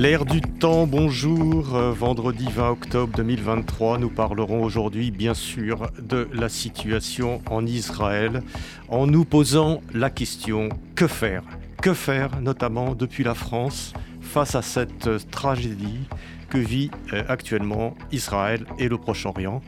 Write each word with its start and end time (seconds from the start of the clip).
L'air 0.00 0.24
du 0.24 0.40
temps, 0.40 0.86
bonjour. 0.86 1.76
Euh, 1.76 1.92
vendredi 1.92 2.46
20 2.50 2.70
octobre 2.70 3.12
2023, 3.18 3.98
nous 3.98 4.08
parlerons 4.08 4.62
aujourd'hui 4.62 5.10
bien 5.10 5.34
sûr 5.34 5.90
de 6.00 6.26
la 6.32 6.48
situation 6.48 7.42
en 7.50 7.66
Israël 7.66 8.40
en 8.88 9.06
nous 9.06 9.26
posant 9.26 9.82
la 9.92 10.08
question 10.08 10.70
que 10.94 11.06
faire? 11.06 11.42
Que 11.82 11.92
faire 11.92 12.40
notamment 12.40 12.94
depuis 12.94 13.24
la 13.24 13.34
France 13.34 13.92
face 14.22 14.54
à 14.54 14.62
cette 14.62 15.06
euh, 15.06 15.18
tragédie 15.30 16.08
que 16.48 16.56
vit 16.56 16.90
euh, 17.12 17.22
actuellement 17.28 17.94
Israël 18.10 18.64
et 18.78 18.88
le 18.88 18.96
Proche-Orient? 18.96 19.60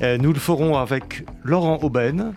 Nous 0.00 0.32
le 0.32 0.38
ferons 0.38 0.78
avec 0.78 1.26
Laurent 1.42 1.78
Aubaine, 1.82 2.32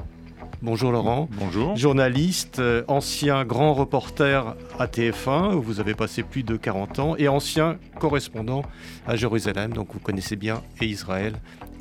Bonjour 0.62 0.92
Laurent. 0.92 1.30
Bonjour. 1.40 1.78
Journaliste, 1.78 2.60
euh, 2.60 2.84
ancien 2.90 3.46
grand 3.46 3.74
reporter 3.74 4.56
à 4.78 4.88
TF1, 4.88 5.56
où 5.56 5.62
vous 5.62 5.80
avez 5.80 5.94
passé 5.94 6.22
plus 6.22 6.44
de 6.44 6.58
40 6.58 7.00
ans, 7.00 7.16
et 7.18 7.30
ancien 7.30 7.78
correspondant 7.98 8.64
à 9.08 9.16
Jérusalem, 9.16 9.72
donc 9.72 9.88
vous 9.94 10.00
connaissez 10.00 10.36
bien 10.36 10.62
et 10.82 10.86
Israël 10.86 11.36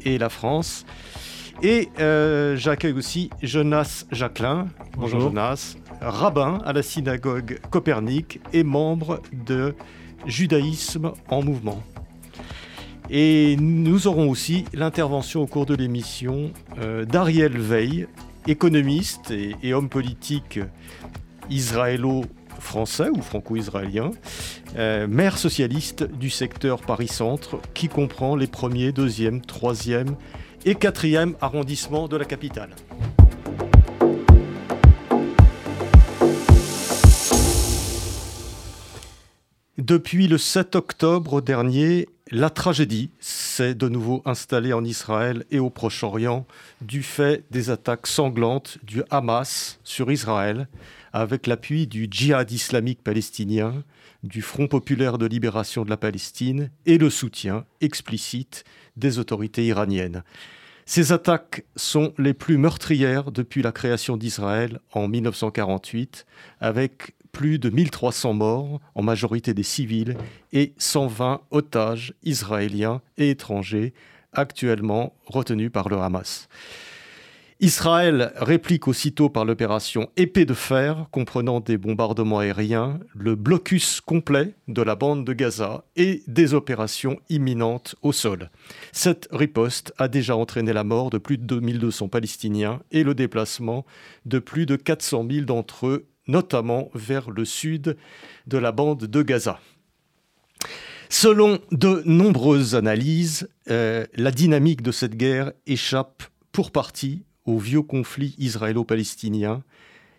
et 0.05 0.16
la 0.16 0.28
France. 0.28 0.86
Et 1.60 1.89
euh, 1.98 2.56
j'accueille 2.56 2.92
aussi 2.92 3.30
Jonas 3.42 4.05
Jacquelin. 4.12 4.69
Bonjour. 4.97 5.22
Jonas. 5.22 5.77
Rabbin 6.00 6.61
à 6.64 6.72
la 6.72 6.84
synagogue 6.84 7.58
Copernic 7.70 8.41
et 8.52 8.62
membre 8.62 9.20
de 9.33 9.74
Judaïsme 10.24 11.12
en 11.28 11.42
mouvement. 11.42 11.83
Et 13.11 13.56
nous 13.58 14.06
aurons 14.06 14.28
aussi 14.28 14.67
l'intervention 14.74 15.42
au 15.42 15.47
cours 15.47 15.67
de 15.67 15.74
l'émission 15.74 16.52
euh, 16.78 17.05
d'Ariel 17.05 17.58
Veil, 17.58 18.06
économiste 18.48 19.30
et, 19.30 19.74
homme 19.74 19.88
politique 19.88 20.58
israélo-français 21.50 23.10
ou 23.14 23.22
franco-israélien, 23.22 24.10
euh, 24.77 25.06
maire 25.06 25.38
socialiste 25.38 26.02
du 26.05 26.30
secteur 26.30 26.80
Paris-Centre 26.80 27.58
qui 27.74 27.88
comprend 27.88 28.34
les 28.36 28.46
premiers, 28.46 28.92
deuxième, 28.92 29.40
troisième 29.40 30.16
et 30.64 30.74
quatrième 30.74 31.36
arrondissements 31.40 32.08
de 32.08 32.16
la 32.16 32.24
capitale. 32.24 32.70
Depuis 39.78 40.26
le 40.26 40.38
7 40.38 40.74
octobre 40.74 41.40
dernier, 41.40 42.08
la 42.32 42.50
tragédie 42.50 43.12
s'est 43.20 43.76
de 43.76 43.88
nouveau 43.88 44.22
installée 44.24 44.72
en 44.72 44.84
Israël 44.84 45.44
et 45.52 45.60
au 45.60 45.70
Proche-Orient 45.70 46.48
du 46.80 47.04
fait 47.04 47.44
des 47.52 47.70
attaques 47.70 48.08
sanglantes 48.08 48.78
du 48.82 49.04
Hamas 49.10 49.78
sur 49.84 50.10
Israël 50.10 50.66
avec 51.12 51.46
l'appui 51.46 51.86
du 51.86 52.08
djihad 52.10 52.50
islamique 52.50 53.04
palestinien, 53.04 53.84
du 54.24 54.42
Front 54.42 54.66
populaire 54.66 55.16
de 55.16 55.26
libération 55.26 55.84
de 55.84 55.90
la 55.90 55.96
Palestine 55.96 56.70
et 56.84 56.98
le 56.98 57.08
soutien 57.08 57.64
explicite 57.80 58.64
des 58.96 59.20
autorités 59.20 59.64
iraniennes. 59.64 60.24
Ces 60.86 61.12
attaques 61.12 61.66
sont 61.76 62.14
les 62.16 62.32
plus 62.32 62.56
meurtrières 62.56 63.30
depuis 63.30 63.60
la 63.60 63.72
création 63.72 64.16
d'Israël 64.16 64.80
en 64.92 65.06
1948, 65.06 66.24
avec 66.61 67.14
plus 67.33 67.58
de 67.58 67.70
1300 67.70 68.34
morts, 68.34 68.80
en 68.94 69.02
majorité 69.02 69.55
des 69.55 69.62
civils, 69.62 70.16
et 70.52 70.72
120 70.78 71.40
otages 71.50 72.14
israéliens 72.22 73.00
et 73.16 73.30
étrangers 73.30 73.92
actuellement 74.33 75.14
retenus 75.27 75.70
par 75.72 75.88
le 75.88 75.98
Hamas. 75.98 76.48
Israël 77.61 78.33
réplique 78.36 78.86
aussitôt 78.86 79.30
par 79.30 79.44
l'opération 79.44 80.11
Épée 80.17 80.44
de 80.44 80.55
fer, 80.55 81.06
comprenant 81.11 81.58
des 81.58 81.77
bombardements 81.77 82.38
aériens, 82.38 83.00
le 83.17 83.34
blocus 83.34 84.00
complet 84.00 84.55
de 84.68 84.80
la 84.80 84.94
bande 84.94 85.24
de 85.24 85.33
Gaza 85.33 85.83
et 85.96 86.22
des 86.28 86.55
opérations 86.55 87.18
imminentes 87.28 87.96
au 88.02 88.12
sol. 88.12 88.50
Cette 88.92 89.27
riposte 89.33 89.92
a 89.98 90.06
déjà 90.06 90.36
entraîné 90.36 90.72
la 90.72 90.84
mort 90.84 91.11
de 91.11 91.18
plus 91.18 91.36
de 91.36 91.42
2200 91.42 92.06
Palestiniens 92.06 92.80
et 92.92 93.02
le 93.02 93.17
déplacement 93.17 93.84
de 94.24 94.38
plus 94.38 94.64
de 94.64 94.77
400 94.77 95.27
000 95.28 95.44
d'entre 95.44 95.88
eux 95.88 96.06
notamment 96.28 96.90
vers 96.94 97.30
le 97.30 97.44
sud 97.44 97.96
de 98.46 98.58
la 98.58 98.72
bande 98.72 99.05
de 99.05 99.22
Gaza. 99.22 99.58
Selon 101.08 101.58
de 101.72 102.02
nombreuses 102.05 102.74
analyses, 102.74 103.48
euh, 103.70 104.06
la 104.14 104.30
dynamique 104.30 104.83
de 104.83 104.92
cette 104.92 105.17
guerre 105.17 105.52
échappe 105.67 106.22
pour 106.52 106.70
partie 106.70 107.22
au 107.46 107.58
vieux 107.58 107.83
conflit 107.83 108.34
israélo-palestinien 108.38 109.62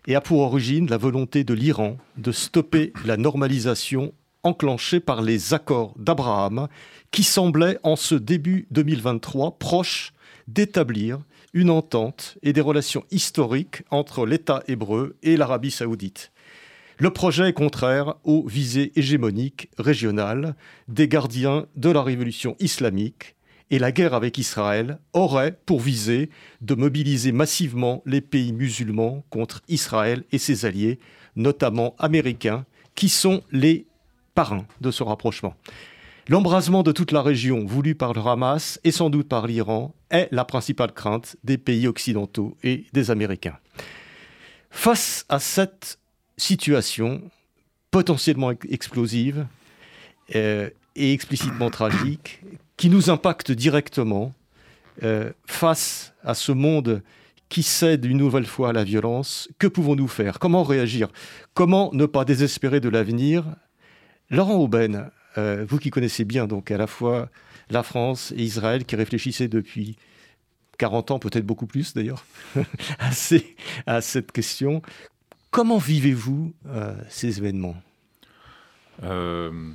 et 0.08 0.16
a 0.16 0.20
pour 0.20 0.40
origine 0.40 0.90
la 0.90 0.96
volonté 0.96 1.44
de 1.44 1.54
l'Iran 1.54 1.96
de 2.16 2.32
stopper 2.32 2.92
la 3.04 3.16
normalisation 3.16 4.12
enclenchée 4.42 4.98
par 5.00 5.22
les 5.22 5.54
accords 5.54 5.94
d'Abraham 5.96 6.66
qui 7.10 7.22
semblaient 7.22 7.78
en 7.82 7.94
ce 7.94 8.14
début 8.16 8.66
2023 8.70 9.58
proches 9.58 10.12
d'établir 10.48 11.20
une 11.52 11.70
entente 11.70 12.38
et 12.42 12.52
des 12.52 12.60
relations 12.60 13.04
historiques 13.10 13.82
entre 13.90 14.26
l'État 14.26 14.62
hébreu 14.68 15.16
et 15.22 15.36
l'Arabie 15.36 15.70
saoudite. 15.70 16.32
Le 16.98 17.10
projet 17.10 17.48
est 17.48 17.54
contraire 17.54 18.16
aux 18.24 18.46
visées 18.46 18.92
hégémoniques 18.94 19.70
régionales 19.78 20.54
des 20.88 21.08
gardiens 21.08 21.66
de 21.76 21.90
la 21.90 22.02
révolution 22.02 22.56
islamique 22.60 23.36
et 23.70 23.78
la 23.78 23.92
guerre 23.92 24.14
avec 24.14 24.36
Israël 24.36 24.98
aurait 25.12 25.56
pour 25.64 25.80
visée 25.80 26.28
de 26.60 26.74
mobiliser 26.74 27.32
massivement 27.32 28.02
les 28.04 28.20
pays 28.20 28.52
musulmans 28.52 29.24
contre 29.30 29.62
Israël 29.68 30.24
et 30.32 30.38
ses 30.38 30.66
alliés, 30.66 30.98
notamment 31.36 31.94
américains, 31.98 32.66
qui 32.94 33.08
sont 33.08 33.42
les 33.52 33.86
parrains 34.34 34.66
de 34.80 34.90
ce 34.90 35.02
rapprochement. 35.02 35.54
L'embrasement 36.30 36.84
de 36.84 36.92
toute 36.92 37.10
la 37.10 37.22
région 37.22 37.64
voulu 37.64 37.96
par 37.96 38.12
le 38.12 38.20
Hamas 38.20 38.78
et 38.84 38.92
sans 38.92 39.10
doute 39.10 39.28
par 39.28 39.48
l'Iran 39.48 39.96
est 40.10 40.28
la 40.30 40.44
principale 40.44 40.92
crainte 40.92 41.34
des 41.42 41.58
pays 41.58 41.88
occidentaux 41.88 42.56
et 42.62 42.84
des 42.92 43.10
Américains. 43.10 43.58
Face 44.70 45.26
à 45.28 45.40
cette 45.40 45.98
situation 46.36 47.20
potentiellement 47.90 48.52
explosive 48.68 49.44
euh, 50.36 50.70
et 50.94 51.12
explicitement 51.12 51.68
tragique, 51.68 52.42
qui 52.76 52.90
nous 52.90 53.10
impacte 53.10 53.50
directement, 53.50 54.32
euh, 55.02 55.32
face 55.48 56.14
à 56.22 56.34
ce 56.34 56.52
monde 56.52 57.02
qui 57.48 57.64
cède 57.64 58.04
une 58.04 58.18
nouvelle 58.18 58.46
fois 58.46 58.68
à 58.68 58.72
la 58.72 58.84
violence, 58.84 59.48
que 59.58 59.66
pouvons-nous 59.66 60.06
faire? 60.06 60.38
Comment 60.38 60.62
réagir? 60.62 61.08
Comment 61.54 61.90
ne 61.92 62.06
pas 62.06 62.24
désespérer 62.24 62.78
de 62.78 62.88
l'avenir? 62.88 63.44
Laurent 64.30 64.58
Aubaine, 64.58 65.10
euh, 65.38 65.64
vous 65.68 65.78
qui 65.78 65.90
connaissez 65.90 66.24
bien 66.24 66.46
donc 66.46 66.70
à 66.70 66.76
la 66.76 66.86
fois 66.86 67.28
la 67.70 67.82
France 67.82 68.32
et 68.36 68.42
Israël, 68.42 68.84
qui 68.84 68.96
réfléchissez 68.96 69.48
depuis 69.48 69.96
40 70.78 71.12
ans, 71.12 71.18
peut-être 71.18 71.46
beaucoup 71.46 71.66
plus 71.66 71.94
d'ailleurs, 71.94 72.24
à, 73.86 74.00
cette 74.00 74.32
question, 74.32 74.82
comment 75.50 75.78
vivez-vous 75.78 76.52
euh, 76.66 76.94
ces 77.08 77.38
événements? 77.38 77.80
Euh, 79.04 79.70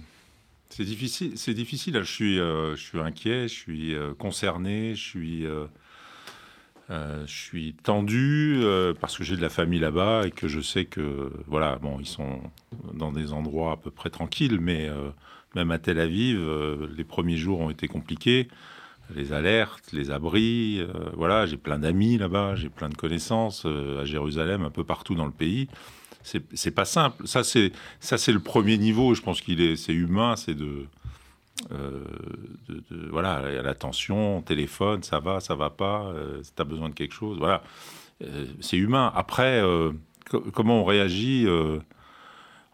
C'est 0.69 0.83
difficile, 0.83 1.37
c'est 1.37 1.53
difficile. 1.53 1.97
Je 1.99 2.11
suis, 2.11 2.35
je 2.37 2.75
suis 2.75 2.99
inquiet, 2.99 3.47
je 3.47 3.53
suis 3.53 3.95
concerné, 4.19 4.95
je 4.95 5.01
suis 5.01 5.45
je 6.89 7.25
suis 7.25 7.73
tendu 7.73 8.61
parce 8.99 9.17
que 9.17 9.23
j'ai 9.23 9.37
de 9.37 9.41
la 9.41 9.49
famille 9.49 9.79
là-bas 9.79 10.27
et 10.27 10.31
que 10.31 10.47
je 10.47 10.59
sais 10.59 10.85
que 10.85 11.31
voilà 11.47 11.77
bon 11.77 11.99
ils 11.99 12.05
sont 12.05 12.41
dans 12.93 13.11
des 13.11 13.33
endroits 13.33 13.71
à 13.71 13.77
peu 13.77 13.89
près 13.89 14.09
tranquilles 14.09 14.59
mais 14.59 14.89
même 15.55 15.71
à 15.71 15.79
Tel 15.79 15.99
Aviv, 15.99 16.37
euh, 16.39 16.87
les 16.95 17.03
premiers 17.03 17.37
jours 17.37 17.61
ont 17.61 17.69
été 17.69 17.87
compliqués. 17.87 18.49
Les 19.15 19.33
alertes, 19.33 19.91
les 19.93 20.11
abris, 20.11 20.79
euh, 20.79 20.87
voilà, 21.13 21.45
j'ai 21.45 21.57
plein 21.57 21.79
d'amis 21.79 22.17
là-bas, 22.17 22.55
j'ai 22.55 22.69
plein 22.69 22.89
de 22.89 22.95
connaissances 22.95 23.63
euh, 23.65 24.01
à 24.01 24.05
Jérusalem, 24.05 24.63
un 24.63 24.71
peu 24.71 24.83
partout 24.83 25.15
dans 25.15 25.25
le 25.25 25.31
pays. 25.31 25.67
C'est 26.23 26.71
pas 26.71 26.85
simple. 26.85 27.27
Ça, 27.27 27.43
c'est 27.43 27.71
ça, 27.99 28.17
c'est 28.17 28.31
le 28.31 28.39
premier 28.39 28.79
niveau. 28.79 29.13
Je 29.13 29.21
pense 29.21 29.41
qu'il 29.41 29.61
est, 29.61 29.75
c'est 29.75 29.93
humain, 29.93 30.35
c'est 30.35 30.55
de, 30.55 30.87
de, 31.69 32.83
de, 32.89 33.09
voilà, 33.11 33.61
l'attention, 33.61 34.41
téléphone, 34.41 35.03
ça 35.03 35.19
va, 35.19 35.39
ça 35.39 35.53
va 35.53 35.69
pas, 35.69 36.11
si 36.41 36.51
tu 36.51 36.59
as 36.59 36.65
besoin 36.65 36.89
de 36.89 36.95
quelque 36.95 37.13
chose, 37.13 37.37
voilà. 37.37 37.61
c'est 38.59 38.75
humain. 38.75 39.13
Après, 39.15 39.61
comment 40.51 40.81
on 40.81 40.83
réagit 40.83 41.45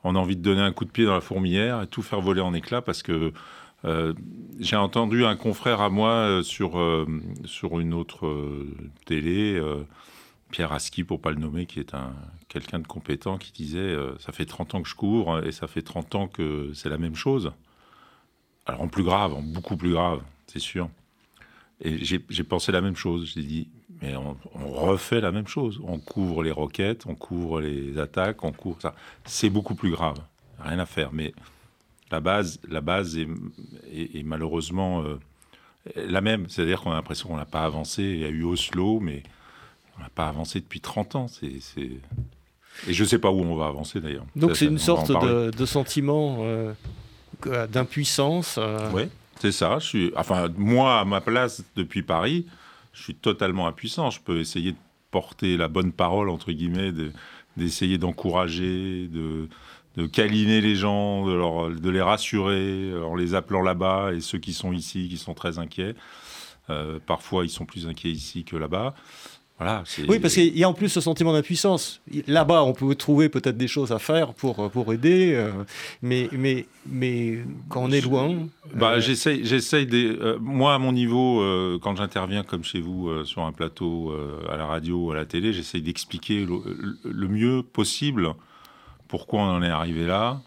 on 0.03 0.15
a 0.15 0.19
envie 0.19 0.35
de 0.35 0.41
donner 0.41 0.61
un 0.61 0.71
coup 0.71 0.85
de 0.85 0.91
pied 0.91 1.05
dans 1.05 1.13
la 1.13 1.21
fourmilière 1.21 1.81
et 1.81 1.87
tout 1.87 2.01
faire 2.01 2.21
voler 2.21 2.41
en 2.41 2.53
éclats 2.53 2.81
parce 2.81 3.03
que 3.03 3.33
j'ai 4.59 4.75
entendu 4.75 5.25
un 5.25 5.35
confrère 5.35 5.81
à 5.81 5.89
moi 5.89 6.41
sur, 6.43 6.79
sur 7.45 7.79
une 7.79 7.95
autre 7.95 8.65
télé, 9.05 9.59
Pierre 10.51 10.71
Aski, 10.71 11.03
pour 11.03 11.19
pas 11.19 11.31
le 11.31 11.37
nommer, 11.37 11.65
qui 11.65 11.79
est 11.79 11.95
un, 11.95 12.13
quelqu'un 12.47 12.77
de 12.77 12.85
compétent, 12.85 13.39
qui 13.39 13.51
disait 13.51 13.95
Ça 14.19 14.31
fait 14.31 14.45
30 14.45 14.75
ans 14.75 14.81
que 14.83 14.89
je 14.89 14.93
cours 14.93 15.39
et 15.39 15.51
ça 15.51 15.65
fait 15.65 15.81
30 15.81 16.13
ans 16.13 16.27
que 16.27 16.69
c'est 16.75 16.89
la 16.89 16.99
même 16.99 17.15
chose. 17.15 17.53
Alors 18.65 18.81
en 18.81 18.87
plus 18.87 19.03
grave, 19.03 19.33
en 19.33 19.41
beaucoup 19.41 19.77
plus 19.77 19.93
grave, 19.93 20.21
c'est 20.47 20.59
sûr. 20.59 20.89
Et 21.83 22.03
j'ai 22.03 22.43
pensé 22.43 22.71
la 22.71 22.81
même 22.81 22.95
chose. 22.95 23.31
J'ai 23.33 23.41
dit, 23.41 23.67
mais 24.01 24.15
on, 24.15 24.35
refait 24.55 25.21
la 25.21 25.31
même 25.31 25.47
chose. 25.47 25.79
On 25.83 25.99
couvre 25.99 26.43
les 26.43 26.51
roquettes, 26.51 27.05
on 27.05 27.15
couvre 27.15 27.61
les 27.61 27.99
attaques, 27.99 28.43
on 28.43 28.51
couvre 28.51 28.81
ça. 28.81 28.95
C'est 29.25 29.49
beaucoup 29.49 29.75
plus 29.75 29.91
grave. 29.91 30.17
Rien 30.59 30.79
à 30.79 30.85
faire. 30.85 31.11
Mais 31.13 31.33
la 32.09 32.19
base, 32.19 32.59
la 32.67 32.81
base 32.81 33.17
est, 33.17 33.27
est, 33.93 34.23
malheureusement 34.23 35.03
euh, 35.03 35.19
la 35.95 36.21
même. 36.21 36.49
C'est-à-dire 36.49 36.81
qu'on 36.81 36.91
a 36.91 36.95
l'impression 36.95 37.29
qu'on 37.29 37.37
n'a 37.37 37.45
pas 37.45 37.63
avancé. 37.63 38.01
Il 38.01 38.19
y 38.19 38.25
a 38.25 38.29
eu 38.29 38.43
Oslo, 38.43 38.99
mais 38.99 39.21
on 39.97 40.01
n'a 40.01 40.09
pas 40.09 40.27
avancé 40.27 40.59
depuis 40.59 40.81
30 40.81 41.15
ans. 41.15 41.27
C'est. 41.27 41.59
Et 42.87 42.93
je 42.93 43.03
ne 43.03 43.07
sais 43.07 43.19
pas 43.19 43.29
où 43.29 43.39
on 43.41 43.55
va 43.55 43.67
avancer 43.67 43.99
d'ailleurs. 43.99 44.25
Donc 44.35 44.55
c'est 44.55 44.65
une 44.65 44.79
sorte 44.79 45.11
de, 45.11 45.65
sentiment 45.65 46.37
euh, 46.39 46.73
d'impuissance. 47.67 48.55
Euh, 48.57 48.89
oui, 48.93 49.03
c'est 49.39 49.51
ça. 49.51 49.77
Je 49.79 49.85
suis, 49.85 50.13
enfin, 50.15 50.47
moi, 50.57 50.99
à 50.99 51.05
ma 51.05 51.21
place 51.21 51.63
depuis 51.75 52.01
Paris, 52.01 52.47
je 52.93 53.03
suis 53.03 53.15
totalement 53.15 53.67
impuissant. 53.67 54.09
Je 54.09 54.19
peux 54.21 54.39
essayer 54.39 54.73
de 54.73 54.77
porter 55.11 55.57
la 55.57 55.67
bonne 55.67 55.91
parole, 55.91 56.29
entre 56.29 56.51
guillemets, 56.51 56.91
d'essayer 57.57 57.97
d'encourager, 57.97 59.07
de, 59.07 59.47
de 59.97 60.05
câliner 60.07 60.61
les 60.61 60.75
gens, 60.75 61.25
de, 61.25 61.33
leur, 61.33 61.69
de, 61.69 61.89
les 61.89 62.01
rassurer 62.01 62.93
en 63.03 63.15
les 63.15 63.33
appelant 63.33 63.61
là-bas 63.61 64.13
et 64.13 64.21
ceux 64.21 64.39
qui 64.39 64.53
sont 64.53 64.71
ici, 64.71 65.09
qui 65.09 65.17
sont 65.17 65.33
très 65.33 65.59
inquiets. 65.59 65.95
Euh, 66.69 66.99
parfois, 67.05 67.43
ils 67.43 67.49
sont 67.49 67.65
plus 67.65 67.87
inquiets 67.87 68.11
ici 68.11 68.43
que 68.43 68.55
là-bas 68.55 68.93
oui, 70.07 70.19
parce 70.19 70.33
qu'il 70.33 70.57
y 70.57 70.63
a 70.63 70.69
en 70.69 70.73
plus 70.73 70.89
ce 70.89 71.01
sentiment 71.01 71.33
d'impuissance. 71.33 72.01
Là-bas, 72.27 72.63
on 72.63 72.73
peut 72.73 72.95
trouver 72.95 73.29
peut-être 73.29 73.57
des 73.57 73.67
choses 73.67 73.91
à 73.91 73.99
faire 73.99 74.33
pour, 74.33 74.69
pour 74.71 74.91
aider, 74.93 75.33
euh, 75.33 75.51
mais, 76.01 76.29
mais, 76.31 76.65
mais 76.85 77.39
quand 77.69 77.83
on 77.83 77.91
est 77.91 78.01
loin... 78.01 78.47
Bah, 78.73 78.93
euh, 78.93 79.01
J'essaye, 79.01 79.45
j'essaye 79.45 79.85
des... 79.85 80.07
Euh, 80.07 80.37
moi, 80.39 80.73
à 80.73 80.79
mon 80.79 80.91
niveau, 80.91 81.43
quand 81.81 81.95
j'interviens 81.95 82.43
comme 82.43 82.63
chez 82.63 82.81
vous 82.81 83.23
sur 83.25 83.43
un 83.43 83.51
plateau, 83.51 84.13
à 84.49 84.57
la 84.57 84.65
radio, 84.65 85.11
à 85.11 85.15
la 85.15 85.25
télé, 85.25 85.53
j'essaye 85.53 85.81
d'expliquer 85.81 86.45
le, 86.45 87.27
mieux 87.27 87.63
possible 87.63 88.33
pourquoi 89.07 89.41
on 89.41 89.49
en 89.49 89.63
est 89.63 89.69
arrivé 89.69 90.05
là, 90.05 90.41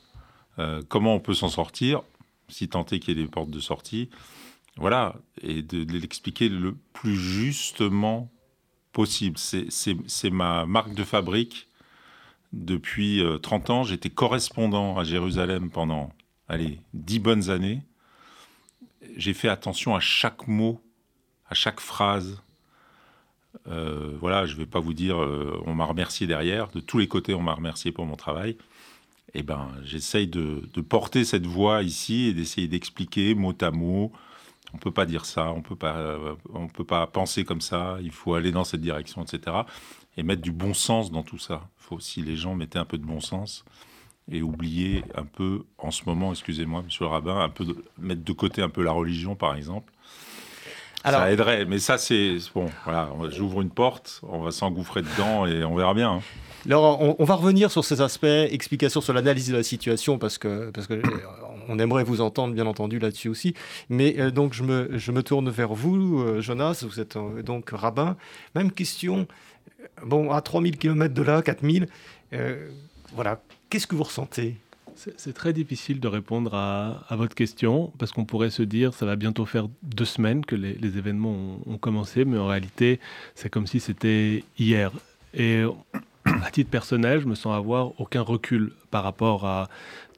comment 0.89 1.15
on 1.15 1.21
peut 1.21 1.35
s'en 1.35 1.49
sortir, 1.49 2.03
si 2.49 2.69
tant 2.69 2.85
est 2.87 2.99
qu'il 2.99 3.17
y 3.17 3.21
ait 3.21 3.25
des 3.25 3.31
portes 3.31 3.51
de 3.51 3.61
sortie. 3.61 4.11
Voilà, 4.77 5.15
et 5.41 5.63
de, 5.63 5.85
de 5.85 5.93
l'expliquer 5.93 6.49
le 6.49 6.75
plus 6.93 7.15
justement 7.15 8.29
possible. 8.95 9.37
C'est 9.37 10.31
ma 10.31 10.65
marque 10.65 10.95
de 10.95 11.05
fabrique. 11.05 11.69
Depuis 12.55 13.23
30 13.43 13.69
euh, 13.69 13.73
ans, 13.73 13.83
j'étais 13.83 14.09
correspondant 14.09 14.97
à 14.97 15.05
Jérusalem 15.05 15.69
pendant, 15.71 16.13
allez, 16.49 16.79
10 16.95 17.19
bonnes 17.19 17.51
années. 17.51 17.83
J'ai 19.17 19.35
fait 19.35 19.49
attention 19.49 19.95
à 19.95 20.01
chaque 20.01 20.47
mot, 20.47 20.81
à 21.51 21.55
chaque 21.55 21.81
phrase. 21.81 22.41
Euh, 23.69 24.17
voilà, 24.21 24.47
je 24.47 24.55
ne 24.55 24.59
vais 24.59 24.67
pas 24.67 24.81
vous 24.81 24.95
dire, 24.95 25.21
euh, 25.21 25.61
on 25.67 25.75
m'a 25.75 25.85
remercié 25.85 26.27
derrière. 26.27 26.69
De 26.69 26.81
tous 26.81 26.99
les 26.99 27.09
côtés, 27.09 27.35
on 27.35 27.43
m'a 27.43 27.55
remercié 27.55 27.93
pour 27.93 28.07
mon 28.07 28.17
travail. 28.17 28.57
Eh 29.35 29.43
ben, 29.43 29.69
j'essaye 29.83 30.29
de, 30.29 30.63
de, 30.73 30.81
porter 30.81 31.25
cette 31.25 31.47
voix 31.47 31.83
ici 31.83 32.27
et 32.27 32.35
d'essayer 32.35 32.69
d'expliquer 32.69 33.35
mot 33.35 33.55
à 33.61 33.73
mot, 33.73 34.13
on 34.75 34.77
peut 34.77 34.91
pas 34.91 35.07
dire 35.07 35.25
ça, 35.25 35.53
on 35.53 35.63
peut 35.63 35.77
pas, 35.77 35.97
euh, 35.97 36.35
on 36.53 36.67
peut 36.67 36.85
pas 36.85 37.07
penser 37.07 37.45
comme 37.45 37.61
ça. 37.61 37.97
Il 38.03 38.11
faut 38.11 38.35
aller 38.35 38.51
dans 38.51 38.65
cette 38.65 38.81
direction, 38.81 39.23
etc. 39.23 39.57
Et 40.17 40.23
mettre 40.23 40.43
du 40.43 40.53
bon 40.53 40.75
sens 40.75 41.11
dans 41.11 41.23
tout 41.23 41.39
ça. 41.39 41.63
Faut 41.77 41.97
aussi 41.97 42.23
les 42.23 42.37
gens 42.37 42.55
mettaient 42.55 42.79
un 42.79 42.85
peu 42.85 42.99
de 42.99 43.05
bon 43.05 43.21
sens 43.21 43.65
et 44.31 44.43
oublier 44.43 45.05
un 45.15 45.25
peu, 45.25 45.65
en 45.79 45.91
ce 45.91 46.03
moment, 46.07 46.33
excusez-moi, 46.33 46.83
Monsieur 46.83 47.05
le 47.05 47.11
rabbin, 47.11 47.41
un 47.41 47.51
peu 47.51 47.65
mettre 47.99 48.25
de 48.25 48.33
côté 48.33 48.63
un 48.63 48.71
peu 48.71 48.83
la 48.83 48.93
religion, 48.93 49.35
par 49.37 49.55
exemple. 49.55 49.93
ça 51.05 51.31
aiderait, 51.31 51.67
mais 51.67 51.79
ça 51.79 51.99
c'est 51.99 52.39
bon. 52.55 52.67
Voilà, 52.85 53.11
j'ouvre 53.29 53.61
une 53.61 53.71
porte, 53.71 54.23
on 54.23 54.41
va 54.41 54.51
s'engouffrer 54.51 55.03
dedans 55.03 55.47
et 55.47 55.63
on 55.65 55.75
verra 55.75 55.95
bien. 55.95 56.15
Hein. 56.15 56.21
Alors, 56.67 57.21
on, 57.21 57.25
va 57.25 57.35
revenir 57.35 57.71
sur 57.71 57.85
ces 57.85 58.01
aspects, 58.01 58.25
explications 58.25 59.03
sur 59.03 59.13
l'analyse 59.13 59.49
de 59.49 59.57
la 59.57 59.63
situation, 59.63 60.17
parce 60.17 60.39
que, 60.39 60.71
parce 60.71 60.87
que 60.87 60.95
euh, 60.95 61.03
on 61.69 61.79
aimerait 61.79 62.05
vous 62.05 62.21
entendre, 62.21 62.55
bien 62.55 62.67
entendu, 62.67 62.99
là-dessus 62.99 63.29
aussi. 63.29 63.55
Mais 63.89 64.19
euh, 64.19 64.31
donc, 64.31 64.55
je 64.55 64.63
me, 64.63 65.23
tourne 65.23 65.51
vers 65.51 65.75
vous, 65.75 66.21
euh, 66.21 66.41
Jonas, 66.41 66.85
vous 66.89 67.01
êtes 67.01 67.17
donc 67.45 67.71
rabbin. 67.71 68.17
Même 68.55 68.71
question, 68.73 69.27
bon, 70.05 70.31
à 70.31 70.41
3000 70.41 70.79
km 70.79 71.15
de 71.15 71.23
là, 71.23 71.43
4000, 71.43 71.87
voilà, 73.15 73.41
qu'est-ce 73.71 73.87
que 73.87 73.95
vous 73.95 74.03
ressentez? 74.03 74.57
C'est 74.97 75.33
très 75.33 75.53
difficile 75.53 75.99
de 75.99 76.07
répondre 76.07 76.55
à, 76.55 77.05
votre 77.11 77.35
question 77.35 77.93
parce 77.99 78.13
qu'on 78.13 78.25
pourrait 78.25 78.51
se 78.51 78.63
dire 78.63 78.95
ça 78.95 79.07
va 79.07 79.17
bientôt 79.17 79.45
faire 79.45 79.67
deux 79.83 80.05
semaines 80.05 80.45
que 80.45 80.55
les, 80.55 80.99
événements 80.99 81.59
ont, 81.67 81.79
commencé, 81.79 82.25
mais 82.25 82.39
en 82.39 82.47
réalité 82.47 83.01
c'est 83.35 83.49
comme 83.49 83.67
si 83.67 83.81
c'était 83.81 84.45
hier. 84.59 84.93
Et 85.35 85.65
à 86.25 86.51
titre 86.51 86.71
personnel, 86.71 87.21
je 87.21 87.27
me 87.27 87.35
sens 87.35 87.57
avoir 87.57 88.01
aucun 88.01 88.23
recul 88.23 88.73
par 88.91 89.03
rapport 89.03 89.47
à 89.47 89.69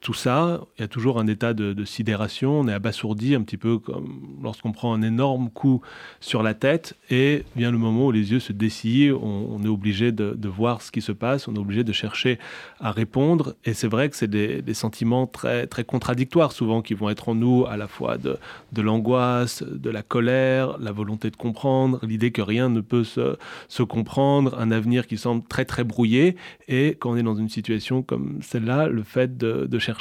tout 0.01 0.13
ça, 0.13 0.61
il 0.77 0.81
y 0.81 0.83
a 0.83 0.87
toujours 0.87 1.19
un 1.19 1.27
état 1.27 1.53
de, 1.53 1.85
sidération, 1.85 2.59
on 2.59 2.67
est 2.67 2.73
abasourdi 2.73 3.35
un 3.35 3.41
petit 3.41 3.57
peu 3.57 3.77
comme 3.77 4.39
lorsqu'on 4.41 4.71
prend 4.71 4.93
un 4.93 5.01
énorme 5.01 5.49
coup 5.49 5.81
sur 6.19 6.43
la 6.43 6.53
tête 6.53 6.95
et 7.09 7.43
vient 7.55 7.71
le 7.71 7.77
moment 7.77 8.07
où 8.07 8.11
les 8.11 8.31
yeux 8.31 8.39
se 8.39 8.53
dessillent, 8.53 9.11
on, 9.11 9.61
est 9.63 9.67
obligé 9.67 10.11
de, 10.11 10.47
voir 10.47 10.81
ce 10.81 10.91
qui 10.91 11.01
se 11.01 11.11
passe, 11.11 11.47
on 11.47 11.55
est 11.55 11.59
obligé 11.59 11.83
de 11.83 11.91
chercher 11.91 12.39
à 12.79 12.91
répondre 12.91 13.55
et 13.65 13.73
c'est 13.73 13.87
vrai 13.87 14.09
que 14.09 14.15
c'est 14.15 14.29
des, 14.29 14.73
sentiments 14.73 15.27
très, 15.27 15.67
très 15.67 15.83
contradictoires 15.83 16.51
souvent 16.51 16.81
qui 16.81 16.93
vont 16.93 17.09
être 17.09 17.29
en 17.29 17.35
nous 17.35 17.65
à 17.67 17.77
la 17.77 17.87
fois 17.87 18.17
de, 18.17 18.37
de 18.71 18.81
l'angoisse, 18.81 19.63
de 19.63 19.89
la 19.89 20.03
colère, 20.03 20.77
la 20.79 20.91
volonté 20.91 21.29
de 21.29 21.35
comprendre, 21.35 21.99
l'idée 22.03 22.31
que 22.31 22.41
rien 22.41 22.69
ne 22.69 22.81
peut 22.81 23.03
se, 23.03 23.37
se 23.67 23.83
comprendre, 23.83 24.57
un 24.59 24.71
avenir 24.71 25.07
qui 25.07 25.17
semble 25.17 25.43
très 25.47 25.65
très 25.65 25.83
brouillé 25.83 26.35
et 26.67 26.95
quand 26.99 27.11
on 27.11 27.17
est 27.17 27.23
dans 27.23 27.35
une 27.35 27.49
situation 27.49 28.03
comme 28.03 28.39
celle-là, 28.41 28.87
le 28.87 29.03
fait 29.03 29.37
de, 29.37 29.65
de 29.65 29.79
chercher 29.79 29.96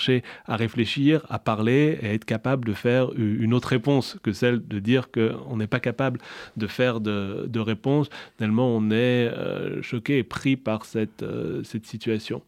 à 0.47 0.57
réfléchir, 0.57 1.25
à 1.29 1.39
parler 1.39 1.99
et 2.01 2.09
à 2.09 2.13
être 2.13 2.25
capable 2.25 2.67
de 2.67 2.73
faire 2.73 3.13
une 3.17 3.55
autre 3.55 3.69
réponse 3.69 4.19
que 4.23 4.33
celle 4.33 4.67
de 4.67 4.79
dire 4.79 5.11
qu'on 5.11 5.57
n'est 5.57 5.67
pas 5.67 5.81
capable 5.81 6.21
de 6.57 6.67
faire 6.67 7.01
de, 7.01 7.59
réponse, 7.59 8.09
tellement 8.37 8.69
on 8.69 8.91
est 8.91 9.29
euh, 9.29 9.83
choqué 9.83 10.19
et 10.19 10.23
pris 10.23 10.57
par 10.57 10.85
cette, 10.85 11.23
euh, 11.23 11.63
situation. 11.65 12.43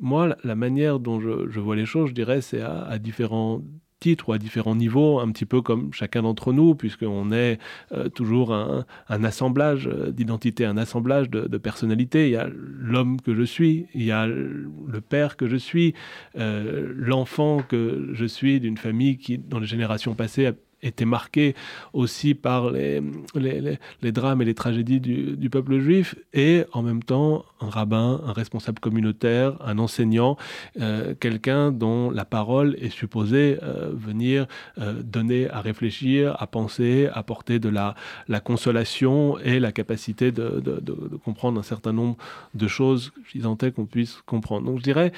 Moi, 0.00 0.36
la 0.44 0.54
manière 0.54 0.98
dont 0.98 1.20
je, 1.20 1.60
vois 1.60 1.76
les 1.76 1.86
choses, 1.86 2.10
je 2.10 2.14
dirais, 2.14 2.40
c'est 2.40 2.62
à 2.62 2.98
différents 2.98 3.62
titres 4.00 4.30
ou 4.30 4.32
à 4.32 4.38
différents 4.38 4.74
niveaux, 4.74 5.20
un 5.20 5.30
petit 5.30 5.46
peu 5.46 5.62
comme 5.62 5.92
chacun 5.92 6.22
d'entre 6.22 6.52
nous, 6.52 6.74
puisqu'on 6.74 7.30
est 7.30 7.58
euh, 7.92 8.08
toujours 8.08 8.52
un, 8.52 8.84
assemblage 9.08 9.86
euh, 9.86 10.10
d'identité, 10.10 10.64
un 10.64 10.76
assemblage 10.76 11.30
de, 11.30 11.58
personnalités. 11.58 12.28
Il 12.28 12.32
y 12.32 12.36
a 12.36 12.48
l'homme 12.50 13.20
que 13.20 13.34
je 13.34 13.42
suis, 13.42 13.86
il 13.94 14.04
y 14.04 14.12
a 14.12 14.26
le 14.26 15.00
père 15.06 15.36
que 15.36 15.46
je 15.46 15.56
suis, 15.56 15.94
euh, 16.38 16.92
l'enfant 16.96 17.62
que 17.62 18.08
je 18.12 18.24
suis 18.24 18.60
d'une 18.60 18.78
famille 18.78 19.18
qui, 19.18 19.38
dans 19.38 19.58
les 19.58 19.66
générations 19.66 20.14
passées, 20.14 20.46
a 20.46 20.52
était 20.82 21.04
marqué 21.04 21.54
aussi 21.92 22.34
par 22.34 22.70
les, 22.70 23.00
les, 23.34 24.12
drames 24.12 24.42
et 24.42 24.44
les 24.44 24.54
tragédies 24.54 25.00
du, 25.00 25.50
peuple 25.50 25.78
juif, 25.80 26.14
et 26.32 26.64
en 26.72 26.82
même 26.82 27.02
temps 27.02 27.44
un 27.60 27.68
rabbin, 27.68 28.20
un 28.26 28.32
responsable 28.32 28.78
communautaire, 28.78 29.56
un 29.64 29.78
enseignant, 29.78 30.36
euh, 30.80 31.14
quelqu'un 31.18 31.72
dont 31.72 32.10
la 32.10 32.24
parole 32.24 32.76
est 32.80 32.90
supposée 32.90 33.58
euh, 33.62 33.90
venir 33.92 34.46
euh, 34.78 35.02
donner 35.02 35.50
à 35.50 35.60
réfléchir, 35.60 36.36
à 36.40 36.46
penser, 36.46 37.08
apporter 37.12 37.58
de 37.58 37.68
la, 37.68 37.94
la 38.28 38.40
consolation 38.40 39.38
et 39.38 39.60
la 39.60 39.72
capacité 39.72 40.32
de, 40.32 40.60
de, 40.60 40.80
comprendre 41.24 41.58
un 41.60 41.64
certain 41.64 41.92
nombre 41.92 42.16
de 42.54 42.68
choses, 42.68 43.12
disais 43.34 43.72
qu'on 43.72 43.86
puisse 43.86 44.20
comprendre. 44.26 44.66
Donc 44.66 44.78
je 44.78 44.82
dirais, 44.82 45.12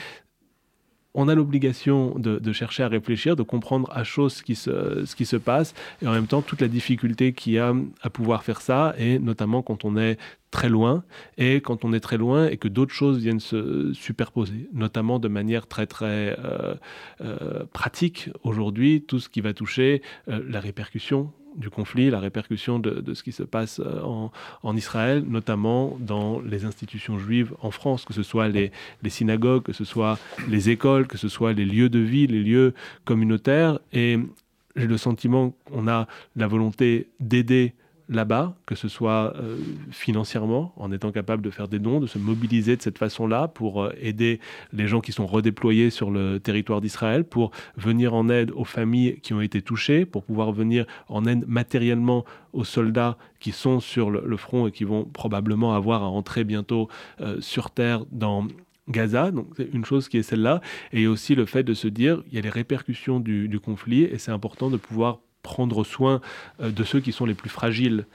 on 1.14 1.28
a 1.28 1.34
l'obligation 1.34 2.14
de, 2.18 2.52
chercher 2.52 2.82
à 2.82 2.88
réfléchir, 2.88 3.36
de 3.36 3.42
comprendre 3.42 3.90
à 3.92 4.04
chose 4.04 4.34
ce 4.34 4.42
qui, 4.42 4.54
se, 4.54 5.04
ce 5.04 5.14
qui 5.16 5.26
se 5.26 5.36
passe, 5.36 5.74
et 6.00 6.06
en 6.06 6.12
même 6.12 6.26
temps 6.26 6.42
toute 6.42 6.60
la 6.60 6.68
difficulté 6.68 7.32
qu'il 7.32 7.54
y 7.54 7.58
a 7.58 7.74
à 8.02 8.10
pouvoir 8.10 8.44
faire 8.44 8.60
ça, 8.60 8.94
et 8.98 9.18
notamment 9.18 9.62
quand 9.62 9.84
on 9.84 9.96
est 9.96 10.18
très 10.50 10.68
loin, 10.68 11.04
et 11.38 11.60
quand 11.60 11.84
on 11.84 11.92
est 11.92 12.00
très 12.00 12.18
loin 12.18 12.46
et 12.46 12.58
que 12.58 12.68
d'autres 12.68 12.94
choses 12.94 13.18
viennent 13.18 13.40
se 13.40 13.92
superposer, 13.94 14.68
notamment 14.72 15.18
de 15.18 15.28
manière 15.28 15.66
très 15.66 15.86
très 15.86 16.36
euh, 16.38 16.74
euh, 17.22 17.64
pratique 17.72 18.30
aujourd'hui, 18.42 19.02
tout 19.02 19.18
ce 19.18 19.28
qui 19.28 19.40
va 19.40 19.54
toucher 19.54 20.02
euh, 20.28 20.42
la 20.48 20.60
répercussion 20.60 21.32
du 21.56 21.70
conflit, 21.70 22.10
la 22.10 22.20
répercussion 22.20 22.78
de, 22.78 23.14
ce 23.14 23.22
qui 23.22 23.32
se 23.32 23.42
passe 23.42 23.80
euh, 23.80 24.00
en, 24.62 24.76
Israël, 24.76 25.24
notamment 25.26 25.96
dans 26.00 26.40
les 26.40 26.64
institutions 26.64 27.18
juives 27.18 27.54
en 27.60 27.70
France, 27.70 28.04
que 28.04 28.14
ce 28.14 28.22
soit 28.22 28.48
les, 28.48 28.72
synagogues, 29.08 29.62
que 29.62 29.72
ce 29.72 29.84
soit 29.84 30.18
les 30.48 30.70
écoles, 30.70 31.06
que 31.06 31.18
ce 31.18 31.28
soit 31.28 31.52
les 31.52 31.64
lieux 31.64 31.88
de 31.88 31.98
vie, 31.98 32.26
les 32.26 32.42
lieux 32.42 32.74
communautaires. 33.04 33.78
Et 33.92 34.18
j'ai 34.76 34.86
le 34.86 34.96
sentiment 34.96 35.54
qu'on 35.66 35.88
a 35.88 36.06
la 36.36 36.46
volonté 36.46 37.08
d'aider 37.20 37.74
là-bas, 38.12 38.54
que 38.66 38.74
ce 38.74 38.88
soit 38.88 39.34
euh, 39.36 39.56
financièrement, 39.90 40.72
en 40.76 40.92
étant 40.92 41.12
capable 41.12 41.42
de 41.42 41.50
faire 41.50 41.68
des 41.68 41.78
dons, 41.78 42.00
de 42.00 42.06
se 42.06 42.18
mobiliser 42.18 42.76
de 42.76 42.82
cette 42.82 42.98
façon-là 42.98 43.48
pour 43.48 43.82
euh, 43.82 43.92
aider 44.00 44.40
les 44.72 44.86
gens 44.86 45.00
qui 45.00 45.12
sont 45.12 45.26
redéployés 45.26 45.90
sur 45.90 46.10
le 46.10 46.38
territoire 46.38 46.80
d'Israël, 46.80 47.24
pour 47.24 47.50
venir 47.76 48.14
en 48.14 48.28
aide 48.28 48.50
aux 48.52 48.64
familles 48.64 49.20
qui 49.22 49.34
ont 49.34 49.40
été 49.40 49.62
touchées, 49.62 50.04
pour 50.04 50.24
pouvoir 50.24 50.52
venir 50.52 50.86
en 51.08 51.24
aide 51.26 51.44
matériellement 51.46 52.24
aux 52.52 52.64
soldats 52.64 53.16
qui 53.40 53.52
sont 53.52 53.80
sur 53.80 54.10
le, 54.10 54.36
front 54.36 54.66
et 54.66 54.72
qui 54.72 54.84
vont 54.84 55.04
probablement 55.04 55.74
avoir 55.74 56.02
à 56.02 56.06
entrer 56.06 56.44
bientôt 56.44 56.88
euh, 57.20 57.40
sur 57.40 57.70
terre 57.70 58.04
dans 58.10 58.46
Gaza, 58.88 59.30
donc 59.30 59.46
c'est 59.56 59.68
une 59.72 59.84
chose 59.84 60.08
qui 60.08 60.18
est 60.18 60.22
celle-là, 60.22 60.60
et 60.92 61.06
aussi 61.06 61.34
le 61.34 61.46
fait 61.46 61.62
de 61.62 61.72
se 61.72 61.86
dire, 61.86 62.22
il 62.28 62.34
y 62.34 62.38
a 62.38 62.40
les 62.40 62.50
répercussions 62.50 63.20
du, 63.20 63.48
du 63.48 63.60
conflit, 63.60 64.02
et 64.02 64.18
c'est 64.18 64.32
important 64.32 64.70
de 64.70 64.76
pouvoir 64.76 65.20
prendre 65.42 65.84
soin 65.84 66.20
euh, 66.60 66.70
de 66.70 66.84
ceux 66.84 67.00
qui 67.00 67.12
sont 67.12 67.26
les 67.26 67.34
plus 67.34 67.50
fragiles 67.50 68.06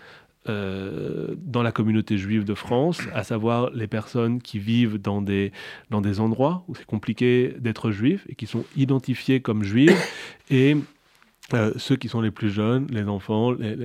euh, 0.50 1.36
dans 1.38 1.62
la 1.62 1.74
communauté 1.74 2.18
juive 2.18 2.46
de 2.46 2.54
France, 2.54 3.02
à 3.14 3.24
savoir 3.24 3.70
les 3.72 3.88
personnes 3.88 4.42
qui 4.42 4.60
vivent 4.60 4.98
dans 4.98 5.22
des, 5.22 5.52
dans 5.90 6.00
des 6.00 6.22
endroits 6.22 6.64
où 6.68 6.76
c'est 6.76 6.86
compliqué 6.86 7.54
d'être 7.60 7.92
juif 7.92 8.26
et 8.30 8.36
qui 8.36 8.48
sont 8.48 8.64
identifiés 8.78 9.42
comme 9.42 9.64
juifs 9.64 10.40
et 10.50 10.78
euh, 11.54 11.72
ceux 11.78 11.96
qui 11.96 12.08
sont 12.08 12.22
les 12.22 12.32
plus 12.32 12.50
jeunes, 12.50 12.88
les 12.90 13.04
enfants, 13.04 13.52
les, 13.52 13.78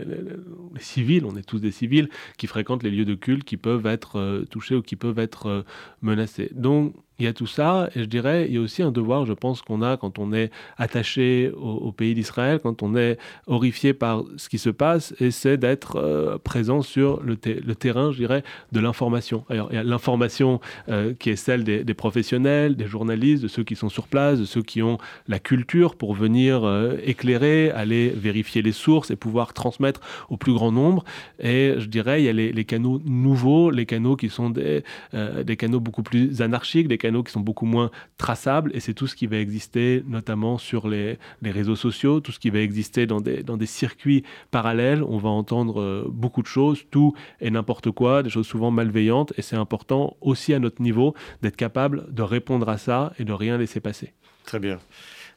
civils, 0.78 1.25
on 1.25 1.37
est 1.37 1.42
tous 1.42 1.61
des 1.61 1.70
civils, 1.70 2.08
qui 2.37 2.46
fréquentent 2.46 2.82
les 2.82 2.90
lieux 2.90 3.04
de 3.04 3.14
culte, 3.14 3.44
qui 3.44 3.56
peuvent 3.56 3.87
être 3.87 4.44
touchés 4.50 4.75
ou 4.75 4.82
qui 4.82 4.96
peuvent 4.96 5.20
être 5.20 5.64
menacés. 6.00 6.50
Donc, 6.54 6.94
il 7.23 7.26
y 7.26 7.29
a 7.29 7.33
tout 7.33 7.47
ça, 7.47 7.88
et 7.95 8.00
je 8.00 8.05
dirais, 8.05 8.47
il 8.49 8.55
y 8.55 8.59
a 8.59 8.61
aussi 8.61 8.83
un 8.83 8.91
devoir, 8.91 9.26
je 9.26 9.33
pense, 9.33 9.62
qu'on 9.62 9.81
a 9.81 9.97
quand 9.97 10.19
on 10.19 10.33
est 10.33 10.50
attaché 10.76 11.52
au, 11.57 11.93
pays 11.93 12.14
d'Israël, 12.14 12.59
quand 12.61 12.83
on 12.83 12.97
est 12.97 13.17
horrifié 13.47 13.95
par 13.95 14.25
ce 14.37 14.49
qui 14.49 14.59
se 14.59 14.71
passe, 14.71 15.14
et 15.21 15.31
c'est 15.31 15.57
d'être 15.57 15.97
euh, 15.97 16.38
présent 16.38 16.83
sur 16.83 17.23
le, 17.23 17.37
terrain, 17.37 18.11
je 18.11 18.17
dirais, 18.17 18.43
de 18.73 18.81
l'information. 18.81 19.45
Alors, 19.49 19.69
il 19.71 19.76
y 19.76 19.79
a 19.79 19.85
l'information 19.85 20.61
euh, 20.88 21.14
qui 21.17 21.31
est 21.31 21.37
celle 21.37 21.62
des, 21.62 21.95
professionnels, 21.95 22.75
des 22.75 22.87
journalistes, 22.87 23.45
de 23.45 23.49
ceux 23.49 23.62
qui 23.62 23.76
sont 23.76 23.88
sur 23.88 24.09
place, 24.09 24.41
de 24.41 24.45
ceux 24.45 24.62
qui 24.62 24.83
ont 24.83 24.99
la 25.29 25.38
culture 25.38 25.95
pour 25.95 26.14
venir 26.14 26.64
euh, 26.64 26.97
éclairer, 27.05 27.71
aller 27.71 28.09
vérifier 28.09 28.62
les 28.62 28.73
sources 28.73 29.12
et 29.12 29.17
pouvoir 29.17 29.52
transmettre 29.55 30.00
au 30.29 30.37
plus 30.37 30.55
grand 30.55 30.73
nombre. 30.73 31.05
Et 31.38 31.75
je 31.79 31.87
dirais, 31.87 32.21
il 32.21 32.25
y 32.25 32.29
a 32.29 32.33
les, 32.33 32.64
canaux 32.64 33.00
nouveaux, 33.05 33.71
les 33.71 33.87
canaux 33.87 34.17
qui 34.17 34.29
sont 34.29 34.50
des, 34.50 34.83
des 35.12 35.57
canaux 35.57 35.79
beaucoup 35.79 36.02
plus 36.02 36.43
anarchiques, 36.43 36.88
des 36.88 36.99
canaux 36.99 37.12
qui 37.21 37.33
sont 37.33 37.40
beaucoup 37.40 37.66
moins 37.66 37.90
traçables 38.16 38.71
et 38.75 38.81
c'est 38.81 38.95
tout 38.95 39.07
ce 39.07 39.14
qui 39.14 39.26
va 39.26 39.38
exister 39.38 40.02
notamment 40.07 40.57
sur 40.57 40.88
les, 40.88 41.19
réseaux 41.42 41.76
sociaux, 41.76 42.21
tout 42.21 42.33
ce 42.33 42.38
qui 42.38 42.50
va 42.50 42.61
exister 42.61 43.07
dans 43.07 43.21
des, 43.21 43.42
dans 43.42 43.57
des 43.57 43.66
circuits 43.66 44.25
parallèles. 44.50 45.02
On 45.02 45.19
va 45.19 45.28
entendre 45.28 45.81
euh, 45.81 46.04
beaucoup 46.09 46.42
de 46.42 46.47
choses, 46.47 46.85
tout 46.90 47.14
et 47.40 47.50
n'importe 47.50 47.90
quoi, 47.90 48.23
des 48.23 48.31
choses 48.31 48.47
souvent 48.47 48.71
malveillantes 48.71 49.33
et 49.37 49.42
c'est 49.42 49.57
important 49.57 50.16
aussi 50.21 50.54
à 50.54 50.59
notre 50.59 50.81
niveau 50.81 51.14
d'être 51.42 51.57
capable 51.57 52.12
de 52.12 52.23
répondre 52.23 52.69
à 52.69 52.78
ça 52.78 53.12
et 53.19 53.25
de 53.25 53.33
rien 53.33 53.59
laisser 53.59 53.81
passer. 53.81 54.12
Très 54.45 54.59
bien. 54.59 54.78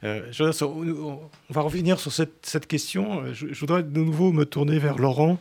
Euh, 0.04 0.32
on 0.62 1.20
va 1.50 1.62
revenir 1.62 2.00
sur 2.00 2.12
cette, 2.12 2.46
cette 2.46 2.68
question. 2.68 3.34
Je, 3.34 3.48
voudrais 3.60 3.84
de 3.84 4.00
nouveau 4.00 4.32
me 4.32 4.46
tourner 4.46 4.78
vers 4.78 4.98
Laurent. 4.98 5.40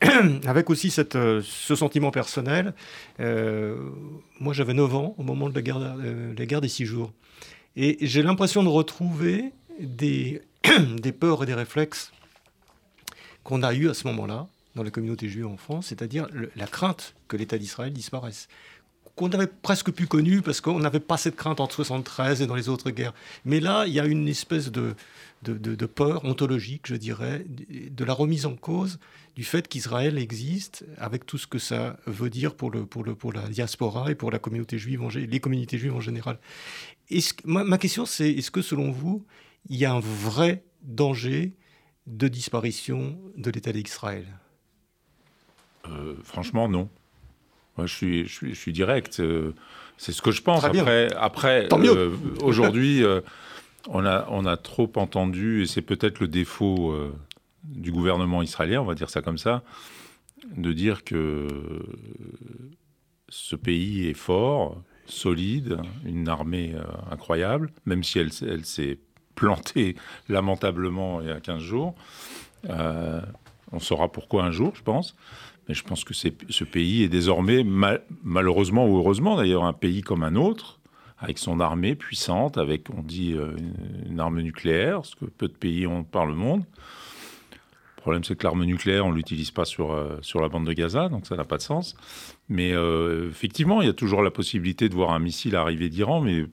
avec 0.46 0.70
aussi 0.70 0.92
euh, 1.14 1.42
ce 1.44 1.74
sentiment 1.74 2.10
personnel. 2.10 2.74
Euh, 3.20 3.76
moi, 4.38 4.54
j'avais 4.54 4.74
9 4.74 4.94
ans 4.94 5.14
au 5.18 5.22
moment 5.22 5.48
de 5.50 5.54
la 5.54 5.62
guerre, 5.62 5.78
euh, 5.80 6.34
la 6.36 6.46
guerre 6.46 6.60
des 6.60 6.68
six 6.68 6.86
jours. 6.86 7.12
Et 7.76 7.98
j'ai 8.00 8.22
l'impression 8.22 8.62
de 8.62 8.68
retrouver 8.68 9.52
des, 9.78 10.42
des 11.00 11.12
peurs 11.12 11.42
et 11.42 11.46
des 11.46 11.54
réflexes 11.54 12.12
qu'on 13.44 13.62
a 13.62 13.74
eus 13.74 13.88
à 13.88 13.94
ce 13.94 14.06
moment-là 14.08 14.48
dans 14.74 14.82
la 14.82 14.90
communauté 14.90 15.28
juive 15.28 15.46
en 15.46 15.56
France, 15.56 15.86
c'est-à-dire 15.88 16.28
la 16.54 16.66
crainte 16.66 17.14
que 17.26 17.36
l'État 17.36 17.58
d'Israël 17.58 17.92
disparaisse 17.92 18.48
qu'on 19.16 19.30
avait 19.32 19.48
presque 19.48 19.90
plus 19.90 20.06
connu 20.06 20.40
parce 20.40 20.60
qu'on 20.60 20.78
n'avait 20.78 21.00
pas 21.00 21.18
cette 21.18 21.36
crainte 21.36 21.60
entre 21.60 21.84
73 21.84 22.40
et 22.40 22.46
dans 22.46 22.54
les 22.54 22.68
autres 22.68 22.90
guerres. 22.90 23.12
Mais 23.44 23.60
là, 23.60 23.84
il 23.86 23.92
y 23.92 24.00
a 24.00 24.06
une 24.06 24.28
espèce 24.28 24.70
de, 24.70 24.94
de, 25.42 25.86
peur 25.86 26.24
ontologique, 26.24 26.86
je 26.86 26.96
dirais, 26.96 27.44
de 27.48 28.04
la 28.04 28.12
remise 28.12 28.46
en 28.46 28.56
cause 28.56 28.98
du 29.36 29.44
fait 29.44 29.68
qu'Israël 29.68 30.18
existe, 30.18 30.84
avec 30.98 31.24
tout 31.24 31.38
ce 31.38 31.46
que 31.46 31.58
ça 31.58 31.98
veut 32.06 32.30
dire 32.30 32.54
pour, 32.54 32.70
le, 32.70 32.84
pour, 32.84 33.04
le, 33.04 33.14
pour 33.14 33.32
la 33.32 33.48
diaspora 33.48 34.10
et 34.10 34.14
pour 34.14 34.30
la 34.30 34.38
communauté 34.38 34.78
juive, 34.78 35.02
en, 35.02 35.08
les 35.08 35.40
communautés 35.40 35.78
juives 35.78 35.94
en 35.94 36.00
général. 36.00 36.38
ma, 37.44 37.78
question, 37.78 38.04
c'est 38.04 38.30
est-ce 38.30 38.50
que 38.50 38.62
selon 38.62 38.90
vous, 38.90 39.24
il 39.68 39.76
y 39.76 39.84
a 39.84 39.92
un 39.92 40.00
vrai 40.00 40.62
danger 40.82 41.54
de 42.06 42.28
disparition 42.28 43.18
de 43.36 43.50
l'État 43.50 43.72
d'Israël? 43.72 44.26
Euh, 45.88 46.14
Franchement, 46.22 46.68
non. 46.68 46.88
Moi, 47.78 47.86
je 47.86 47.94
suis, 47.94 48.26
je 48.26 48.52
suis, 48.52 48.72
direct. 48.72 49.20
Euh, 49.20 49.54
c'est 49.96 50.12
ce 50.12 50.20
que 50.20 50.32
je 50.32 50.42
pense. 50.42 50.64
après, 50.64 51.08
après 51.16 51.68
euh, 51.72 52.10
aujourd'hui, 52.42 53.02
on 53.88 54.04
a, 54.04 54.56
trop 54.56 54.90
entendu, 54.96 55.62
et 55.62 55.66
c'est 55.66 55.82
peut-être 55.82 56.20
le 56.20 56.28
défaut 56.28 56.92
euh, 56.92 57.14
du 57.64 57.92
gouvernement 57.92 58.42
israélien, 58.42 58.80
on 58.80 58.84
va 58.84 58.94
dire 58.94 59.10
ça 59.10 59.22
comme 59.22 59.38
ça, 59.38 59.62
de 60.56 60.72
dire 60.72 61.04
que 61.04 61.48
ce 63.28 63.56
pays 63.56 64.06
est 64.06 64.14
fort, 64.14 64.82
solide, 65.06 65.78
une 66.04 66.28
armée 66.28 66.74
euh, 66.74 66.82
incroyable, 67.10 67.70
même 67.86 68.04
si 68.04 68.18
elle, 68.18 68.30
elle 68.42 68.64
s'est 68.64 68.98
plantée 69.34 69.96
lamentablement 70.28 71.20
il 71.20 71.28
y 71.28 71.30
a 71.30 71.40
15 71.40 71.62
jours. 71.62 71.94
Euh, 72.68 73.20
on 73.72 73.78
saura 73.78 74.10
pourquoi 74.10 74.44
un 74.44 74.50
jour, 74.50 74.72
je 74.74 74.82
pense. 74.82 75.16
Mais 75.68 75.74
je 75.74 75.84
pense 75.84 76.02
que 76.02 76.14
ce 76.14 76.64
pays 76.64 77.04
est 77.04 77.08
désormais, 77.08 77.64
malheureusement 78.24 78.88
ou 78.88 78.98
heureusement 78.98 79.36
d'ailleurs, 79.36 79.64
un 79.64 79.72
pays 79.72 80.00
comme 80.00 80.24
un 80.24 80.34
autre, 80.34 80.79
avec 81.20 81.38
son 81.38 81.60
armée 81.60 81.94
puissante, 81.94 82.56
avec, 82.56 82.88
on 82.90 83.02
dit, 83.02 83.34
euh, 83.34 83.54
une 84.08 84.20
arme 84.20 84.40
nucléaire, 84.40 85.04
ce 85.04 85.14
que 85.16 85.26
peu 85.26 85.48
de 85.48 85.52
pays 85.52 85.86
ont 85.86 86.02
par 86.02 86.26
le 86.26 86.34
monde. 86.34 86.64
Le 87.96 88.02
problème, 88.02 88.24
c'est 88.24 88.34
que 88.34 88.44
l'arme 88.44 88.64
nucléaire, 88.64 89.04
on 89.04 89.10
ne 89.10 89.16
l'utilise 89.16 89.50
pas 89.50 89.66
sur, 89.66 89.92
euh, 89.92 90.16
sur 90.22 90.40
la 90.40 90.48
bande 90.48 90.66
de 90.66 90.72
Gaza, 90.72 91.10
donc 91.10 91.26
ça 91.26 91.36
n'a 91.36 91.44
pas 91.44 91.58
de 91.58 91.62
sens. 91.62 91.94
Mais 92.48 92.72
euh, 92.72 93.28
effectivement, 93.28 93.82
il 93.82 93.86
y 93.86 93.90
a 93.90 93.94
toujours 93.94 94.22
la 94.22 94.30
possibilité 94.30 94.88
de 94.88 94.94
voir 94.94 95.10
un 95.10 95.18
missile 95.18 95.54
arriver 95.56 95.90
d'Iran, 95.90 96.22
mais 96.22 96.46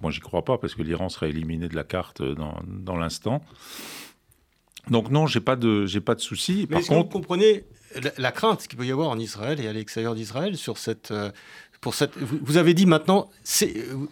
moi, 0.00 0.12
j'y 0.12 0.20
crois 0.20 0.44
pas, 0.44 0.58
parce 0.58 0.76
que 0.76 0.82
l'Iran 0.82 1.08
serait 1.08 1.30
éliminé 1.30 1.68
de 1.68 1.74
la 1.74 1.84
carte 1.84 2.22
dans, 2.22 2.60
dans 2.66 2.96
l'instant. 2.96 3.42
Donc 4.90 5.10
non, 5.10 5.26
j'ai 5.26 5.40
pas 5.40 5.56
de 5.56 5.86
j'ai 5.86 6.02
pas 6.02 6.14
de 6.14 6.20
souci. 6.20 6.66
Mais 6.68 6.76
Par 6.76 6.82
contre, 6.82 7.04
vous 7.04 7.20
comprenez 7.20 7.64
la, 8.18 8.32
crainte 8.32 8.66
qu'il 8.66 8.78
peut 8.78 8.84
y 8.84 8.92
avoir 8.92 9.08
en 9.08 9.18
Israël 9.18 9.60
et 9.60 9.66
à 9.66 9.72
l'extérieur 9.72 10.14
d'Israël 10.14 10.58
sur 10.58 10.76
cette 10.76 11.12
vous 12.42 12.56
avez 12.56 12.74
dit 12.74 12.86
maintenant, 12.86 13.28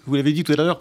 vous 0.06 0.14
l'avez 0.14 0.32
dit 0.32 0.44
tout 0.44 0.52
à 0.52 0.56
l'heure, 0.56 0.78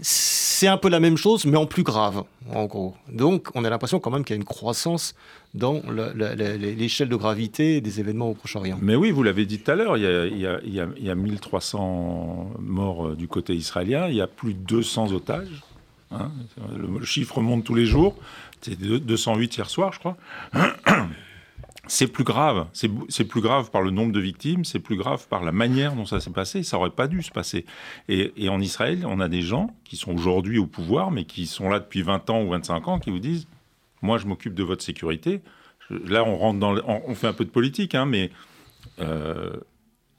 c'est 0.00 0.66
un 0.66 0.76
peu 0.76 0.88
la 0.88 1.00
même 1.00 1.16
chose, 1.16 1.44
mais 1.44 1.56
en 1.56 1.66
plus 1.66 1.82
grave, 1.82 2.24
en 2.52 2.64
gros. 2.66 2.94
Donc, 3.12 3.48
on 3.54 3.64
a 3.64 3.70
l'impression 3.70 4.00
quand 4.00 4.10
même 4.10 4.24
qu'il 4.24 4.34
y 4.34 4.38
a 4.38 4.40
une 4.40 4.44
croissance 4.44 5.14
dans 5.54 5.82
l'échelle 6.16 7.08
de 7.08 7.16
gravité 7.16 7.80
des 7.80 8.00
événements 8.00 8.30
au 8.30 8.34
Proche-Orient. 8.34 8.78
Mais 8.82 8.96
oui, 8.96 9.12
vous 9.12 9.22
l'avez 9.22 9.46
dit 9.46 9.60
tout 9.60 9.70
à 9.70 9.76
l'heure, 9.76 9.96
il, 9.96 10.02
y 10.04 11.10
a 11.10 11.14
1300 11.14 12.50
morts 12.58 13.08
euh, 13.08 13.14
du 13.14 13.28
côté 13.28 13.54
israélien, 13.54 14.08
il 14.08 14.16
y 14.16 14.20
a 14.20 14.26
plus 14.26 14.54
de 14.54 14.60
200 14.60 15.12
otages. 15.12 15.62
Hein. 16.10 16.30
le, 16.76 17.04
chiffre 17.04 17.40
monte 17.40 17.64
tous 17.64 17.74
les 17.74 17.86
jours. 17.86 18.16
C'est 18.60 18.78
208 18.78 19.56
hier 19.56 19.70
soir, 19.70 19.92
je 19.92 19.98
crois. 19.98 20.16
c'est 21.86 22.06
plus 22.06 22.24
grave. 22.24 22.66
C'est 22.72 23.24
plus 23.24 23.40
grave 23.40 23.70
par 23.70 23.82
le 23.82 23.90
nombre 23.90 24.12
de 24.12 24.20
victimes, 24.20 24.64
c'est 24.64 24.78
plus 24.78 24.96
grave 24.96 25.26
par 25.28 25.42
la 25.42 25.52
manière 25.52 25.94
dont 25.94 26.06
ça 26.06 26.20
s'est 26.20 26.30
passé. 26.30 26.62
Ça 26.62 26.78
aurait 26.78 26.90
pas 26.90 27.08
dû 27.08 27.22
se 27.22 27.30
passer. 27.30 27.64
Et, 28.08 28.48
en 28.48 28.60
Israël, 28.60 29.04
on 29.06 29.20
a 29.20 29.28
des 29.28 29.42
gens 29.42 29.74
qui 29.84 29.96
sont 29.96 30.12
aujourd'hui 30.14 30.58
au 30.58 30.66
pouvoir, 30.66 31.10
mais 31.10 31.24
qui 31.24 31.46
sont 31.46 31.68
là 31.68 31.80
depuis 31.80 32.02
20 32.02 32.30
ans 32.30 32.42
ou 32.42 32.50
25 32.50 32.88
ans, 32.88 32.98
qui 32.98 33.10
vous 33.10 33.18
disent 33.18 33.46
Moi, 34.02 34.18
je 34.18 34.26
m'occupe 34.26 34.54
de 34.54 34.62
votre 34.62 34.82
sécurité. 34.82 35.40
Là, 35.90 36.24
on 36.24 36.36
rentre 36.36 36.58
dans. 36.58 36.74
on 36.86 37.14
fait 37.14 37.26
un 37.26 37.32
peu 37.32 37.44
de 37.44 37.50
politique, 37.50 37.94
hein, 37.94 38.06
mais. 38.06 38.30
Euh, 39.00 39.56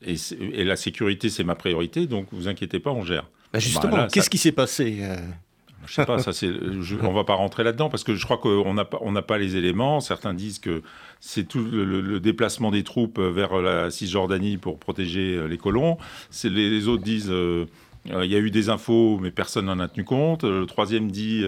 et, 0.01 0.63
la 0.63 0.75
sécurité, 0.75 1.29
c'est 1.29 1.43
ma 1.43 1.55
priorité, 1.55 2.05
donc 2.05 2.27
vous 2.31 2.47
inquiétez 2.47 2.79
pas, 2.79 2.91
on 2.91 3.03
gère. 3.03 3.27
Bah, 3.53 3.59
justement, 3.59 4.07
qu'est-ce 4.07 4.29
qui 4.29 4.37
s'est 4.37 4.51
passé 4.51 4.99
euh, 5.01 5.15
je 5.85 5.93
sais 5.93 6.05
pas, 6.05 6.19
ça 6.19 6.33
c'est, 6.33 6.49
on 7.01 7.13
va 7.13 7.23
pas 7.23 7.35
rentrer 7.35 7.63
là-dedans 7.63 7.89
parce 7.89 8.03
que 8.03 8.15
je 8.15 8.25
crois 8.25 8.37
qu'on 8.37 8.73
n'a 8.73 8.85
pas, 9.21 9.37
les 9.37 9.55
éléments. 9.55 9.99
Certains 9.99 10.33
disent 10.33 10.59
que 10.59 10.81
c'est 11.19 11.47
tout 11.47 11.63
le, 11.63 12.19
déplacement 12.19 12.71
des 12.71 12.83
troupes 12.83 13.19
vers 13.19 13.61
la 13.61 13.89
Cisjordanie 13.91 14.57
pour 14.57 14.79
protéger 14.79 15.35
euh, 15.35 15.47
les 15.47 15.57
colons. 15.57 15.97
Les, 16.43 16.87
autres 16.87 17.03
disent, 17.03 17.29
euh, 17.29 17.65
euh, 18.11 18.25
il 18.25 18.31
y 18.31 18.35
a 18.35 18.39
eu 18.39 18.51
des 18.51 18.69
infos, 18.69 19.19
mais 19.21 19.31
personne 19.31 19.65
n'en 19.65 19.79
a 19.79 19.87
tenu 19.87 20.03
compte. 20.03 20.43
Le 20.43 20.65
troisième 20.65 21.11
dit, 21.11 21.43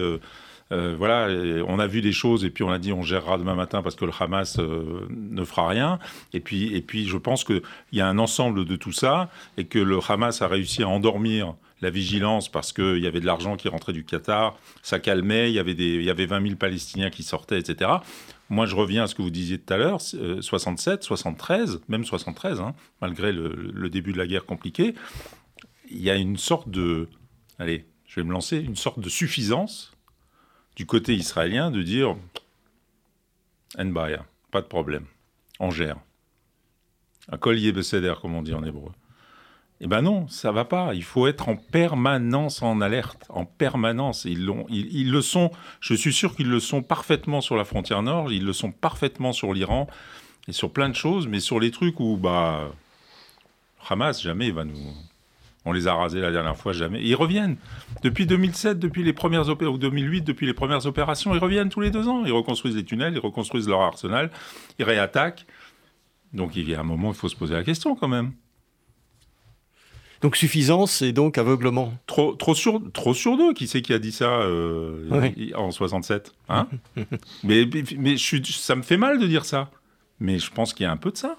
Euh, 0.72 0.96
voilà, 0.98 1.30
on 1.68 1.80
a 1.80 1.88
vu 1.88 2.02
des 2.02 2.12
choses 2.12 2.44
et 2.44 2.50
puis 2.50 2.64
on 2.64 2.72
a 2.72 2.80
dit 2.80 2.92
on 2.92 3.02
gérera 3.02 3.38
demain 3.38 3.56
matin 3.56 3.82
parce 3.82 3.96
que 3.96 4.06
le 4.06 4.12
Hamas 4.18 4.60
euh, 4.60 5.08
ne 5.10 5.44
fera 5.46 5.68
rien. 5.68 6.00
Et 6.34 6.40
puis, 6.40 6.76
et 6.76 6.82
puis 6.82 7.08
je 7.08 7.18
pense 7.18 7.44
qu'il 7.44 7.62
y 7.94 8.02
a 8.02 8.08
un 8.08 8.18
ensemble 8.18 8.66
de 8.66 8.76
tout 8.76 8.92
ça 8.92 9.30
et 9.58 9.66
que 9.66 9.80
le 9.80 10.00
Hamas 10.08 10.42
a 10.42 10.48
réussi 10.48 10.84
à 10.84 10.90
endormir 10.90 11.56
la 11.82 11.90
vigilance 11.90 12.50
parce 12.50 12.74
qu'il 12.74 13.00
y 13.00 13.08
avait 13.08 13.20
de 13.20 13.26
l'argent 13.26 13.56
qui 13.56 13.68
rentrait 13.68 13.94
du 13.94 14.04
Qatar, 14.04 14.58
ça 14.82 15.00
calmait, 15.00 15.52
il 15.52 15.56
y 15.56 15.60
avait, 15.60 15.76
des, 15.76 15.96
il 15.96 16.04
y 16.04 16.10
avait 16.10 16.26
20 16.26 16.42
000 16.42 16.56
Palestiniens 16.56 17.10
qui 17.10 17.24
sortaient, 17.24 17.60
etc. 17.60 17.92
Moi, 18.50 18.66
je 18.66 18.76
reviens 18.76 19.04
à 19.04 19.08
ce 19.08 19.16
que 19.16 19.22
vous 19.22 19.30
disiez 19.30 19.60
tout 19.60 19.74
à 19.74 19.78
l'heure, 19.78 20.02
67, 20.02 21.04
73, 21.04 21.82
même 21.90 22.06
73, 22.06 22.62
hein, 22.62 22.74
malgré 23.02 23.32
le, 23.32 23.90
début 23.90 24.14
de 24.14 24.18
la 24.18 24.26
guerre 24.26 24.46
compliquée, 24.46 24.96
il 25.90 26.02
y 26.02 26.10
a 26.10 26.16
une 26.16 26.38
sorte 26.38 26.70
de, 26.70 27.10
allez, 27.60 27.86
je 28.06 28.20
vais 28.20 28.26
me 28.26 28.32
lancer, 28.32 28.58
une 28.58 28.76
sorte 28.76 29.00
de 29.00 29.10
suffisance 29.10 29.92
du 30.76 30.86
côté 30.86 31.14
israélien 31.14 31.72
de 31.72 31.82
dire 31.82 32.16
Enbaya, 33.78 34.26
pas 34.52 34.62
de 34.62 34.68
problème, 34.68 35.06
on 35.60 35.70
gère. 35.70 35.98
Un 37.30 37.38
collier 37.38 37.74
besséder, 37.74 38.14
comme 38.22 38.36
on 38.36 38.42
dit 38.42 38.54
en 38.54 38.64
hébreu. 38.64 38.92
Eh 39.80 39.88
ben 39.88 40.02
non, 40.02 40.28
ça 40.28 40.52
va 40.52 40.66
pas. 40.66 40.96
Il 40.96 41.04
faut 41.04 41.28
être 41.28 41.50
en 41.50 41.56
permanence 41.56 42.64
en 42.64 42.82
alerte, 42.82 43.26
en 43.30 43.46
permanence. 43.46 44.26
Ils, 44.26 44.44
le 45.12 45.22
sont, 45.22 45.52
je 45.82 45.94
suis 45.94 46.14
sûr 46.14 46.36
qu'ils 46.36 46.50
le 46.50 46.60
sont 46.60 46.82
parfaitement 46.82 47.42
sur 47.42 47.56
la 47.56 47.64
frontière 47.64 48.02
nord, 48.02 48.32
ils 48.32 48.44
le 48.44 48.54
sont 48.54 48.72
parfaitement 48.72 49.34
sur 49.34 49.54
l'Iran 49.54 49.88
et 50.48 50.52
sur 50.52 50.72
plein 50.72 50.90
de 50.90 50.96
choses, 50.96 51.28
mais 51.28 51.40
sur 51.40 51.60
les 51.60 51.70
trucs 51.70 52.00
où, 52.00 52.18
bah, 52.18 52.72
Hamas, 53.88 54.22
jamais 54.22 54.50
va 54.50 54.64
nous, 54.64 54.78
on 55.64 55.74
les 55.74 55.88
a 55.88 55.94
rasés 55.94 56.22
la 56.22 56.32
dernière 56.32 56.58
fois, 56.58 56.74
jamais. 56.74 57.02
ils 57.04 57.14
reviennent. 57.14 57.58
Depuis 58.02 58.26
2007, 58.26 58.80
depuis 58.80 59.04
les 59.04 59.14
premières 59.14 59.50
opérations, 59.50 59.76
ou 59.76 59.78
2008, 59.78 60.22
depuis 60.22 60.48
les 60.48 60.54
premières 60.54 60.86
opérations, 60.86 61.36
ils 61.36 61.40
reviennent 61.40 61.70
tous 61.70 61.82
les 61.82 61.92
deux 61.92 62.08
ans. 62.08 62.24
Ils 62.26 62.32
reconstruisent 62.32 62.76
les 62.76 62.86
tunnels, 62.86 63.14
ils 63.14 63.20
reconstruisent 63.20 63.68
leur 63.68 63.82
arsenal, 63.82 64.32
ils 64.80 64.86
réattaquent. 64.86 65.46
Donc 66.34 66.56
il 66.56 66.70
y 66.70 66.74
a 66.74 66.80
un 66.80 66.84
moment, 66.84 67.10
il 67.10 67.16
faut 67.16 67.30
se 67.30 67.36
poser 67.36 67.54
la 67.54 67.64
question 67.64 67.96
quand 67.96 68.08
même. 68.08 68.32
Donc 70.22 70.36
suffisance 70.36 71.02
et 71.02 71.14
donc 71.14 71.38
aveuglement. 71.38 71.94
Trop, 72.08 72.34
trop, 72.34 72.56
sur, 72.56 72.82
trop 72.92 73.14
sur 73.14 73.38
deux. 73.38 73.54
Qui 73.54 73.68
c'est 73.68 73.82
qui 73.82 73.94
a 73.94 74.00
dit 74.00 74.12
ça 74.12 74.42
euh, 74.42 75.52
en 75.56 75.72
67 75.72 76.34
hein? 76.50 76.68
Mais, 77.44 77.70
mais 77.98 78.18
je 78.18 78.42
ça 78.52 78.76
me 78.76 78.82
fait 78.82 78.98
mal 78.98 79.20
de 79.20 79.28
dire 79.28 79.46
ça. 79.46 79.70
Mais 80.20 80.40
je 80.40 80.52
pense 80.52 80.74
qu'il 80.74 80.84
y 80.84 80.88
a 80.88 80.92
un 80.92 80.98
peu 80.98 81.12
de 81.12 81.18
ça. 81.18 81.38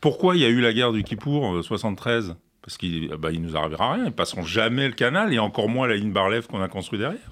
Pourquoi 0.00 0.36
il 0.36 0.42
y 0.42 0.44
a 0.44 0.48
eu 0.48 0.60
la 0.60 0.72
guerre 0.72 0.92
du 0.92 1.02
Kippour 1.02 1.44
en 1.44 1.62
73 1.62 2.36
parce 2.62 2.78
qu'il 2.78 3.08
bah, 3.14 3.30
il 3.32 3.40
nous 3.42 3.56
arrivera 3.56 3.94
rien. 3.94 4.06
Ils 4.06 4.12
passeront 4.12 4.44
jamais 4.44 4.88
le 4.88 4.94
canal 4.94 5.32
et 5.32 5.38
encore 5.38 5.68
moins 5.68 5.86
la 5.86 5.96
ligne 5.96 6.12
Barlev 6.12 6.46
qu'on 6.48 6.60
a 6.60 6.68
construit 6.68 6.98
derrière. 6.98 7.30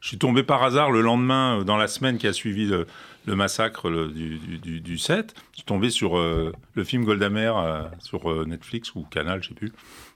Je 0.00 0.08
suis 0.08 0.18
tombé 0.18 0.42
par 0.42 0.62
hasard 0.62 0.90
le 0.90 1.00
lendemain, 1.00 1.58
euh, 1.58 1.64
dans 1.64 1.76
la 1.76 1.88
semaine 1.88 2.18
qui 2.18 2.26
a 2.26 2.32
suivi 2.32 2.66
le, 2.66 2.86
massacre 3.34 3.90
du, 4.08 4.38
du, 4.58 4.98
7. 4.98 5.34
Je 5.52 5.56
suis 5.56 5.64
tombé 5.64 5.90
sur 5.90 6.18
euh, 6.18 6.52
le 6.74 6.84
film 6.84 7.04
Goldamer 7.04 7.52
euh, 7.56 7.84
sur 8.00 8.46
Netflix 8.46 8.94
ou 8.94 9.02
Canal, 9.04 9.42
je 9.42 9.48
sais 9.48 9.54
plus, 9.54 9.72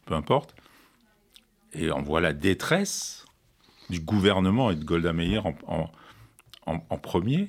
peu 0.06 0.14
importe. 0.14 0.54
Et 1.74 1.90
on 1.90 2.02
voit 2.02 2.20
la 2.20 2.32
détresse 2.32 3.24
du 3.90 4.00
gouvernement 4.00 4.70
et 4.70 4.76
de 4.76 4.84
Golda 4.84 5.12
Meir 5.12 5.44
en, 5.46 6.98
premier, 6.98 7.48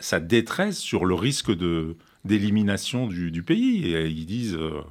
sa 0.00 0.20
détresse 0.20 0.78
sur 0.78 1.04
le 1.04 1.14
risque 1.14 1.50
de, 1.50 1.96
d'élimination 2.24 3.06
du, 3.06 3.42
pays. 3.42 3.94
Et 3.94 4.06
ils 4.06 4.26
disent, 4.26 4.56
euh, 4.56 4.82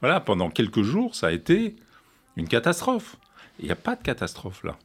voilà, 0.00 0.20
pendant 0.20 0.50
quelques 0.50 0.82
jours, 0.82 1.14
ça 1.14 1.28
a 1.28 1.32
été 1.32 1.76
une 2.36 2.48
catastrophe. 2.48 3.16
Il 3.58 3.66
n'y 3.66 3.70
a 3.70 3.76
pas 3.76 3.96
de 3.96 4.02
catastrophe 4.02 4.64
là. 4.64 4.78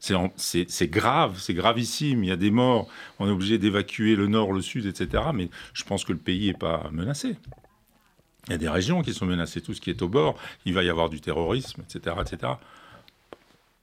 C'est 0.00 0.88
grave, 0.88 1.38
c'est 1.40 1.54
gravissime. 1.54 2.22
Il 2.24 2.28
y 2.28 2.32
a 2.32 2.36
des 2.36 2.50
morts. 2.50 2.88
On 3.18 3.26
est 3.26 3.32
obligé 3.32 3.58
d'évacuer 3.58 4.16
le 4.16 4.28
nord, 4.28 4.52
le 4.52 4.62
sud, 4.62 4.86
etc. 4.86 5.24
Mais 5.34 5.50
je 5.74 5.84
pense 5.84 6.04
que 6.04 6.12
le 6.12 6.18
pays 6.18 6.46
n'est 6.46 6.54
pas 6.54 6.88
menacé. 6.92 7.36
Il 8.46 8.52
y 8.52 8.54
a 8.54 8.58
des 8.58 8.68
régions 8.68 9.02
qui 9.02 9.12
sont 9.12 9.26
menacées. 9.26 9.60
Tout 9.60 9.74
ce 9.74 9.80
qui 9.80 9.90
est 9.90 10.00
au 10.00 10.08
bord, 10.08 10.38
il 10.64 10.72
va 10.72 10.82
y 10.82 10.88
avoir 10.88 11.10
du 11.10 11.20
terrorisme, 11.20 11.82
etc., 11.82 12.16
etc. 12.20 12.52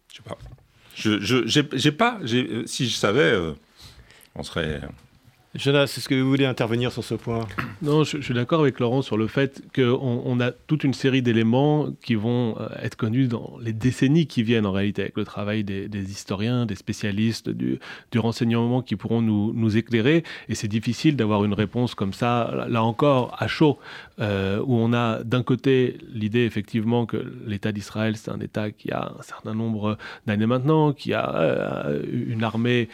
Je 0.10 0.16
sais 0.16 0.24
pas. 0.24 0.38
Je, 0.96 1.74
j'ai 1.76 1.92
pas. 1.92 2.20
Si 2.66 2.88
je 2.88 2.96
savais, 2.96 3.20
euh, 3.22 3.54
on 4.36 4.44
serait 4.44 4.82
Jonas, 5.56 5.84
est-ce 5.84 6.10
que 6.10 6.16
vous 6.16 6.28
voulez 6.28 6.46
intervenir 6.46 6.92
sur 6.92 7.04
ce 7.04 7.16
point? 7.16 7.48
Non, 7.82 8.04
je, 8.04 8.20
suis 8.20 8.34
d'accord 8.34 8.60
avec 8.60 8.82
Laurent 8.82 9.02
sur 9.02 9.16
le 9.16 9.28
fait 9.28 9.64
qu'on 9.74 10.22
on 10.26 10.40
a 10.42 10.52
toute 10.52 10.84
une 10.84 10.94
série 10.94 11.22
d'éléments 11.22 11.88
qui 12.04 12.16
vont 12.16 12.58
euh, 12.60 12.68
être 12.82 12.98
connus 12.98 13.30
dans 13.30 13.54
les 13.62 13.72
décennies 13.72 14.28
qui 14.28 14.44
viennent 14.44 14.66
en 14.66 14.74
réalité, 14.74 15.04
avec 15.04 15.16
le 15.16 15.24
travail 15.24 15.64
des, 15.64 16.12
historiens, 16.12 16.66
des 16.66 16.76
spécialistes 16.76 17.50
du, 17.50 17.80
renseignement 18.18 18.82
qui 18.82 18.98
pourront 18.98 19.22
nous, 19.22 19.54
nous 19.54 19.78
éclairer. 19.78 20.24
Et 20.50 20.56
c'est 20.56 20.68
difficile 20.68 21.16
d'avoir 21.16 21.46
une 21.46 21.54
réponse 21.54 21.96
comme 21.96 22.12
ça, 22.12 22.66
là 22.68 22.84
encore, 22.84 23.34
à 23.40 23.48
chaud, 23.48 23.80
euh, 24.20 24.60
où 24.60 24.76
on 24.76 24.92
a 24.92 25.24
d'un 25.24 25.44
côté 25.44 25.98
l'idée 26.14 26.44
effectivement 26.44 27.06
que 27.06 27.34
l'État 27.46 27.72
d'Israël, 27.72 28.18
c'est 28.18 28.32
un 28.32 28.40
État 28.40 28.72
qui 28.72 28.92
a 28.92 29.14
un 29.18 29.22
certain 29.22 29.54
nombre 29.54 29.98
d'années 30.26 30.48
maintenant, 30.48 30.92
qui 30.92 31.14
a 31.14 31.34
euh, 31.34 32.04
une 32.12 32.44
armée 32.44 32.90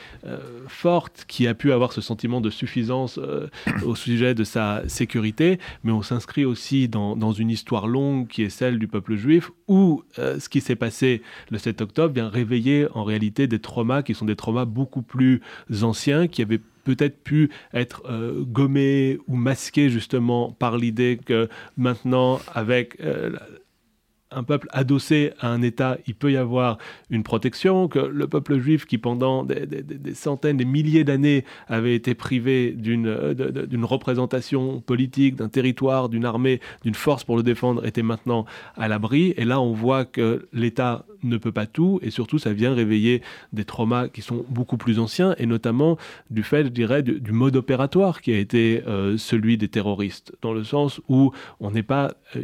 forte, 0.68 1.26
qui 1.28 1.48
a 1.48 1.56
pu 1.56 1.72
avoir 1.72 1.92
ce 1.92 2.02
sentiment 2.02 2.40
de 2.40 2.51
suffisance 2.52 3.18
euh, 3.18 3.48
au 3.86 3.96
sujet 3.96 4.36
de 4.36 4.44
sa 4.44 4.88
sécurité, 4.88 5.60
mais 5.84 5.92
on 5.92 6.02
s'inscrit 6.02 6.46
aussi 6.46 6.88
dans, 6.88 7.32
une 7.32 7.50
histoire 7.50 7.88
longue 7.88 8.28
qui 8.28 8.44
est 8.44 8.50
celle 8.50 8.78
du 8.78 8.88
peuple 8.88 9.16
juif, 9.16 9.52
où 9.68 10.04
euh, 10.20 10.40
ce 10.40 10.50
qui 10.50 10.62
s'est 10.62 10.76
passé 10.76 11.22
le 11.50 11.58
7 11.58 11.82
octobre 11.82 12.14
vient 12.14 12.30
réveiller 12.30 12.88
en 12.94 13.04
réalité 13.04 13.48
des 13.48 13.60
traumas 13.60 14.04
qui 14.04 14.14
sont 14.14 14.26
des 14.26 14.36
traumas 14.36 14.66
beaucoup 14.66 15.02
plus 15.02 15.42
anciens, 15.82 16.28
qui 16.28 16.42
avaient 16.42 16.62
peut-être 16.84 17.24
pu 17.24 17.50
être 17.74 18.04
euh, 18.10 18.44
gommés 18.44 19.20
ou 19.28 19.36
masqués 19.36 19.90
justement 19.90 20.52
par 20.52 20.78
l'idée 20.78 21.20
que 21.24 21.48
maintenant, 21.78 22.40
avec 22.54 22.98
un 24.32 24.44
peuple 24.44 24.68
adossé 24.72 25.34
à 25.40 25.50
un 25.50 25.62
État, 25.62 25.98
il 26.08 26.16
peut 26.16 26.32
y 26.32 26.38
avoir 26.38 26.78
une 27.10 27.24
protection, 27.24 27.88
que 27.88 28.00
le 28.00 28.28
peuple 28.28 28.60
juif 28.60 28.86
qui 28.86 28.98
pendant 28.98 29.44
des, 29.44 30.14
centaines, 30.14 30.58
des 30.58 30.66
milliers 30.66 31.04
d'années 31.04 31.46
avait 31.68 31.96
été 31.96 32.16
privé 32.16 32.72
d'une 32.72 33.12
d'une 33.34 33.86
représentation 33.86 34.82
politique, 34.82 35.36
d'un 35.36 35.50
territoire, 35.50 36.10
d'une 36.10 36.26
armée, 36.26 36.60
d'une 36.84 36.96
force 36.96 37.24
pour 37.24 37.38
le 37.38 37.44
défendre, 37.44 37.86
était 37.86 38.04
maintenant 38.04 38.46
à 38.76 38.88
l'abri. 38.88 39.34
Et 39.38 39.46
là, 39.46 39.60
on 39.60 39.74
voit 39.74 40.06
que 40.06 40.48
l'État 40.54 41.06
ne 41.24 41.38
peut 41.38 41.52
pas 41.52 41.66
tout, 41.66 42.00
et 42.02 42.10
surtout, 42.10 42.40
ça 42.40 42.54
vient 42.54 42.74
réveiller 42.74 43.22
des 43.54 43.66
traumas 43.66 44.08
qui 44.08 44.22
sont 44.22 44.46
beaucoup 44.50 44.78
plus 44.78 45.00
anciens, 45.00 45.36
et 45.38 45.46
notamment 45.46 45.98
du 46.30 46.44
fait, 46.44 46.64
je 46.64 46.70
dirais, 46.70 47.04
du, 47.04 47.32
mode 47.32 47.56
opératoire 47.56 48.22
qui 48.22 48.34
a 48.34 48.38
été 48.38 48.84
euh, 48.88 49.18
celui 49.18 49.58
des 49.58 49.68
terroristes, 49.68 50.34
dans 50.42 50.54
le 50.54 50.64
sens 50.64 51.00
où 51.08 51.32
on 51.60 51.72
n'est 51.72 51.84
pas 51.84 52.14
euh, 52.36 52.42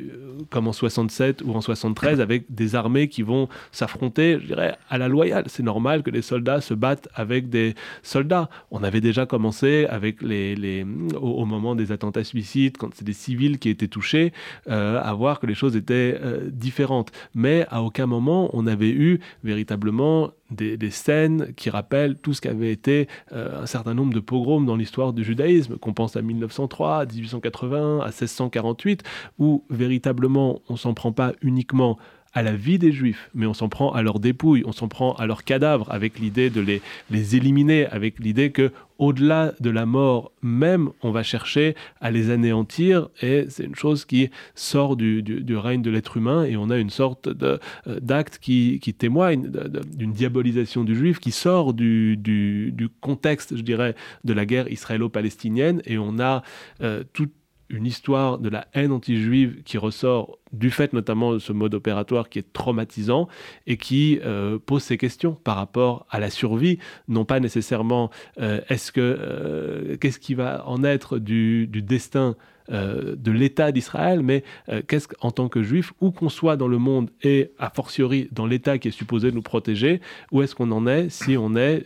comme 0.50 0.68
en 0.68 0.74
67 0.74 1.42
ou 1.44 1.54
en 1.54 1.62
67 1.78 2.20
avec 2.20 2.46
des 2.50 2.76
armées 2.76 3.08
qui 3.08 3.22
vont 3.22 3.48
s'affronter, 3.72 4.40
je 4.42 4.48
dirais, 4.48 4.78
à 4.90 4.98
la 4.98 5.08
loyale. 5.08 5.46
C'est 5.48 5.64
normal 5.64 6.04
que 6.04 6.12
les 6.12 6.22
soldats 6.22 6.62
se 6.62 6.74
battent 6.74 7.10
avec 7.14 7.50
des 7.50 7.76
soldats. 8.04 8.50
On 8.72 8.84
avait 8.84 9.02
déjà 9.02 9.26
commencé 9.26 9.86
avec 9.90 10.22
les 10.22 10.86
au, 11.20 11.46
moment 11.46 11.76
des 11.76 11.92
attentats 11.92 12.24
suicides, 12.24 12.78
quand 12.78 12.90
c'est 12.94 13.06
des 13.06 13.14
civils 13.14 13.60
qui 13.60 13.70
étaient 13.70 13.88
touchés, 13.88 14.34
euh, 14.70 15.02
à 15.02 15.14
voir 15.14 15.40
que 15.40 15.46
les 15.46 15.56
choses 15.56 15.76
étaient 15.76 16.20
euh, 16.22 16.50
différentes. 16.52 17.12
Mais 17.36 17.66
à 17.70 17.82
aucun 17.82 18.06
moment 18.06 18.50
on 18.54 18.68
avait 18.68 18.90
eu 18.90 19.20
véritablement 19.44 20.32
des, 20.52 20.92
scènes 20.92 21.54
qui 21.56 21.70
rappellent 21.70 22.18
tout 22.18 22.34
ce 22.34 22.42
qu'avait 22.42 22.72
été 22.72 23.08
euh, 23.34 23.64
un 23.64 23.66
certain 23.66 23.94
nombre 23.94 24.14
de 24.14 24.20
pogroms 24.20 24.66
dans 24.66 24.76
l'histoire 24.76 25.14
du 25.14 25.24
judaïsme, 25.24 25.78
qu'on 25.78 25.94
pense 25.94 26.16
à 26.16 26.22
1903, 26.22 27.02
à 27.02 27.06
1880, 27.06 28.00
à 28.00 28.06
1648, 28.06 29.04
où 29.40 29.64
véritablement 29.70 30.62
on 30.70 30.76
s'en 30.76 30.94
prend 30.94 31.12
pas 31.12 31.34
uniquement 31.42 31.98
à 32.38 32.44
la 32.44 32.56
vie 32.56 32.78
des 32.78 32.92
juifs, 32.92 33.32
mais 33.34 33.48
on 33.48 33.56
s'en 33.56 33.68
prend 33.68 33.92
à 33.94 34.04
leurs 34.04 34.20
dépouilles, 34.20 34.62
on 34.68 34.72
s'en 34.72 34.88
prend 34.88 35.14
à 35.14 35.26
leurs 35.26 35.44
cadavres, 35.44 35.92
avec 35.92 36.20
l'idée 36.20 36.52
de 36.52 36.62
les, 36.62 36.84
les 37.10 37.36
éliminer, 37.36 37.88
avec 37.88 38.20
l'idée 38.20 38.52
que 38.52 38.72
au-delà 39.00 39.56
de 39.60 39.72
la 39.72 39.88
mort 39.88 40.32
même, 40.44 40.92
on 41.02 41.10
va 41.10 41.24
chercher 41.24 41.74
à 42.00 42.12
les 42.12 42.30
anéantir, 42.30 43.10
et 43.24 43.46
c'est 43.50 43.64
une 43.64 43.74
chose 43.74 44.06
qui 44.06 44.30
sort 44.54 44.96
du, 44.96 45.24
du, 45.24 45.58
règne 45.58 45.82
de 45.82 45.90
l'être 45.90 46.16
humain, 46.16 46.44
et 46.44 46.58
on 46.58 46.70
a 46.70 46.78
une 46.78 46.92
sorte 46.92 47.28
euh, 47.28 47.58
d'acte 47.88 48.38
qui, 48.38 48.80
qui, 48.84 48.94
témoigne 48.94 49.50
d'une 49.96 50.12
diabolisation 50.12 50.84
du 50.84 50.96
juif, 50.96 51.20
qui 51.20 51.32
sort 51.32 51.74
du, 51.74 52.18
du, 52.18 52.90
contexte, 53.02 53.58
je 53.58 53.64
dirais, 53.64 53.96
de 54.26 54.34
la 54.34 54.46
guerre 54.46 54.72
israélo-palestinienne, 54.72 55.82
et 55.86 55.98
on 55.98 56.20
a 56.20 56.44
euh, 56.84 57.04
tout 57.14 57.30
une 57.70 57.86
histoire 57.86 58.40
de 58.40 58.50
la 58.50 58.68
haine 58.74 58.92
anti-juive 58.92 59.64
qui 59.64 59.78
ressort 59.78 60.38
du 60.54 60.72
fait 60.72 60.94
notamment 60.94 61.34
de 61.34 61.40
ce 61.40 61.52
mode 61.52 61.74
opératoire 61.74 62.30
qui 62.30 62.40
est 62.40 62.54
traumatisant 62.54 63.28
et 63.66 63.78
qui 63.78 64.20
euh, 64.24 64.58
pose 64.64 64.84
ces 64.84 64.98
questions 64.98 65.34
par 65.34 65.58
rapport 65.58 66.06
à 66.10 66.20
la 66.20 66.30
survie, 66.30 66.80
non 67.08 67.26
pas 67.26 67.40
nécessairement 67.40 68.10
euh, 68.40 68.62
est-ce 68.70 68.92
que 68.92 69.02
euh, 69.02 69.98
qu'est-ce 69.98 70.20
qui 70.20 70.34
va 70.34 70.68
en 70.68 70.84
être 70.84 71.20
du, 71.20 71.68
destin 71.68 72.36
de 72.70 73.32
l'État 73.32 73.72
d'Israël, 73.72 74.22
mais 74.22 74.44
qu'est-ce 74.90 75.08
qu'en 75.08 75.32
tant 75.32 75.48
que 75.48 75.64
juif, 75.64 75.94
où 76.02 76.12
qu'on 76.12 76.28
soit 76.28 76.58
dans 76.58 76.68
le 76.68 76.78
monde 76.78 77.10
et 77.24 77.52
a 77.60 77.70
fortiori 77.70 78.28
dans 78.34 78.46
l'État 78.46 78.78
qui 78.78 78.90
est 78.90 78.92
supposé 78.92 79.32
nous 79.32 79.42
protéger, 79.42 80.02
où 80.34 80.42
est-ce 80.42 80.54
qu'on 80.54 80.72
en 80.72 80.86
est 80.86 81.08
si 81.08 81.38
on 81.38 81.56
est 81.56 81.86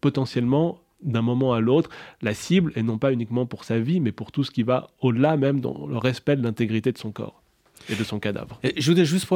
potentiellement 0.00 0.79
d'un 1.02 1.22
moment 1.22 1.52
à 1.52 1.60
l'autre 1.60 1.90
la 2.22 2.34
cible, 2.34 2.72
et 2.76 2.82
non 2.82 2.98
pas 2.98 3.12
uniquement 3.12 3.46
pour 3.46 3.64
sa 3.64 3.78
vie, 3.78 4.00
mais 4.00 4.12
pour 4.12 4.32
tout 4.32 4.44
ce 4.44 4.50
qui 4.50 4.62
va 4.62 4.90
au-delà 5.00 5.36
même 5.36 5.60
dans 5.60 5.86
le 5.86 5.98
respect 5.98 6.36
de 6.36 6.42
l'intégrité 6.42 6.92
de 6.92 6.98
son 6.98 7.12
corps 7.12 7.42
et 7.88 7.94
de 7.94 8.04
son 8.04 8.18
cadavre. 8.18 8.60
je 8.62 8.86
voudrais 8.88 9.04
juste 9.04 9.26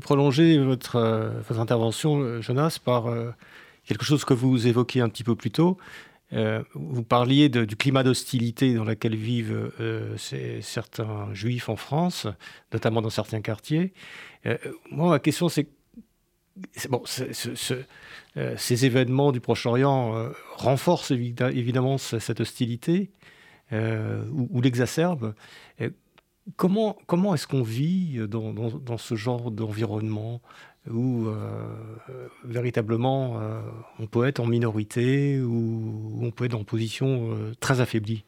prolonger 0.00 0.58
votre, 0.58 0.96
euh, 0.96 1.58
intervention, 1.58 2.20
euh, 2.20 2.40
Jonas, 2.40 2.78
par 2.82 3.06
euh, 3.06 3.30
quelque 3.86 4.04
chose 4.04 4.24
que 4.24 4.34
vous 4.34 4.66
évoquiez 4.66 5.00
un 5.00 5.08
petit 5.08 5.24
peu 5.24 5.34
plus 5.34 5.50
tôt. 5.50 5.76
vous 6.74 7.04
parliez 7.04 7.48
du 7.48 7.76
climat 7.76 8.02
d'hostilité 8.02 8.74
dans 8.74 8.84
lequel 8.84 9.14
vivent 9.14 9.70
certains 10.62 11.32
juifs 11.32 11.68
en 11.68 11.76
France, 11.76 12.26
notamment 12.72 13.02
dans 13.02 13.10
certains 13.10 13.40
quartiers. 13.40 13.92
moi, 14.90 15.10
ma 15.10 15.18
question, 15.20 15.48
c'est 15.48 15.68
bon, 16.88 17.02
euh, 18.36 18.54
ces 18.56 18.84
événements 18.84 19.32
du 19.32 19.40
Proche-Orient 19.40 20.16
euh, 20.16 20.30
renforcent 20.56 21.10
évidemment 21.10 21.98
cette 21.98 22.40
hostilité 22.40 23.10
euh, 23.72 24.24
ou, 24.32 24.60
l'exacerbent. 24.60 25.34
Comment, 26.56 26.98
comment 27.06 27.34
est-ce 27.34 27.46
qu'on 27.46 27.62
vit 27.62 28.18
dans, 28.28 28.52
dans, 28.52 28.98
ce 28.98 29.14
genre 29.14 29.50
d'environnement 29.50 30.42
où 30.90 31.26
véritablement 32.44 33.40
on 33.98 34.06
peut 34.06 34.26
être 34.26 34.40
en 34.40 34.46
minorité 34.46 35.40
ou 35.40 36.18
on 36.20 36.30
peut 36.30 36.44
être 36.44 36.54
en 36.54 36.64
position 36.64 37.34
très 37.60 37.80
affaiblie? 37.80 38.24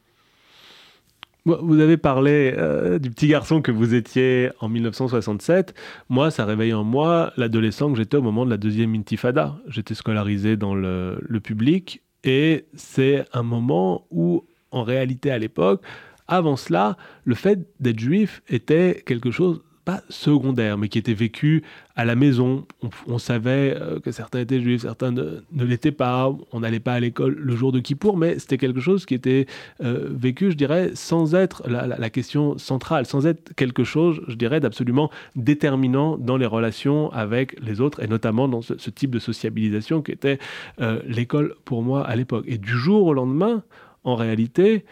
Vous 1.47 1.81
avez 1.81 1.97
parlé 1.97 2.53
euh, 2.57 2.99
du 2.99 3.11
petit 3.11 3.29
garçon 3.29 3.63
que 3.63 3.71
vous 3.71 3.95
étiez 3.95 4.51
en 4.61 4.69
1967. 4.69 5.75
Moi, 6.09 6.31
ça 6.31 6.45
réveille 6.45 6.75
en 6.75 6.83
moi 6.85 7.33
l'adolescent 7.37 7.91
que 7.91 7.97
j'étais 7.97 8.17
au 8.17 8.23
moment 8.23 8.45
de 8.45 8.51
la 8.51 8.57
deuxième 8.57 8.95
intifada. 8.95 9.57
J'étais 9.69 9.95
scolarisé 9.95 10.57
dans 10.57 10.75
le, 10.75 11.19
le 11.21 11.41
public 11.41 12.03
et 12.25 12.67
c'est 12.75 13.25
un 13.33 13.45
moment 13.45 14.07
où, 14.11 14.45
en 14.73 14.83
réalité, 14.83 15.31
à 15.31 15.39
l'époque, 15.39 15.83
avant 16.27 16.57
cela, 16.57 16.97
le 17.25 17.37
fait 17.37 17.61
d'être 17.79 18.01
juif 18.01 18.43
était 18.49 19.03
quelque 19.07 19.31
chose 19.31 19.63
pas 19.87 20.03
secondaire, 20.11 20.77
mais 20.77 20.89
qui 20.89 20.99
était 20.99 21.15
vécu 21.15 21.63
à 21.95 22.05
la 22.05 22.17
maison. 22.17 22.67
On, 23.07 23.19
savait 23.19 23.75
euh, 23.81 24.01
que 24.01 24.11
certains 24.11 24.41
étaient 24.41 24.61
juifs, 24.61 24.83
certains 24.83 25.13
ne, 25.13 25.41
l'étaient 25.53 25.93
pas. 25.93 26.35
On 26.53 26.61
n'allait 26.61 26.81
pas 26.81 26.95
à 26.95 27.01
l'école 27.01 27.37
le 27.39 27.55
jour 27.55 27.71
de 27.71 27.79
Kippour, 27.79 28.17
mais 28.17 28.39
c'était 28.41 28.59
quelque 28.59 28.81
chose 28.81 29.07
qui 29.07 29.15
était 29.15 29.47
euh, 29.85 30.09
vécu, 30.11 30.51
je 30.51 30.57
dirais, 30.57 30.91
sans 30.95 31.37
être 31.37 31.63
la, 31.69 32.11
question 32.11 32.59
centrale, 32.59 33.07
sans 33.07 33.29
être 33.29 33.55
quelque 33.55 33.85
chose, 33.85 34.21
je 34.27 34.35
dirais, 34.35 34.59
d'absolument 34.59 35.09
déterminant 35.37 36.19
dans 36.19 36.37
les 36.37 36.47
relations 36.47 37.13
avec 37.13 37.57
les 37.61 37.81
autres, 37.81 38.03
et 38.03 38.09
notamment 38.09 38.49
dans 38.49 38.63
ce, 38.63 38.75
type 38.91 39.13
de 39.13 39.21
sociabilisation 39.21 40.03
qui 40.03 40.11
était 40.11 40.41
euh, 40.81 41.01
l'école 41.07 41.55
pour 41.65 41.83
moi 41.85 42.05
à 42.05 42.17
l'époque. 42.17 42.45
Et 42.49 42.59
du 42.59 42.73
jour 42.73 43.07
au 43.07 43.15
lendemain, 43.15 43.63
en 44.07 44.15
réalité, 44.15 44.85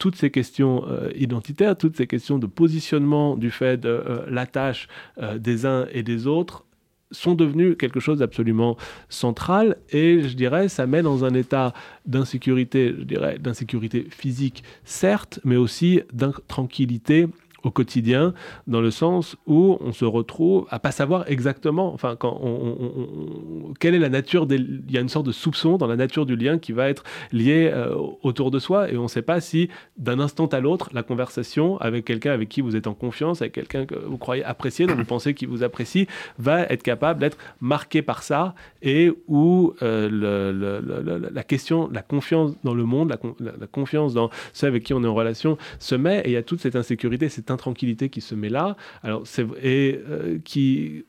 toutes 0.00 0.16
ces 0.16 0.30
questions 0.30 0.84
euh, 0.88 1.10
identitaires, 1.14 1.78
toutes 1.78 1.96
ces 1.96 2.08
questions 2.08 2.38
de 2.38 2.48
positionnement 2.48 3.36
du 3.36 3.52
fait 3.52 3.76
de 3.78 3.88
euh, 3.88 4.44
euh, 5.22 5.38
des 5.38 5.64
uns 5.64 5.86
et 5.92 6.02
des 6.02 6.26
autres 6.26 6.64
sont 7.12 7.34
devenus 7.34 7.76
quelque 7.78 8.00
chose 8.00 8.18
d'absolument 8.18 8.76
central 9.08 9.76
et 9.90 10.22
je 10.22 10.34
dirais 10.34 10.68
ça 10.68 10.86
met 10.86 11.02
dans 11.02 11.24
un 11.24 11.34
état 11.34 11.72
d'insécurité, 12.04 12.94
je 12.98 13.04
dirais 13.04 13.38
d'insécurité 13.38 14.08
physique 14.10 14.64
certes, 14.84 15.38
mais 15.44 15.56
aussi 15.56 16.00
d'intranquillité 16.12 17.28
au 17.62 17.70
quotidien, 17.70 18.34
dans 18.66 18.80
le 18.80 18.90
sens 18.90 19.36
où 19.46 19.76
on 19.80 19.92
se 19.92 20.04
retrouve 20.04 20.66
à 20.70 20.78
pas 20.78 20.90
savoir 20.90 21.24
exactement, 21.28 21.92
enfin, 21.92 22.16
quand 22.16 22.38
on, 22.42 23.72
quelle 23.78 23.94
est 23.94 23.98
la 23.98 24.08
nature 24.08 24.46
des, 24.46 24.56
il 24.56 24.90
y 24.90 24.98
a 24.98 25.00
une 25.00 25.08
sorte 25.08 25.26
de 25.26 25.32
soupçon 25.32 25.76
dans 25.76 25.86
la 25.86 25.96
nature 25.96 26.26
du 26.26 26.36
lien 26.36 26.58
qui 26.58 26.72
va 26.72 26.88
être 26.88 27.04
lié 27.32 27.70
euh, 27.72 27.94
autour 28.22 28.50
de 28.50 28.58
soi, 28.58 28.90
et 28.90 28.96
on 28.96 29.04
ne 29.04 29.08
sait 29.08 29.22
pas 29.22 29.40
si 29.40 29.68
d'un 29.96 30.20
instant 30.20 30.46
à 30.46 30.60
l'autre, 30.60 30.90
la 30.92 31.02
conversation 31.02 31.78
avec 31.78 32.04
quelqu'un 32.04 32.32
avec 32.32 32.48
qui 32.48 32.60
vous 32.60 32.76
êtes 32.76 32.86
en 32.86 32.94
confiance, 32.94 33.42
avec 33.42 33.52
quelqu'un 33.52 33.86
que 33.86 33.94
vous 33.94 34.18
croyez 34.18 34.44
apprécier, 34.44 34.86
dont 34.86 34.96
vous 34.96 35.04
pensez 35.04 35.34
qu'il 35.34 35.48
vous 35.48 35.62
apprécie, 35.62 36.06
va 36.38 36.62
être 36.62 36.82
capable 36.82 37.20
d'être 37.20 37.38
marqué 37.60 38.02
par 38.02 38.22
ça, 38.22 38.54
et 38.82 39.12
où 39.28 39.74
euh, 39.82 41.30
la 41.32 41.42
question, 41.44 41.88
la 41.92 42.02
confiance 42.02 42.54
dans 42.64 42.74
le 42.74 42.84
monde, 42.84 43.10
la, 43.10 43.18
la, 43.58 43.66
confiance 43.66 44.14
dans 44.14 44.30
ceux 44.52 44.66
avec 44.66 44.82
qui 44.82 44.94
on 44.94 45.04
est 45.04 45.06
en 45.06 45.14
relation 45.14 45.56
se 45.78 45.94
met, 45.94 46.20
et 46.20 46.30
il 46.30 46.32
y 46.32 46.36
a 46.36 46.42
toute 46.42 46.60
cette 46.60 46.76
insécurité, 46.76 47.28
cette 47.28 47.50
intranquillité 47.52 48.08
qui 48.08 48.20
se 48.20 48.34
met 48.34 48.48
là, 48.48 48.76
alors 49.02 49.24
et 49.62 50.00
euh, 50.08 50.38
qui 50.44 51.04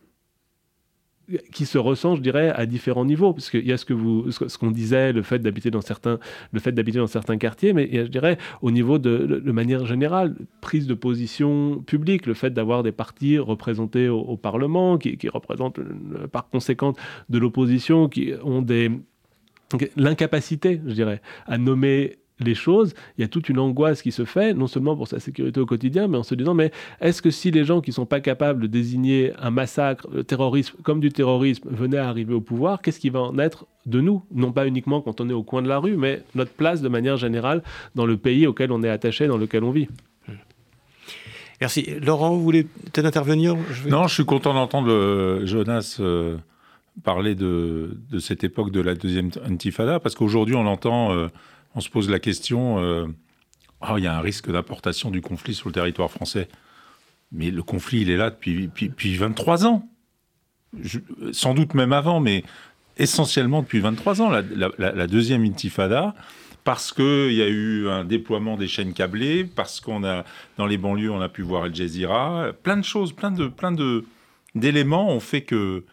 qui 1.53 1.65
se 1.65 1.77
ressent, 1.77 2.15
je 2.15 2.21
dirais, 2.21 2.49
à 2.49 2.65
différents 2.65 3.05
niveaux, 3.05 3.33
parce 3.33 3.49
qu'il 3.49 3.65
y 3.65 3.71
a 3.71 3.77
ce 3.77 3.85
que 3.85 3.93
vous, 3.93 4.29
ce 4.31 4.57
qu'on 4.57 4.71
disait, 4.71 5.13
le 5.13 5.21
fait 5.21 5.39
d'habiter 5.39 5.71
dans 5.71 5.81
certains, 5.81 6.19
le 6.51 6.59
fait 6.59 6.73
d'habiter 6.73 6.97
dans 6.97 7.07
certains 7.07 7.37
quartiers, 7.37 7.71
mais 7.71 7.89
je 7.93 8.09
dirais, 8.09 8.37
au 8.61 8.71
niveau 8.71 8.99
de, 8.99 9.41
de, 9.43 9.51
manière 9.53 9.85
générale, 9.85 10.35
prise 10.59 10.85
de 10.85 10.93
position 10.93 11.79
publique, 11.79 12.25
le 12.25 12.33
fait 12.33 12.51
d'avoir 12.51 12.83
des 12.83 12.91
partis 12.91 13.37
représentés 13.37 14.09
au, 14.09 14.35
Parlement, 14.35 14.97
qui, 14.97 15.17
qui 15.17 15.29
représentent 15.29 15.79
par 16.31 16.49
conséquent 16.49 16.93
de 17.29 17.37
l'opposition, 17.37 18.09
qui 18.09 18.33
ont 18.43 18.61
des 18.61 18.91
l'incapacité, 19.95 20.81
je 20.85 20.93
dirais, 20.93 21.21
à 21.47 21.57
nommer 21.57 22.17
les 22.39 22.55
choses, 22.55 22.93
il 23.17 23.21
y 23.21 23.23
a 23.23 23.27
toute 23.27 23.49
une 23.49 23.59
angoisse 23.59 24.01
qui 24.01 24.11
se 24.11 24.25
fait, 24.25 24.53
non 24.53 24.67
seulement 24.67 24.95
pour 24.95 25.07
sa 25.07 25.19
sécurité 25.19 25.59
au 25.59 25.65
quotidien, 25.65 26.07
mais 26.07 26.17
en 26.17 26.23
se 26.23 26.35
disant, 26.35 26.53
mais 26.53 26.71
est-ce 27.01 27.21
que 27.21 27.31
si 27.31 27.51
les 27.51 27.63
gens 27.63 27.81
qui 27.81 27.91
ne 27.91 27.95
sont 27.95 28.05
pas 28.05 28.19
capables 28.19 28.61
de 28.61 28.67
désigner 28.67 29.33
un 29.39 29.51
massacre, 29.51 30.07
le 30.11 30.23
terrorisme, 30.23 30.75
comme 30.83 30.99
du 30.99 31.11
terrorisme, 31.11 31.69
venaient 31.69 31.97
à 31.97 32.09
arriver 32.09 32.33
au 32.33 32.41
pouvoir, 32.41 32.81
qu'est-ce 32.81 32.99
qui 32.99 33.09
va 33.09 33.21
en 33.21 33.37
être 33.39 33.65
de 33.85 34.01
nous? 34.01 34.23
Non 34.33 34.51
pas 34.51 34.67
uniquement 34.67 35.01
quand 35.01 35.21
on 35.21 35.29
est 35.29 35.33
au 35.33 35.43
coin 35.43 35.61
de 35.61 35.67
la 35.67 35.77
rue, 35.77 35.95
mais 35.95 36.23
notre 36.35 36.51
place 36.51 36.81
de 36.81 36.89
manière 36.89 37.17
générale 37.17 37.63
dans 37.95 38.05
le 38.05 38.17
pays 38.17 38.47
auquel 38.47 38.71
on 38.71 38.83
est 38.83 38.89
attaché, 38.89 39.27
dans 39.27 39.37
lequel 39.37 39.63
on 39.63 39.71
vit. 39.71 39.87
Merci. 41.61 41.87
Laurent, 42.01 42.31
vous 42.31 42.43
voulez 42.43 42.63
peut-être 42.63 43.05
intervenir? 43.05 43.55
Non, 43.87 44.07
je 44.07 44.15
suis 44.15 44.25
content 44.25 44.53
d'entendre 44.53 44.91
euh, 44.91 45.45
Jonas 45.45 45.97
euh, 46.01 46.37
parler 47.03 47.35
de, 47.35 47.95
cette 48.19 48.43
époque 48.43 48.71
de 48.71 48.81
la 48.81 48.95
deuxième 48.95 49.29
intifada, 49.45 49.99
parce 49.99 50.15
qu'aujourd'hui, 50.15 50.55
on 50.55 50.63
l'entend... 50.63 51.13
Euh, 51.13 51.27
on 51.75 51.81
se 51.81 51.89
pose 51.89 52.09
la 52.09 52.19
question, 52.19 52.77
oh, 52.77 53.97
il 53.97 54.03
y 54.03 54.07
a 54.07 54.15
un 54.15 54.21
risque 54.21 54.51
d'importation 54.51 55.11
du 55.11 55.21
conflit 55.21 55.53
sur 55.53 55.69
le 55.69 55.73
territoire 55.73 56.11
français. 56.11 56.47
Mais 57.31 57.49
le 57.49 57.63
conflit, 57.63 58.01
il 58.01 58.09
est 58.09 58.17
là 58.17 58.29
depuis, 58.29 58.67
depuis, 58.67 59.15
23 59.15 59.65
ans. 59.65 59.87
sans 61.31 61.53
doute 61.53 61.73
même 61.73 61.93
avant, 61.93 62.19
mais 62.19 62.43
essentiellement 62.97 63.61
depuis 63.61 63.79
23 63.79 64.21
ans. 64.21 64.31
La, 64.77 65.07
deuxième 65.07 65.43
intifada, 65.43 66.13
parce 66.63 66.93
qu'il 66.93 67.33
y 67.33 67.41
a 67.41 67.47
eu 67.47 67.89
un 67.89 68.05
déploiement 68.05 68.55
des 68.55 68.67
chaînes 68.67 68.93
câblées, 68.93 69.43
parce 69.43 69.79
qu'on 69.81 70.03
a, 70.03 70.23
dans 70.57 70.67
les 70.67 70.77
banlieues, 70.77 71.11
on 71.11 71.21
a 71.21 71.29
pu 71.29 71.41
voir 71.41 71.63
Al 71.63 71.75
Jazeera, 71.75 72.51
plein 72.61 72.77
de 72.77 72.85
choses, 72.85 73.13
plein 73.13 73.31
de, 73.31 73.47
plein 73.47 73.73
d'éléments 74.55 75.09
ont 75.09 75.19
fait 75.19 75.41
que 75.41 75.83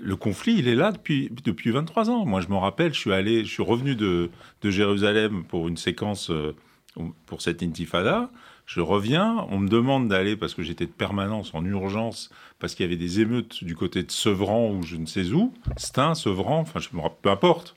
le 0.00 0.16
conflit, 0.16 0.54
il 0.58 0.68
est 0.68 0.74
là 0.74 0.92
depuis, 0.92 1.30
depuis 1.44 1.70
23 1.70 2.10
ans. 2.10 2.24
Moi, 2.24 2.40
je 2.40 2.48
me 2.48 2.56
rappelle, 2.56 2.94
je 2.94 2.98
suis 2.98 3.12
allé, 3.12 3.44
je 3.44 3.50
suis 3.50 3.62
revenu 3.62 3.94
de, 3.94 4.30
Jérusalem 4.62 5.44
pour 5.44 5.68
une 5.68 5.76
séquence 5.76 6.30
euh, 6.30 6.54
pour 7.26 7.42
cette 7.42 7.62
intifada. 7.62 8.30
Je 8.66 8.80
reviens, 8.80 9.46
on 9.50 9.58
me 9.58 9.68
demande 9.68 10.08
d'aller 10.08 10.36
parce 10.36 10.54
que 10.54 10.62
j'étais 10.62 10.86
de 10.86 10.92
permanence 10.92 11.54
en 11.54 11.64
urgence 11.64 12.30
parce 12.58 12.74
qu'il 12.74 12.84
y 12.84 12.88
avait 12.88 12.96
des 12.96 13.20
émeutes 13.20 13.64
du 13.64 13.74
côté 13.74 14.02
de 14.02 14.10
Sevran 14.10 14.70
ou 14.70 14.82
je 14.82 14.96
ne 14.96 15.06
sais 15.06 15.32
où, 15.32 15.52
Stein, 15.76 16.14
Sevran, 16.14 16.60
enfin, 16.60 16.78
je 16.78 16.88
me 16.92 17.00
rappelle, 17.00 17.18
peu 17.22 17.30
importe. 17.30 17.76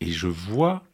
Et 0.00 0.10
je 0.10 0.26
vois, 0.26 0.84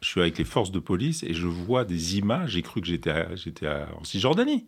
je 0.00 0.08
suis 0.08 0.20
avec 0.20 0.38
les 0.38 0.44
forces 0.44 0.70
de 0.70 0.78
police 0.78 1.22
et 1.22 1.32
je 1.32 1.46
vois 1.46 1.84
des 1.84 2.18
images. 2.18 2.50
J'ai 2.50 2.62
cru 2.62 2.80
que 2.80 2.86
j'étais, 2.86 3.36
j'étais 3.36 3.68
en 3.68 4.04
Cisjordanie 4.04 4.66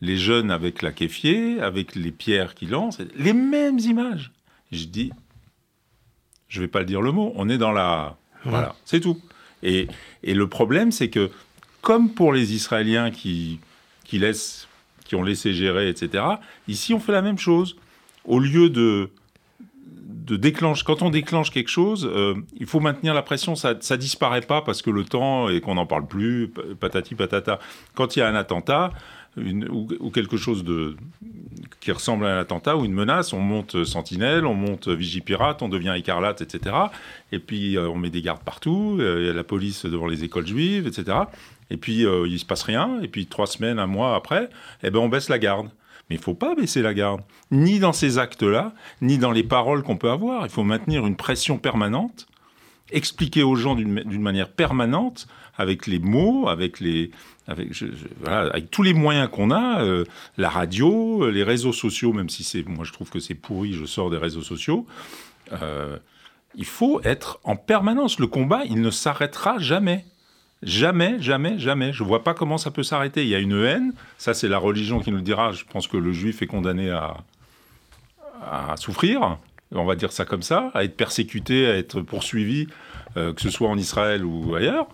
les 0.00 0.16
jeunes 0.16 0.50
avec 0.50 0.82
la 0.82 0.92
kéfier, 0.92 1.60
avec 1.60 1.94
les 1.94 2.12
pierres 2.12 2.54
qui 2.54 2.66
lancent, 2.66 3.00
les 3.16 3.32
mêmes 3.32 3.78
images. 3.78 4.32
Je 4.72 4.84
dis, 4.84 5.10
je 6.48 6.60
vais 6.60 6.68
pas 6.68 6.80
le 6.80 6.86
dire 6.86 7.00
le 7.00 7.12
mot, 7.12 7.32
on 7.36 7.48
est 7.48 7.58
dans 7.58 7.72
la... 7.72 8.16
Voilà, 8.44 8.74
c'est 8.84 9.00
tout. 9.00 9.20
Et, 9.62 9.88
le 10.22 10.46
problème, 10.46 10.92
c'est 10.92 11.08
que, 11.08 11.30
comme 11.80 12.10
pour 12.10 12.32
les 12.32 12.54
Israéliens 12.54 13.10
qui, 13.10 13.58
qui, 14.04 14.18
laissent, 14.18 14.68
qui 15.04 15.16
ont 15.16 15.22
laissé 15.22 15.52
gérer, 15.52 15.88
etc., 15.88 16.24
ici, 16.68 16.94
on 16.94 17.00
fait 17.00 17.12
la 17.12 17.22
même 17.22 17.38
chose. 17.38 17.76
Au 18.24 18.38
lieu 18.38 18.70
de, 18.70 19.10
de 20.26 20.36
déclencher, 20.36 20.84
quand 20.84 21.02
on 21.02 21.10
déclenche 21.10 21.50
quelque 21.50 21.70
chose, 21.70 22.08
euh, 22.12 22.34
il 22.58 22.66
faut 22.66 22.80
maintenir 22.80 23.14
la 23.14 23.22
pression, 23.22 23.54
ça 23.54 23.74
ne 23.74 23.96
disparaît 23.96 24.40
pas 24.40 24.62
parce 24.62 24.82
que 24.82 24.90
le 24.90 25.04
temps 25.04 25.48
et 25.48 25.60
qu'on 25.60 25.74
n'en 25.74 25.86
parle 25.86 26.06
plus, 26.06 26.52
patati 26.78 27.14
patata. 27.14 27.58
Quand 27.94 28.16
il 28.16 28.20
y 28.20 28.22
a 28.22 28.28
un 28.28 28.34
attentat, 28.34 28.90
ou, 29.36 30.10
quelque 30.10 30.36
chose 30.36 30.64
qui 31.80 31.92
ressemble 31.92 32.26
à 32.26 32.36
un 32.36 32.40
attentat 32.40 32.76
ou 32.76 32.84
une 32.84 32.92
menace, 32.92 33.32
on 33.32 33.40
monte 33.40 33.84
sentinelle, 33.84 34.46
on 34.46 34.54
monte 34.54 34.88
vigipirate, 34.88 35.62
on 35.62 35.68
devient 35.68 35.94
écarlate, 35.96 36.40
etc. 36.40 36.74
Et 37.32 37.38
puis 37.38 37.78
on 37.78 37.96
met 37.96 38.10
des 38.10 38.22
gardes 38.22 38.42
partout, 38.42 38.98
a 39.00 39.32
la 39.32 39.44
police 39.44 39.84
devant 39.84 40.06
les 40.06 40.24
écoles 40.24 40.46
juives, 40.46 40.86
etc. 40.86 41.18
Et 41.70 41.76
puis 41.76 42.02
il 42.02 42.32
il 42.32 42.38
se 42.38 42.46
passe 42.46 42.62
rien, 42.62 43.00
et 43.02 43.08
puis 43.08 43.26
trois 43.26 43.46
semaines, 43.46 43.78
un 43.78 43.86
mois 43.86 44.14
après, 44.14 44.48
eh 44.82 44.90
ben, 44.90 45.00
on 45.00 45.08
baisse 45.08 45.28
la 45.28 45.38
garde. 45.38 45.68
Mais 46.08 46.16
il 46.16 46.18
ne 46.18 46.24
faut 46.24 46.34
pas 46.34 46.54
baisser 46.54 46.82
la 46.82 46.94
garde, 46.94 47.22
ni 47.50 47.80
dans 47.80 47.92
ces 47.92 48.18
actes-là, 48.18 48.72
ni 49.02 49.18
dans 49.18 49.32
les 49.32 49.42
paroles 49.42 49.82
qu'on 49.82 49.96
peut 49.96 50.10
avoir. 50.10 50.46
Il 50.46 50.50
faut 50.50 50.62
maintenir 50.62 51.04
une 51.04 51.16
pression 51.16 51.58
permanente, 51.58 52.28
expliquer 52.92 53.42
aux 53.42 53.56
gens 53.56 53.74
d'une 53.74 54.22
manière 54.22 54.48
permanente, 54.48 55.26
avec 55.58 55.86
les 55.86 55.98
mots, 55.98 56.48
avec, 56.48 56.80
les, 56.80 57.10
avec, 57.46 58.70
tous 58.70 58.82
les 58.82 58.94
moyens 58.94 59.28
qu'on 59.30 59.50
a, 59.50 59.82
euh, 59.82 60.04
la 60.36 60.48
radio, 60.48 61.30
les 61.30 61.42
réseaux 61.42 61.72
sociaux, 61.72 62.12
même 62.12 62.28
si 62.28 62.44
c'est, 62.44 62.66
moi 62.66 62.84
je 62.84 62.92
trouve 62.92 63.10
que 63.10 63.20
c'est 63.20 63.34
pourri, 63.34 63.72
je 63.72 63.84
sors 63.84 64.10
des 64.10 64.18
réseaux 64.18 64.42
sociaux. 64.42 64.86
Euh, 65.52 65.98
il 66.54 66.64
faut 66.64 67.00
être 67.04 67.38
en 67.44 67.56
permanence. 67.56 68.18
Le 68.18 68.26
combat, 68.26 68.62
il 68.64 68.80
ne 68.80 68.90
s'arrêtera 68.90 69.58
jamais. 69.58 70.04
Jamais, 70.62 71.20
jamais, 71.20 71.58
jamais. 71.58 71.92
Je 71.92 72.02
ne 72.02 72.08
vois 72.08 72.24
pas 72.24 72.32
comment 72.32 72.56
ça 72.56 72.70
peut 72.70 72.82
s'arrêter. 72.82 73.22
Il 73.22 73.28
y 73.28 73.34
a 73.34 73.38
une 73.38 73.62
haine, 73.62 73.92
ça 74.16 74.32
c'est 74.32 74.48
la 74.48 74.58
religion 74.58 75.00
qui 75.00 75.10
nous 75.10 75.18
le 75.18 75.22
dira. 75.22 75.52
Je 75.52 75.64
pense 75.64 75.86
que 75.86 75.98
le 75.98 76.12
juif 76.12 76.40
est 76.42 76.46
condamné 76.46 76.90
à, 76.90 77.16
souffrir, 78.76 79.38
on 79.72 79.84
va 79.84 79.96
dire 79.96 80.12
ça 80.12 80.24
comme 80.24 80.42
ça, 80.42 80.70
à 80.74 80.84
être 80.84 80.96
persécuté, 80.96 81.66
à 81.66 81.76
être 81.76 82.00
poursuivi, 82.00 82.68
euh, 83.16 83.32
que 83.32 83.40
ce 83.40 83.50
soit 83.50 83.68
en 83.68 83.76
Israël 83.76 84.24
ou 84.24 84.54
ailleurs. 84.54 84.86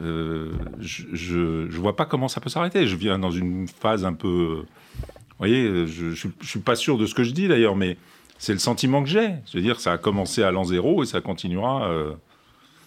Euh, 0.00 0.52
je 0.80 1.66
ne 1.66 1.76
vois 1.76 1.96
pas 1.96 2.06
comment 2.06 2.28
ça 2.28 2.40
peut 2.40 2.50
s'arrêter. 2.50 2.86
Je 2.86 2.96
viens 2.96 3.18
dans 3.18 3.30
une 3.30 3.68
phase 3.68 4.04
un 4.04 4.12
peu... 4.14 4.64
Vous 4.98 5.38
voyez, 5.38 5.86
je 5.86 6.06
ne 6.06 6.32
suis 6.42 6.60
pas 6.60 6.76
sûr 6.76 6.96
de 6.96 7.06
ce 7.06 7.14
que 7.14 7.24
je 7.24 7.32
dis 7.32 7.48
d'ailleurs, 7.48 7.76
mais 7.76 7.96
c'est 8.38 8.52
le 8.52 8.58
sentiment 8.58 9.02
que 9.02 9.08
j'ai. 9.08 9.30
Je 9.50 9.56
veux 9.58 9.62
dire, 9.62 9.80
ça 9.80 9.92
a 9.92 9.98
commencé 9.98 10.42
à 10.42 10.50
l'an 10.50 10.64
zéro 10.64 11.02
et 11.02 11.06
ça 11.06 11.20
continuera... 11.20 11.88
Euh, 11.88 12.12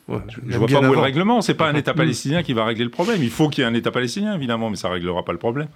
je 0.08 0.14
ne 0.54 0.58
vois 0.58 0.68
pas 0.68 0.80
où 0.80 0.94
est 0.94 0.96
le 0.96 1.02
règlement. 1.02 1.42
C'est 1.42 1.54
pas 1.54 1.70
un 1.70 1.76
État 1.76 1.94
palestinien 1.94 2.42
qui 2.42 2.54
va 2.54 2.66
régler 2.66 2.86
le 2.86 2.90
problème. 2.90 3.22
Il 3.22 3.30
faut 3.30 3.50
qu'il 3.50 3.64
y 3.64 3.68
ait 3.68 3.70
un 3.70 3.74
État 3.74 3.92
palestinien, 3.92 4.36
évidemment, 4.36 4.70
mais 4.70 4.78
ça 4.78 4.90
réglera 4.90 5.26
pas 5.26 5.34
le 5.34 5.38
problème. 5.38 5.68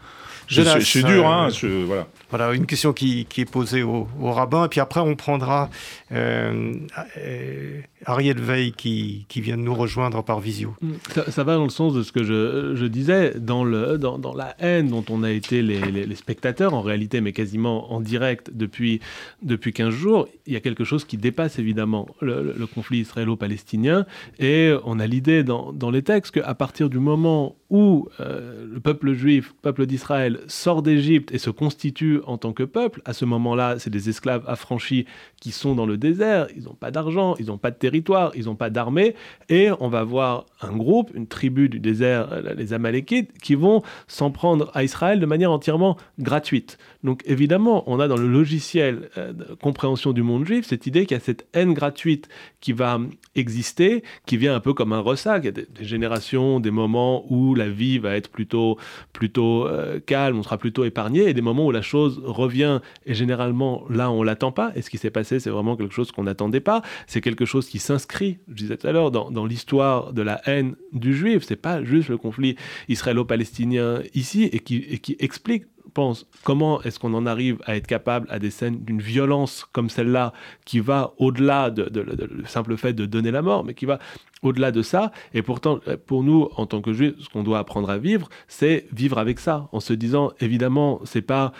Je, 0.48 0.80
suis 0.80 1.04
dur, 1.04 1.28
hein, 1.28 1.50
euh, 1.64 1.84
voilà. 1.86 2.08
Voilà, 2.30 2.54
une 2.54 2.66
question 2.66 2.94
qui, 2.94 3.28
est 3.38 3.46
posée 3.46 3.84
au, 3.84 4.08
rabbin, 4.22 4.66
et 4.66 4.70
puis 4.70 4.80
après 4.80 5.02
on 5.02 5.16
prendra 5.16 5.70
euh, 6.12 6.74
euh, 7.18 7.82
Ariel 8.06 8.40
Veil 8.40 8.72
qui, 8.72 9.26
vient 9.36 9.58
de 9.58 9.64
nous 9.64 9.74
rejoindre 9.74 10.24
par 10.24 10.40
visio. 10.40 10.76
Mm, 10.82 10.92
ça, 11.28 11.44
va 11.44 11.56
dans 11.56 11.66
le 11.66 11.70
sens 11.70 11.94
de 11.94 12.04
ce 12.04 12.12
que 12.12 12.24
je, 12.24 12.86
disais, 12.86 13.34
dans, 13.38 13.64
le, 13.64 13.98
dans, 13.98 14.34
la 14.34 14.56
haine 14.60 14.90
dont 14.90 15.04
on 15.10 15.24
a 15.24 15.32
été 15.32 15.62
les, 15.62 16.16
spectateurs, 16.16 16.74
en 16.74 16.82
réalité, 16.82 17.22
mais 17.22 17.34
quasiment 17.34 17.92
en 17.92 18.00
direct 18.00 18.52
depuis, 18.54 19.02
depuis 19.42 19.74
15 19.74 19.94
jours, 19.94 20.28
il 20.46 20.54
y 20.54 20.56
a 20.56 20.62
quelque 20.62 20.84
chose 20.84 21.06
qui 21.06 21.18
dépasse 21.18 21.60
évidemment 21.60 22.08
le, 22.22 22.66
conflit 22.74 23.00
israélo-palestinien, 23.00 24.06
et 24.40 24.74
on 24.86 25.00
a 25.00 25.08
l'idée 25.08 25.44
dans, 25.44 25.74
dans 25.74 25.92
les 25.92 26.02
textes 26.02 26.36
qu'à 26.36 26.54
partir 26.56 26.90
du 26.90 27.00
moment 27.00 27.56
où 27.70 28.08
le 28.20 28.80
peuple 28.80 29.14
juif, 29.14 29.54
peuple 29.62 29.86
d'Israël, 29.86 30.31
sort 30.48 30.82
d'Égypte 30.82 31.34
et 31.34 31.38
se 31.38 31.50
constitue 31.50 32.22
en 32.26 32.38
tant 32.38 32.54
que 32.54 32.63
peuple, 32.63 33.02
à 33.06 33.13
ce 33.13 33.26
moment-là, 33.26 33.76
c'est 33.80 33.89
des 33.89 34.10
esclaves 34.10 34.44
affranchis 34.48 35.06
qui 35.39 35.52
sont 35.52 35.76
dans 35.76 35.86
le 35.86 35.98
désert, 35.98 36.48
ils 36.56 36.63
n'ont 36.63 36.74
pas 36.74 36.91
d'argent, 36.91 37.36
ils 37.39 37.48
n'ont 37.48 37.58
pas 37.58 37.72
de 37.72 37.78
territoire, 37.78 38.32
ils 38.36 38.46
n'ont 38.46 38.56
pas 38.56 38.70
d'armée, 38.70 39.15
et 39.50 39.70
on 39.80 39.89
va 39.89 40.04
voir 40.04 40.46
un 40.62 40.76
groupe, 40.76 41.12
une 41.13 41.28
tribu 41.28 41.70
du 41.70 41.80
désert, 41.80 42.32
euh, 42.32 42.54
les 42.56 42.74
Amalékites, 42.74 43.32
qui 43.41 43.56
vont 43.56 43.82
s'en 44.08 44.32
prendre 44.32 44.72
à 44.74 44.84
Israël 44.84 45.20
de 45.20 45.26
manière 45.26 45.52
entièrement 45.52 45.98
gratuite. 46.20 46.78
Donc 47.04 47.24
évidemment, 47.26 47.84
on 47.88 48.00
a 48.00 48.08
dans 48.08 48.17
le 48.17 48.28
logiciel 48.28 49.10
euh, 49.17 49.34
de 49.34 49.56
compréhension 49.56 50.13
du 50.13 50.22
monde 50.22 50.46
juif 50.46 50.65
cette 50.67 50.86
idée 50.86 51.06
qu'il 51.06 51.15
y 51.15 51.20
a 51.20 51.24
cette 51.24 51.48
haine 51.54 51.74
gratuite 51.74 52.30
qui 52.60 52.74
va 52.74 53.00
exister, 53.36 54.04
qui 54.26 54.38
vient 54.38 54.56
un 54.56 54.60
peu 54.60 54.74
comme 54.74 54.94
un 54.94 55.00
ressac. 55.00 55.44
Il 55.44 55.46
y 55.46 55.50
a 55.50 55.52
des, 55.52 55.67
générations, 55.82 56.60
des 56.60 56.72
moments 56.72 57.26
où 57.32 57.56
la 57.56 57.70
vie 57.70 57.98
va 57.98 58.15
être 58.15 58.30
plutôt, 58.30 58.78
plutôt 59.13 59.67
euh, 59.67 60.00
calme, 60.00 60.21
on 60.34 60.44
sera 60.44 60.58
plutôt 60.58 60.84
épargné, 60.84 61.30
et 61.30 61.34
des 61.34 61.42
moments 61.42 61.66
où 61.66 61.72
la 61.72 61.82
chose 61.82 62.22
revient, 62.24 62.80
et 63.06 63.14
généralement 63.14 63.84
là 63.90 64.12
on 64.12 64.24
l'attend 64.24 64.52
pas. 64.52 64.72
Et 64.76 64.82
ce 64.82 64.90
qui 64.90 64.98
s'est 64.98 65.10
passé, 65.10 65.40
c'est 65.40 65.50
vraiment 65.50 65.76
quelque 65.76 65.94
chose 65.94 66.12
qu'on 66.12 66.24
n'attendait 66.24 66.60
pas. 66.60 66.82
C'est 67.08 67.22
quelque 67.22 67.46
chose 67.46 67.68
qui 67.68 67.80
s'inscrit, 67.80 68.40
je 68.48 68.54
disais 68.54 68.78
tout 68.78 68.88
à 68.88 68.92
l'heure, 68.92 69.12
dans, 69.12 69.46
l'histoire 69.46 70.14
de 70.14 70.22
la 70.22 70.42
haine 70.46 70.76
du 70.94 71.16
juif. 71.16 71.44
C'est 71.44 71.56
pas 71.56 71.84
juste 71.84 72.10
le 72.10 72.18
conflit 72.18 72.56
israélo-palestinien 72.88 74.02
ici, 74.14 74.44
et 74.44 74.60
qui 74.60 75.16
explique 75.20 75.66
pense 75.92 76.26
comment 76.44 76.82
est-ce 76.84 77.00
qu'on 77.00 77.14
en 77.14 77.26
arrive 77.26 77.60
à 77.66 77.76
être 77.76 77.88
capable 77.88 78.28
à 78.30 78.40
des 78.40 78.52
scènes 78.52 78.84
d'une 78.84 79.02
violence 79.02 79.66
comme 79.72 79.90
celle-là 79.90 80.34
qui 80.66 80.80
va 80.80 81.14
au-delà 81.18 81.70
de, 81.70 81.90
le 82.02 82.46
simple 82.46 82.78
fait 82.78 82.94
de 82.94 83.06
donner 83.06 83.32
la 83.32 83.42
mort, 83.42 83.64
mais 83.64 83.74
qui 83.74 83.86
va 83.86 84.00
au-delà 84.42 84.72
de 84.72 84.82
ça? 84.82 85.12
Et 85.34 85.42
pourtant, 85.42 85.80
pour 86.06 86.24
nous, 86.24 86.50
en 86.56 86.66
tant 86.66 86.82
que 86.82 86.94
juifs, 86.94 87.14
ce 87.20 87.30
qu'on 87.30 87.44
doit 87.44 87.60
apprendre 87.60 87.90
à 87.90 87.98
vivre, 87.98 88.30
c'est 88.48 88.88
vivre 88.92 89.18
avec 89.18 89.40
ça, 89.40 89.70
en 89.72 89.80
se 89.80 89.94
disant, 89.94 90.32
évidemment, 90.40 91.02
c'est 91.04 91.22
pas 91.22 91.52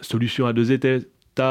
solution 0.00 0.46
à 0.46 0.52
deux 0.52 0.72
États, 0.72 0.98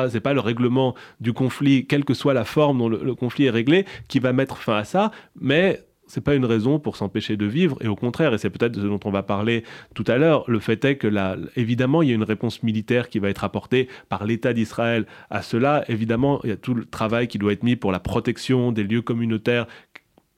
c'est 0.10 0.20
pas 0.20 0.34
le 0.34 0.40
règlement 0.40 0.96
du 1.20 1.34
conflit, 1.34 1.86
quelle 1.86 2.06
que 2.06 2.14
soit 2.14 2.34
la 2.34 2.46
forme 2.46 2.80
dont 2.80 2.90
le, 2.90 3.16
conflit 3.16 3.46
est 3.46 3.50
réglé, 3.50 3.86
qui 4.08 4.20
va 4.20 4.34
mettre 4.34 4.58
fin 4.58 4.78
à 4.78 4.84
ça, 4.84 5.12
mais 5.40 5.87
c'est 6.08 6.22
pas 6.22 6.36
une 6.36 6.46
raison 6.46 6.80
pour 6.80 6.96
s'empêcher 6.96 7.38
de 7.38 7.46
vivre, 7.46 7.78
et 7.82 7.88
au 7.88 7.96
contraire, 7.96 8.34
et 8.34 8.38
c'est 8.38 8.50
peut-être 8.50 8.76
ce 8.76 8.82
dont 8.82 9.00
on 9.06 9.12
va 9.12 9.24
parler 9.24 9.64
tout 9.94 10.06
à 10.08 10.18
l'heure, 10.18 10.44
le 10.48 10.60
fait 10.60 10.84
est 10.86 10.96
que 10.96 11.08
là, 11.08 11.38
évidemment, 11.56 12.02
il 12.02 12.10
y 12.10 12.12
a 12.12 12.16
une 12.16 12.24
réponse 12.24 12.64
militaire 12.64 13.10
qui 13.10 13.20
va 13.20 13.30
être 13.30 13.44
apportée 13.44 13.88
par 14.10 14.26
l'État 14.26 14.54
d'Israël 14.54 15.06
à 15.30 15.42
cela. 15.42 15.84
Évidemment, 15.88 16.40
il 16.44 16.50
y 16.50 16.54
a 16.54 16.58
tout 16.58 16.74
le 16.74 16.86
travail 16.86 17.28
qui 17.28 17.38
doit 17.38 17.54
être 17.54 17.64
mis 17.64 17.76
pour 17.76 17.92
la 17.92 18.00
protection 18.00 18.72
des 18.72 18.84
lieux 18.84 19.02
communautaires 19.02 19.68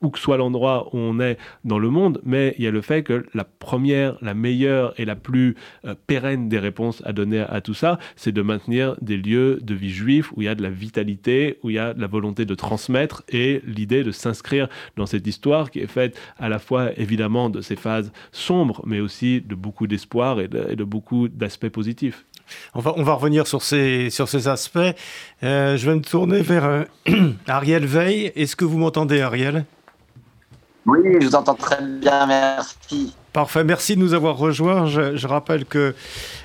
où 0.02 0.10
que 0.10 0.18
soit 0.18 0.36
l'endroit 0.36 0.88
où 0.92 0.98
on 0.98 1.20
est 1.20 1.38
dans 1.64 1.78
le 1.78 1.90
monde, 1.90 2.20
mais 2.24 2.54
il 2.58 2.64
y 2.64 2.68
a 2.68 2.70
le 2.70 2.80
fait 2.80 3.02
que 3.02 3.26
la 3.34 3.44
première, 3.44 4.16
la 4.22 4.34
meilleure 4.34 4.94
et 4.98 5.04
la 5.04 5.16
plus 5.16 5.56
euh, 5.84 5.94
pérenne 6.06 6.48
des 6.48 6.58
réponses 6.58 7.02
à 7.04 7.12
donner 7.12 7.40
à, 7.40 7.60
tout 7.60 7.74
ça, 7.74 7.98
c'est 8.16 8.32
de 8.32 8.42
maintenir 8.42 8.96
des 9.00 9.16
lieux 9.16 9.58
de 9.62 9.74
vie 9.74 9.90
juifs 9.90 10.32
où 10.32 10.42
il 10.42 10.46
y 10.46 10.48
a 10.48 10.54
de 10.54 10.62
la 10.62 10.70
vitalité, 10.70 11.58
où 11.62 11.70
il 11.70 11.76
y 11.76 11.78
a 11.78 11.94
de 11.94 12.00
la 12.00 12.06
volonté 12.06 12.44
de 12.44 12.54
transmettre 12.54 13.22
et 13.28 13.62
l'idée 13.66 14.02
de 14.02 14.10
s'inscrire 14.10 14.68
dans 14.96 15.06
cette 15.06 15.26
histoire 15.26 15.70
qui 15.70 15.80
est 15.80 15.86
faite 15.86 16.18
à 16.38 16.48
la 16.48 16.58
fois 16.58 16.98
évidemment 16.98 17.50
de 17.50 17.60
ces 17.60 17.76
phases 17.76 18.12
sombres, 18.32 18.82
mais 18.86 19.00
aussi 19.00 19.40
de 19.40 19.54
beaucoup 19.54 19.86
d'espoir 19.86 20.40
et, 20.40 20.48
de, 20.48 20.84
beaucoup 20.84 21.28
d'aspects 21.28 21.68
positifs. 21.68 22.24
On 22.74 22.80
va, 22.80 22.94
on 22.96 23.02
va 23.02 23.14
revenir 23.14 23.46
sur 23.46 23.62
ces, 23.62 24.10
sur 24.10 24.28
ces 24.28 24.48
aspects. 24.48 24.78
Euh, 25.42 25.76
je 25.76 25.88
vais 25.88 25.94
me 25.94 26.02
tourner 26.02 26.42
vers 26.42 26.64
euh, 26.64 26.84
Ariel 27.46 27.86
Veil. 27.86 28.32
Est-ce 28.34 28.56
que 28.56 28.64
vous 28.64 28.78
m'entendez, 28.78 29.20
Ariel? 29.20 29.64
Oui, 30.86 30.98
je 31.20 31.26
vous 31.26 31.34
entends 31.34 31.54
très 31.54 31.82
bien, 31.82 32.26
merci. 32.26 33.14
Parfait, 33.32 33.62
merci 33.62 33.94
de 33.94 34.00
nous 34.00 34.14
avoir 34.14 34.36
rejoints. 34.36 34.86
Je, 34.86 35.26
rappelle 35.26 35.64
que 35.64 35.94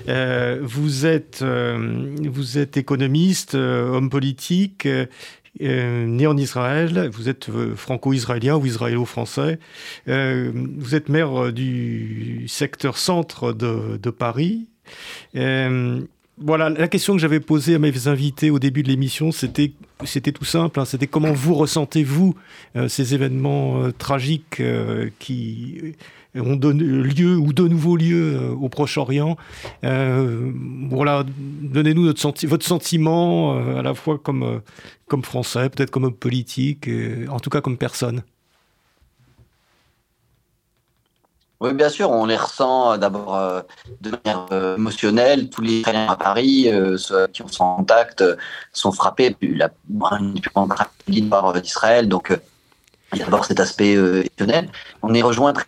euh, 0.08 0.60
vous, 0.62 1.04
êtes, 1.04 1.40
euh, 1.42 2.14
vous 2.22 2.58
êtes 2.58 2.76
économiste, 2.76 3.56
euh, 3.56 3.88
homme 3.88 4.08
politique, 4.08 4.86
né 5.58 6.26
en 6.26 6.36
Israël, 6.36 7.08
vous 7.12 7.28
êtes 7.30 7.48
franco-israélien 7.76 8.56
ou 8.56 8.66
israélo-français, 8.66 9.58
vous 10.06 10.94
êtes 10.94 11.08
maire 11.08 11.50
du 11.50 12.44
secteur 12.46 12.98
centre 12.98 13.54
de, 13.54 13.96
de 13.96 14.10
Paris. 14.10 14.68
Voilà, 16.38 16.68
la 16.68 16.86
question 16.86 17.14
que 17.14 17.18
j'avais 17.18 17.40
posée 17.40 17.76
à 17.76 17.78
mes 17.78 18.08
invités 18.08 18.50
au 18.50 18.58
début 18.58 18.82
de 18.82 18.88
l'émission, 18.88 19.32
c'était, 19.32 19.72
c'était 20.04 20.32
tout 20.32 20.44
simple. 20.44 20.78
Hein. 20.78 20.84
c'était 20.84 21.06
comment 21.06 21.32
vous 21.32 21.54
ressentez-vous 21.54 22.34
euh, 22.76 22.88
ces 22.88 23.14
événements 23.14 23.82
euh, 23.82 23.90
tragiques 23.90 24.60
euh, 24.60 25.08
qui 25.18 25.94
ont 26.34 26.56
donné 26.56 26.84
lieu 26.84 27.38
ou 27.38 27.54
de 27.54 27.66
nouveau 27.66 27.96
lieu 27.96 28.50
au 28.60 28.68
Proche-Orient? 28.68 29.38
voilà, 29.82 31.24
donnez-nous 31.62 32.12
votre 32.44 32.66
sentiment 32.66 33.56
à 33.56 33.80
la 33.80 33.94
fois 33.94 34.18
comme, 34.18 34.60
comme 35.08 35.22
Français, 35.24 35.70
peut-être 35.70 35.90
comme 35.90 36.12
politique, 36.12 36.90
en 37.30 37.40
tout 37.40 37.48
cas 37.48 37.62
comme 37.62 37.78
personne. 37.78 38.22
Oui, 41.60 41.72
bien 41.72 41.88
sûr, 41.88 42.10
on 42.10 42.26
les 42.26 42.36
ressent 42.36 42.92
euh, 42.92 42.96
d'abord 42.98 43.34
euh, 43.34 43.62
de 44.02 44.10
manière 44.10 44.46
euh, 44.52 44.76
émotionnelle. 44.76 45.48
Tous 45.48 45.62
les 45.62 45.80
Israéliens 45.80 46.08
à 46.08 46.16
Paris, 46.16 46.68
ceux 46.98 47.26
qui 47.28 47.42
sont 47.48 47.64
en 47.64 47.76
contact, 47.76 48.22
sont 48.72 48.92
frappés 48.92 49.36
la 49.40 49.70
plus 49.70 50.40
tragédie 50.68 51.30
d'Israël. 51.62 52.08
Donc, 52.08 52.36
il 53.12 53.18
y 53.18 53.22
a 53.22 53.24
d'abord 53.24 53.46
cet 53.46 53.60
aspect 53.60 53.92
émotionnel. 53.92 54.68
On 55.02 55.14
est 55.14 55.22
rejoint 55.22 55.52
très 55.52 55.66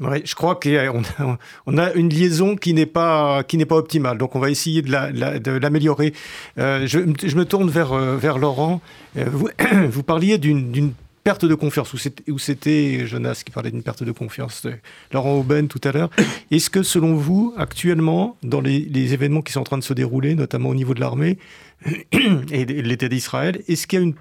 oui, 0.00 0.22
je 0.24 0.36
crois 0.36 0.54
qu'on 0.54 1.02
a, 1.02 1.38
on 1.66 1.76
a 1.76 1.92
une 1.94 2.08
liaison 2.08 2.54
qui 2.54 2.72
n'est 2.72 2.86
pas 2.86 3.42
qui 3.42 3.56
n'est 3.56 3.66
pas 3.66 3.74
optimale, 3.74 4.16
donc 4.16 4.36
on 4.36 4.38
va 4.38 4.48
essayer 4.48 4.80
de, 4.80 5.58
l'améliorer. 5.58 6.14
je, 6.56 6.86
je, 6.86 7.36
me 7.36 7.44
tourne 7.44 7.68
vers 7.68 7.92
vers 7.94 8.38
Laurent. 8.38 8.80
Vous, 9.16 9.48
vous 9.90 10.02
parliez 10.04 10.38
d'une 10.38 10.92
perte 11.28 11.44
de 11.44 11.54
confiance, 11.54 11.92
où 11.92 12.38
c'était 12.38 13.06
Jonas 13.06 13.42
qui 13.44 13.50
parlait 13.50 13.70
d'une 13.70 13.82
perte 13.82 14.02
de 14.02 14.12
confiance, 14.12 14.66
Laurent 15.12 15.34
Aubin 15.34 15.66
tout 15.66 15.80
à 15.84 15.92
l'heure. 15.92 16.08
Est-ce 16.50 16.70
que 16.70 16.82
selon 16.82 17.16
vous, 17.16 17.52
actuellement, 17.58 18.38
dans 18.42 18.62
les, 18.62 19.12
événements 19.12 19.42
qui 19.42 19.52
sont 19.52 19.60
en 19.60 19.64
train 19.64 19.76
de 19.76 19.84
se 19.84 19.92
dérouler, 19.92 20.34
notamment 20.34 20.70
au 20.70 20.74
niveau 20.74 20.94
de 20.94 21.00
l'armée 21.00 21.36
et 22.50 22.64
de 22.64 22.80
l'État 22.80 23.10
d'Israël, 23.10 23.62
est-ce 23.68 23.86
qu'il 23.86 23.98
y 23.98 24.00
a 24.00 24.04
une 24.06 24.14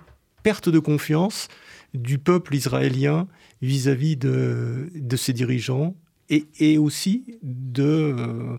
perte 0.43 0.67
de 0.67 0.79
confiance 0.79 1.47
du 1.93 2.17
peuple 2.17 2.53
israélien 2.53 3.25
vis-à-vis 3.61 4.17
de, 4.17 4.89
ses 5.15 5.31
dirigeants 5.31 5.95
et, 6.29 6.77
aussi 6.77 7.37
de, 7.41 7.83
euh, 7.85 8.57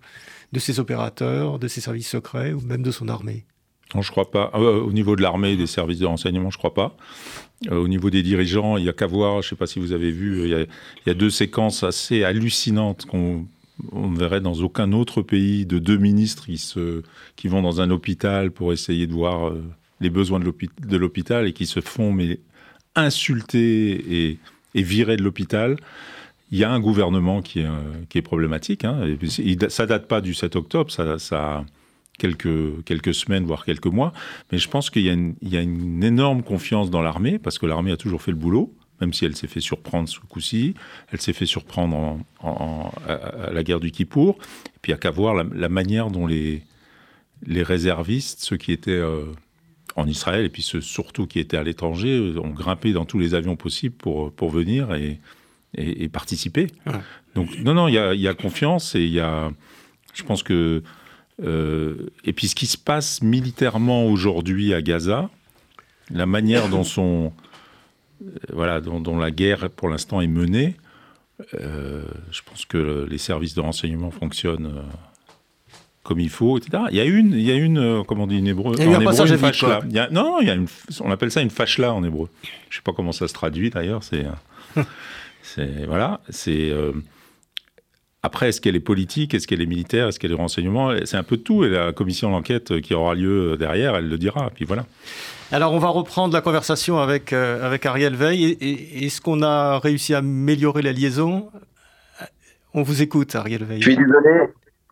de 0.53 0.59
ses 0.59 0.81
opérateurs, 0.81 1.59
de 1.59 1.69
ses 1.69 1.83
services 1.83 2.09
secrets 2.09 2.55
ou 2.55 2.63
même 2.63 2.83
de 2.83 2.93
son 2.93 3.09
armée? 3.09 3.45
Non, 3.95 4.03
je 4.03 4.11
crois 4.11 4.31
pas. 4.31 4.51
Euh, 4.55 4.81
au 4.81 4.93
niveau 4.93 5.17
de 5.17 5.23
l'armée 5.23 5.53
et 5.53 5.57
des 5.57 5.67
services 5.67 5.99
de 5.99 6.07
renseignement, 6.07 6.51
je 6.51 6.59
crois 6.59 6.75
pas. 6.75 6.97
Euh, 7.71 7.77
au 7.77 7.89
niveau 7.89 8.11
des 8.11 8.23
dirigeants, 8.23 8.77
il 8.77 8.85
y 8.85 8.89
a 8.89 8.93
qu'à 8.93 9.07
voir, 9.07 9.43
je 9.43 9.47
ne 9.47 9.51
sais 9.51 9.57
pas 9.57 9.67
si 9.67 9.81
vous 9.81 9.93
avez 9.93 10.11
vu, 10.13 10.45
il 10.45 10.67
y 11.07 11.11
a, 11.11 11.15
deux 11.15 11.31
séquences 11.31 11.83
assez 11.83 12.23
hallucinantes 12.23 13.05
qu'on 13.07 13.47
ne 13.93 14.19
verrait 14.19 14.41
dans 14.41 14.55
aucun 14.55 14.93
autre 14.93 15.23
pays 15.23 15.67
de 15.67 15.79
deux 15.79 15.97
ministres 15.97 16.47
qui, 17.37 17.49
vont 17.49 17.63
dans 17.63 17.81
un 17.81 17.91
hôpital 17.91 18.53
pour 18.53 18.73
essayer 18.73 19.07
de 19.07 19.13
voir 19.13 19.53
les 20.01 20.11
besoins 20.11 20.39
de 20.41 20.97
l'hôpital 20.97 21.47
et 21.49 21.53
qui 21.53 21.67
se 21.67 21.81
font 21.81 22.13
mais 22.13 22.39
insulter 22.95 24.29
et, 24.31 24.39
et 24.75 24.83
virer 24.83 25.17
de 25.17 25.23
l'hôpital. 25.23 25.77
Il 26.51 26.59
y 26.59 26.65
a 26.65 26.71
un 26.71 26.81
gouvernement 26.81 27.43
qui 27.43 27.61
est, 27.61 27.67
euh, 27.67 28.23
problématique. 28.23 28.85
Hein, 28.85 29.17
ça 29.69 29.87
date 29.87 30.09
pas 30.09 30.21
du 30.21 30.35
7 30.35 30.57
octobre, 30.57 30.91
ça, 30.91 31.65
quelques, 32.19 32.85
quelques 32.85 33.15
semaines, 33.15 33.45
voire 33.45 33.65
quelques 33.65 33.87
mois. 33.87 34.13
Mais 34.53 34.59
je 34.59 34.69
pense 34.69 34.91
qu'il 34.91 35.03
y, 35.03 35.49
y, 35.49 35.57
a 35.57 35.61
une 35.61 36.05
énorme 36.05 36.43
confiance 36.43 36.91
dans 36.91 37.03
l'armée, 37.03 37.39
parce 37.39 37.59
que 37.59 37.67
l'armée 37.67 37.93
a 37.93 37.97
toujours 37.97 38.23
fait 38.23 38.31
le 38.31 38.37
boulot, 38.37 38.75
même 39.01 39.13
si 39.13 39.25
elle 39.25 39.37
s'est 39.37 39.47
fait 39.47 39.61
surprendre 39.61 40.09
ce 40.09 40.19
coup-ci. 40.21 40.75
Elle 41.13 41.21
s'est 41.21 41.33
fait 41.33 41.47
surprendre 41.47 42.19
en, 42.41 42.93
à, 43.07 43.51
la 43.53 43.63
guerre 43.63 43.81
du 43.81 43.91
Kippour. 43.91 44.39
Et 44.67 44.79
puis 44.83 44.91
il 44.91 44.95
n'y 44.95 44.99
a 44.99 44.99
qu'à 44.99 45.11
voir 45.11 45.35
la, 45.35 45.69
manière 45.69 46.11
dont 46.11 46.27
les, 46.27 46.63
les 47.47 47.63
réservistes, 47.63 48.41
ceux 48.41 48.57
qui 48.57 48.73
étaient... 48.73 48.91
Euh, 48.91 49.25
en 49.97 50.07
Israël, 50.07 50.45
et 50.45 50.49
puis 50.49 50.63
ceux 50.63 50.81
surtout 50.81 51.27
qui 51.27 51.41
étaient 51.41 51.57
à 51.57 51.65
l'étranger, 51.65 52.35
ont 52.39 52.51
grimpé 52.51 52.93
dans 52.93 53.05
tous 53.05 53.19
les 53.19 53.35
avions 53.35 53.57
possibles 53.57 53.97
pour, 53.97 54.31
pour 54.31 54.49
venir 54.49 54.95
et, 54.95 55.19
et, 55.75 56.09
participer. 56.09 56.69
Donc, 57.35 57.59
non, 57.59 57.75
non, 57.75 57.89
il 57.89 57.95
y 57.95 58.29
a, 58.29 58.35
confiance 58.35 58.95
et 58.95 59.03
il 59.03 59.13
y 59.13 59.21
a. 59.21 59.51
Je 60.15 60.23
pense 60.23 60.43
que. 60.43 60.83
Euh, 61.43 62.11
et 62.25 62.33
puis, 62.33 62.49
ce 62.49 62.55
qui 62.55 62.67
se 62.67 62.79
passe 62.79 63.23
militairement 63.23 64.07
aujourd'hui 64.07 64.75
à 64.75 64.83
Gaza, 64.83 65.31
la 66.11 66.27
manière 66.27 66.69
dont 66.69 66.85
son. 66.85 67.33
Euh, 68.25 68.31
voilà, 68.53 68.81
dont, 68.81 69.19
la 69.19 69.31
guerre 69.31 69.71
pour 69.71 69.89
l'instant 69.89 70.21
est 70.21 70.27
menée, 70.27 70.77
euh, 71.55 72.03
je 72.33 72.41
pense 72.43 72.67
que 72.67 73.07
les 73.09 73.19
services 73.19 73.55
de 73.55 73.61
renseignement 73.61 74.11
fonctionnent 74.11 74.83
comme 76.03 76.19
il 76.19 76.31
faut, 76.31 76.59
etc. 76.59 76.85
Il 76.91 76.97
y 76.97 77.01
a 77.01 77.05
une, 77.05 77.33
il 77.33 77.43
y 77.43 77.53
a 77.53 77.55
une, 77.55 78.03
comment 78.09 78.25
on 78.25 78.27
dit 78.27 78.41
en 78.41 78.45
hébreu, 78.47 78.75
il 78.77 78.85
y 78.91 78.95
a 78.95 78.99
en 78.99 79.01
hébreu, 79.01 79.31
une 79.31 79.39
fashla. 79.39 79.83
non, 80.11 80.41
il 80.41 80.49
y 80.49 80.51
a 80.51 80.55
une, 80.55 80.67
on 81.01 81.13
appelle 81.13 81.31
ça 81.31 81.43
une 81.43 81.51
fashla 81.51 81.93
en 81.93 82.03
hébreu. 82.03 82.29
Je 82.71 82.77
sais 82.77 82.83
pas 82.83 82.93
comment 82.93 83.13
ça 83.13 83.29
se 83.29 83.35
traduit 83.35 83.71
d'ailleurs. 83.71 84.03
C'est 84.03 84.27
c'est 85.43 85.87
voilà, 85.87 86.21
c'est 86.31 86.71
euh, 86.71 86.93
après, 88.23 88.49
est-ce 88.49 88.61
qu'elle 88.61 88.75
est 88.75 88.81
politique, 88.81 89.33
est-ce 89.35 89.47
qu'elle 89.47 89.63
est 89.63 89.67
militaire, 89.67 90.09
est-ce 90.09 90.19
qu'elle 90.19 90.33
est 90.33 90.37
renseignement? 90.37 90.93
C'est 91.05 91.17
un 91.17 91.23
peu 91.23 91.37
de 91.37 91.43
tout. 91.43 91.65
Et 91.65 91.69
la 91.69 91.93
commission 91.93 92.31
d'enquête 92.31 92.81
qui 92.81 92.93
aura 92.93 93.15
lieu 93.15 93.57
derrière, 93.57 93.95
elle 93.95 94.09
le 94.09 94.19
dira. 94.19 94.51
Puis 94.55 94.65
voilà. 94.65 94.87
Alors, 95.53 95.73
on 95.73 95.79
va 95.79 95.89
reprendre 95.89 96.35
la 96.35 96.41
conversation 96.41 96.99
avec, 96.99 97.33
euh, 97.33 97.65
avec 97.65 97.87
Ariel 97.87 98.15
Veil. 98.15 98.59
Est-ce 98.61 99.21
qu'on 99.21 99.43
a 99.43 99.79
réussi 99.79 100.15
à 100.15 100.19
améliorer 100.19 100.83
la 100.83 100.93
liaison? 100.93 101.49
On 102.75 102.83
vous 102.83 103.03
écoute, 103.03 103.35
Ariel 103.35 103.65
Veil. 103.65 103.81
Je 103.81 103.91
suis 103.91 103.97
désolé 103.97 104.49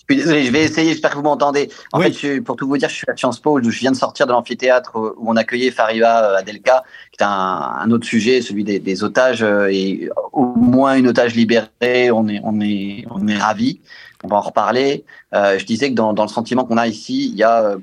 je 0.08 0.50
vais 0.50 0.64
essayer, 0.64 0.90
j'espère 0.90 1.10
que 1.10 1.16
vous 1.16 1.22
m'entendez. 1.22 1.70
En 1.92 2.00
fait, 2.00 2.40
pour 2.40 2.56
tout 2.56 2.66
vous 2.68 2.78
dire, 2.78 2.88
je 2.88 2.94
suis 2.94 3.06
à 3.08 3.16
Sciences 3.16 3.40
Po, 3.40 3.60
je 3.62 3.68
viens 3.70 3.90
de 3.90 3.96
sortir 3.96 4.26
de 4.26 4.32
l'amphithéâtre 4.32 4.96
où 4.96 5.30
on 5.30 5.36
accueillait 5.36 5.70
Fariba 5.70 6.30
euh, 6.30 6.36
Adelka, 6.36 6.84
qui 7.12 7.22
est 7.22 7.26
un, 7.26 7.90
autre 7.90 8.06
sujet, 8.06 8.40
celui 8.42 8.64
des, 8.64 9.04
otages, 9.04 9.42
euh, 9.42 9.68
et 9.70 10.08
au 10.32 10.46
moins 10.46 10.96
une 10.96 11.08
otage 11.08 11.34
libérée, 11.34 12.10
on 12.10 12.28
est, 12.28 12.40
on 12.44 12.60
est, 12.60 13.04
on 13.10 13.26
est 13.26 13.36
ravis. 13.36 13.80
On 14.24 14.28
va 14.28 14.38
en 14.38 14.40
reparler. 14.40 15.04
Euh, 15.34 15.58
je 15.58 15.64
disais 15.66 15.90
que 15.90 15.94
dans, 15.94 16.12
dans 16.12 16.24
le 16.24 16.28
sentiment 16.28 16.64
qu'on 16.64 16.78
a 16.78 16.86
ici, 16.86 17.28
il 17.30 17.36
y 17.36 17.42
a 17.42 17.76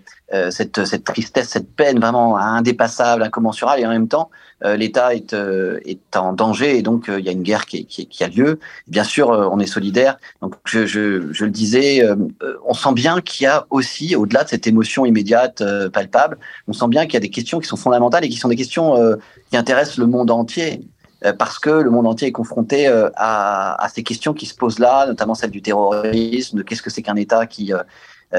cette, 0.50 0.86
cette 0.86 1.04
tristesse, 1.04 1.50
cette 1.50 1.76
peine 1.76 2.00
vraiment 2.00 2.38
indépassable, 2.38 3.24
incommensurable, 3.24 3.82
et 3.82 3.86
en 3.86 3.90
même 3.90 4.08
temps, 4.08 4.30
euh, 4.66 4.78
l'État 4.78 5.14
est, 5.14 5.34
euh, 5.34 5.80
est 5.86 6.16
en 6.16 6.32
danger 6.32 6.78
et 6.78 6.82
donc 6.82 7.10
euh, 7.10 7.20
il 7.20 7.26
y 7.26 7.30
a 7.30 7.34
une 7.34 7.44
guerre 7.44 7.66
qui, 7.66 7.86
qui, 7.86 8.24
a 8.24 8.28
lieu. 8.28 8.60
Bien 8.88 9.04
sûr, 9.04 9.30
on 9.30 9.60
est 9.60 9.68
solidaire. 9.68 10.18
Donc 10.42 10.56
je, 10.64 10.86
je, 10.86 11.44
le 11.44 11.50
disais, 11.50 12.02
on 12.66 12.74
sent 12.74 12.94
bien 12.94 13.20
qu'il 13.20 13.44
y 13.44 13.48
a 13.48 13.66
aussi, 13.70 14.16
au-delà 14.16 14.44
de 14.44 14.50
cette 14.50 14.68
émotion 14.68 15.06
immédiate, 15.06 15.64
palpable, 15.92 16.38
on 16.68 16.74
sent 16.74 16.88
bien 16.88 17.06
qu'il 17.06 17.16
y 17.16 17.18
a 17.18 17.22
des 17.22 17.30
questions 17.30 17.60
qui 17.60 17.68
sont 17.68 17.76
fondamentales 17.76 18.24
et 18.24 18.30
qui 18.30 18.38
sont 18.38 18.48
des 18.48 18.56
questions 18.56 18.96
qui 19.50 19.58
intéressent 19.58 19.98
le 19.98 20.08
monde 20.08 20.32
entier 20.32 20.82
parce 21.38 21.60
que 21.60 21.70
le 21.70 21.90
monde 21.90 22.08
entier 22.08 22.30
est 22.30 22.34
confronté 22.34 22.88
à, 22.88 23.76
à, 23.76 23.90
ces 23.90 24.04
questions 24.04 24.34
qui 24.34 24.46
se 24.46 24.56
posent 24.56 24.80
là, 24.80 25.06
notamment 25.06 25.36
celle 25.36 25.52
du 25.52 25.62
terrorisme, 25.62 26.58
de 26.58 26.64
qu'est-ce 26.64 26.82
que 26.82 26.90
c'est 26.90 27.02
qu'un 27.02 27.16
État 27.16 27.46
qui 27.46 27.74
euh, 27.74 27.84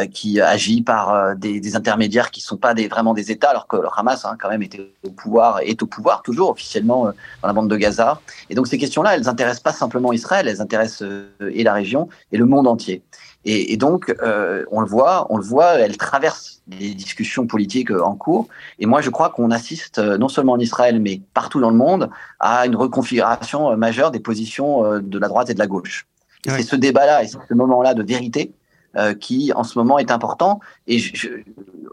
qui 0.06 0.40
agit 0.40 0.82
par 0.82 1.14
euh, 1.14 1.34
des, 1.34 1.60
des, 1.60 1.76
intermédiaires 1.76 2.32
qui 2.32 2.40
sont 2.40 2.56
pas 2.56 2.74
des, 2.74 2.88
vraiment 2.88 3.14
des 3.14 3.30
États, 3.30 3.50
alors 3.50 3.68
que 3.68 3.76
le 3.76 3.86
Hamas 3.96 4.24
hein, 4.24 4.36
quand 4.40 4.48
même 4.48 4.62
était 4.62 4.92
au 5.04 5.10
pouvoir, 5.10 5.60
est 5.60 5.80
au 5.82 5.86
pouvoir 5.86 6.22
toujours 6.22 6.50
officiellement 6.50 7.06
euh, 7.06 7.12
dans 7.42 7.48
la 7.48 7.54
bande 7.54 7.70
de 7.70 7.76
Gaza. 7.76 8.20
Et 8.50 8.56
donc 8.56 8.66
ces 8.66 8.76
questions-là, 8.76 9.14
elles 9.14 9.28
intéressent 9.28 9.62
pas 9.62 9.72
simplement 9.72 10.12
Israël, 10.12 10.48
elles 10.48 10.60
intéressent 10.60 11.08
et 11.48 11.62
la 11.62 11.72
région 11.72 12.08
et 12.32 12.36
le 12.38 12.44
monde 12.44 12.66
entier. 12.66 13.02
Et, 13.44 13.72
et 13.72 13.76
donc 13.76 14.12
euh, 14.22 14.64
on 14.72 14.80
le 14.80 14.86
voit, 14.86 15.26
on 15.30 15.36
le 15.36 15.44
voit, 15.44 15.74
elles 15.74 15.96
traversent 15.96 16.62
les 16.66 16.94
discussions 16.94 17.46
politiques 17.46 17.92
en 17.92 18.16
cours. 18.16 18.48
Et 18.80 18.86
moi, 18.86 19.00
je 19.00 19.10
crois 19.10 19.28
qu'on 19.28 19.50
assiste 19.52 19.98
non 19.98 20.28
seulement 20.28 20.54
en 20.54 20.58
Israël, 20.58 20.98
mais 21.00 21.20
partout 21.34 21.60
dans 21.60 21.70
le 21.70 21.76
monde, 21.76 22.10
à 22.40 22.66
une 22.66 22.74
reconfiguration 22.74 23.76
majeure 23.76 24.10
des 24.10 24.20
positions 24.20 24.98
de 24.98 25.18
la 25.18 25.28
droite 25.28 25.50
et 25.50 25.54
de 25.54 25.58
la 25.58 25.66
gauche. 25.66 26.06
C'est 26.46 26.62
ce 26.62 26.76
débat-là 26.76 27.22
et 27.22 27.28
ce 27.28 27.54
moment-là 27.54 27.94
de 27.94 28.02
vérité 28.02 28.52
euh, 28.96 29.14
qui 29.14 29.52
en 29.54 29.64
ce 29.64 29.78
moment 29.78 29.98
est 29.98 30.10
important. 30.10 30.60
Et 30.86 30.98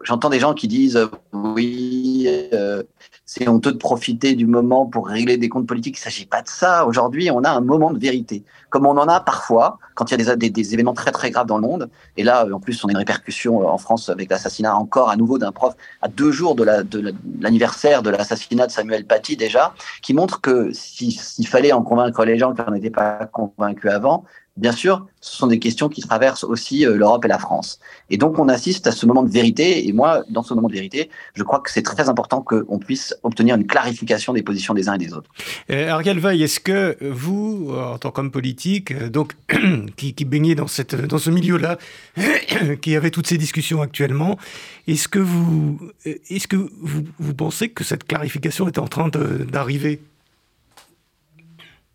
j'entends 0.04 0.30
des 0.30 0.40
gens 0.40 0.54
qui 0.54 0.68
disent 0.68 0.98
euh, 0.98 1.08
oui, 1.34 2.28
euh, 2.54 2.84
c'est 3.26 3.48
honteux 3.48 3.72
de 3.72 3.78
profiter 3.78 4.36
du 4.36 4.46
moment 4.46 4.86
pour 4.86 5.08
régler 5.08 5.38
des 5.38 5.50
comptes 5.50 5.68
politiques. 5.68 5.98
Il 5.98 6.02
ne 6.02 6.04
s'agit 6.04 6.26
pas 6.26 6.42
de 6.42 6.48
ça. 6.48 6.86
Aujourd'hui, 6.86 7.32
on 7.32 7.44
a 7.44 7.50
un 7.50 7.62
moment 7.62 7.92
de 7.92 8.00
vérité, 8.00 8.44
comme 8.70 8.86
on 8.86 8.98
en 8.98 9.08
a 9.08 9.20
parfois 9.20 9.80
quand 9.96 10.12
il 10.12 10.22
y 10.22 10.30
a 10.30 10.36
des, 10.36 10.50
des, 10.50 10.74
événements 10.74 10.94
très 10.94 11.12
très 11.12 11.32
graves 11.32 11.48
dans 11.48 11.58
le 11.58 11.68
monde. 11.68 11.90
Et 12.18 12.24
là, 12.24 12.46
en 12.52 12.60
plus, 12.60 12.84
on 12.84 12.88
a 12.88 12.92
une 12.92 12.98
répercussion 12.98 13.68
en 13.68 13.78
France 13.78 14.10
avec 14.10 14.30
l'assassinat 14.30 14.76
encore 14.76 15.10
à 15.10 15.16
nouveau 15.16 15.38
d'un 15.38 15.52
prof 15.52 15.74
à 16.02 16.08
deux 16.08 16.32
jours 16.32 16.56
de 16.56 16.64
l'anniversaire 17.40 18.04
de 18.04 18.10
l'assassinat 18.10 18.68
de, 18.68 18.72
Samuel 18.72 19.06
Paty 19.06 19.38
déjà, 19.38 19.74
qui 20.02 20.14
montre 20.14 20.42
que 20.42 20.72
s'il 20.74 21.48
fallait 21.48 21.72
en 21.72 21.84
convaincre 21.84 22.26
les 22.26 22.38
gens 22.38 22.54
qui 22.54 22.62
n'en 22.62 22.74
étaient 22.74 22.90
pas 22.90 23.26
convaincus 23.26 23.92
avant, 23.92 24.24
bien 24.58 24.72
sûr, 24.72 25.08
ce 25.22 25.38
sont 25.38 25.48
des 25.48 25.60
questions 25.60 25.88
qui 25.88 26.02
traversent 26.02 26.44
aussi 26.44 26.86
euh, 26.86 26.96
l'Europe 26.96 27.24
et 27.26 27.28
la 27.28 27.40
France. 27.40 27.80
Et 28.10 28.18
donc, 28.18 28.38
on 28.38 28.50
assiste 28.50 28.86
à 28.88 28.92
ce 28.92 29.06
moment 29.06 29.24
de 29.24 29.30
vérité. 29.30 29.88
Et 29.88 29.94
moi, 29.94 30.24
dans 30.30 30.44
ce 30.44 30.54
moment 30.54 30.68
de 30.68 30.74
vérité, 30.74 31.10
je 31.36 31.44
crois 31.44 31.60
que 31.60 31.72
c'est 31.72 31.82
très 31.84 32.10
important 32.10 32.42
qu'on 32.42 32.80
puisse 32.80 33.16
obtenir 33.24 33.56
une 33.56 33.66
clarification 33.66 34.34
des 34.34 34.44
positions 34.44 34.74
des 34.74 34.90
uns 34.90 34.96
et 34.96 34.98
des 34.98 35.14
autres. 35.14 35.30
Euh, 35.70 35.90
Ariel 35.90 36.20
Veil, 36.20 36.44
est-ce 36.44 36.60
que 36.60 36.98
vous, 37.02 37.72
en 37.74 37.98
tant 37.98 38.12
qu'homme 38.12 38.32
politique, 38.32 38.92
euh, 38.92 39.10
donc 39.10 39.34
qui, 39.96 40.14
qui 40.14 40.26
baignez 40.26 40.56
dans, 40.56 40.68
ce 40.68 41.30
milieu-là, 41.30 41.78
qui 42.82 42.96
avait 42.96 43.12
toutes 43.12 43.28
ces 43.28 43.38
discussions 43.38 43.82
actuellement, 43.82 44.38
est-ce 44.88 45.08
que 45.08 45.20
vous, 45.20 45.80
est-ce 46.06 46.48
que 46.48 46.58
vous, 46.82 47.04
vous 47.20 47.34
pensez 47.34 47.70
que 47.70 47.84
cette 47.84 48.06
clarification 48.06 48.68
est 48.68 48.80
en 48.80 48.88
train 48.88 49.10
d'arriver? 49.10 50.02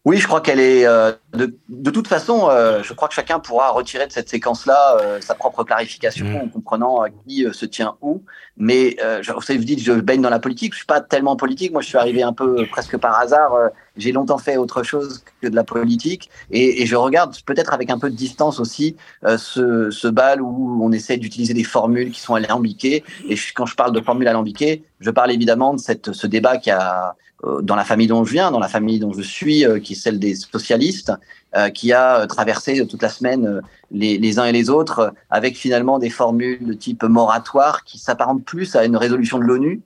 Oui, 0.07 0.19
je 0.19 0.27
crois 0.29 0.41
qu'elle 0.41 0.61
est. 0.61 0.87
Euh, 0.87 1.11
de, 1.35 1.59
de, 1.69 1.91
toute 1.91 2.07
façon, 2.07 2.49
euh, 2.49 2.81
je 2.85 2.93
crois 2.93 3.09
que 3.09 3.15
chacun 3.15 3.41
pourra 3.41 3.71
retirer 3.71 4.07
de 4.07 4.13
cette 4.13 4.29
séquence-là 4.29 4.99
euh, 5.01 5.21
sa 5.21 5.35
propre 5.35 5.65
clarification 5.65 6.27
mmh. 6.27 6.37
en 6.37 6.49
comprenant 6.49 7.05
qui 7.27 7.45
se 7.53 7.67
tient 7.67 7.97
où. 8.01 8.23
Mais 8.57 8.97
je, 9.01 9.33
vous 9.33 9.65
dites, 9.65 9.83
je 9.83 9.93
baigne 9.95 10.23
dans 10.23 10.31
la 10.31 10.39
politique. 10.39 10.75
Je 10.75 10.79
suis 10.79 10.87
pas 10.87 11.01
tellement 11.01 11.35
politique. 11.35 11.73
Moi, 11.73 11.83
je 11.83 11.89
suis 11.89 11.99
arrivé 11.99 12.23
un 12.23 12.33
peu 12.33 12.65
presque 12.71 12.97
par 12.99 13.19
hasard. 13.19 13.53
J'ai 13.97 14.13
longtemps 14.13 14.39
fait 14.39 14.57
autre 14.57 14.85
chose 14.85 15.25
que 15.43 15.49
de 15.49 15.57
la 15.57 15.65
politique, 15.65 16.31
et, 16.51 16.83
et 16.83 16.87
je 16.87 16.97
regarde 16.97 17.35
peut-être 17.45 17.73
avec 17.73 17.91
un 17.91 17.99
peu 17.99 18.09
de 18.09 18.15
distance 18.15 18.61
aussi 18.61 18.95
ce, 19.25 19.91
ce 19.91 20.09
bal 20.09 20.41
où 20.41 20.81
on 20.85 20.93
essaie 20.93 21.17
d'utiliser 21.17 21.53
des 21.53 21.65
formules 21.65 22.13
qui 22.13 22.21
sont 22.21 22.35
alambiquées. 22.35 23.03
Et 23.29 23.37
quand 23.55 23.67
je 23.67 23.75
parle 23.75 23.93
de 23.93 24.01
formules 24.01 24.29
alambiquées, 24.29 24.85
je 25.01 25.11
parle 25.11 25.31
évidemment 25.31 25.75
de 25.75 25.81
cette, 25.81 26.13
ce 26.13 26.27
débat 26.27 26.57
qui 26.59 26.71
a 26.71 27.09
euh, 27.09 27.13
dans 27.45 27.77
la 27.77 27.85
famille 27.85 28.07
dont 28.07 28.25
je 28.25 28.33
viens, 28.33 28.51
dans 28.51 28.59
la 28.59 28.69
famille 28.69 28.99
dont 28.99 29.13
je 29.13 29.23
suis, 29.23 29.65
euh, 29.65 29.79
qui 29.79 29.93
est 29.93 29.97
celle 29.97 30.19
des 30.19 30.35
socialistes, 30.35 31.13
euh, 31.55 31.69
qui 31.69 31.93
a 31.93 32.27
traversé 32.27 32.87
toute 32.87 33.03
la 33.03 33.09
semaine 33.09 33.61
les, 33.91 34.19
les, 34.19 34.39
uns 34.39 34.47
et 34.47 34.53
les 34.53 34.71
autres, 34.71 35.13
avec 35.31 35.57
finalement 35.57 35.99
des 35.99 36.11
formules 36.11 36.65
de 36.65 36.73
type 36.73 37.03
moratoire 37.05 37.85
qui 37.85 37.99
s'apparentent 37.99 38.45
plus 38.45 38.75
à 38.75 38.85
une 38.85 38.97
résolution 38.97 39.39
de 39.39 39.45
l'ONU 39.45 39.81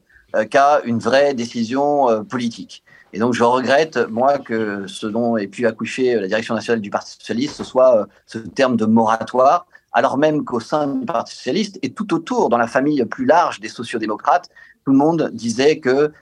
qu'à 0.48 0.80
une 0.84 1.00
vraie 1.00 1.34
décision 1.34 2.24
politique. 2.24 2.84
Et 3.12 3.18
donc, 3.18 3.34
je 3.34 3.42
regrette, 3.42 3.98
moi, 4.08 4.38
que 4.38 4.86
ce 4.86 5.08
dont 5.08 5.36
ait 5.36 5.48
pu 5.48 5.66
accoucher 5.66 6.14
la 6.14 6.28
direction 6.28 6.54
nationale 6.54 6.80
du 6.80 6.90
Parti 6.90 7.16
socialiste, 7.18 7.56
ce 7.56 7.64
soit 7.64 8.06
ce 8.26 8.38
terme 8.38 8.76
de 8.76 8.84
moratoire, 8.84 9.66
alors 9.92 10.18
même 10.18 10.44
qu'au 10.44 10.60
sein 10.60 10.86
du 10.86 11.06
Parti 11.06 11.34
socialiste 11.34 11.78
et 11.82 11.90
tout 11.90 12.14
autour, 12.14 12.48
dans 12.48 12.58
la 12.58 12.68
famille 12.68 13.04
plus 13.06 13.26
large 13.26 13.58
des 13.58 13.68
sociodémocrates, 13.68 14.48
tout 14.84 14.92
le 14.92 14.98
monde 14.98 15.30
disait 15.32 15.78
que 15.78 16.12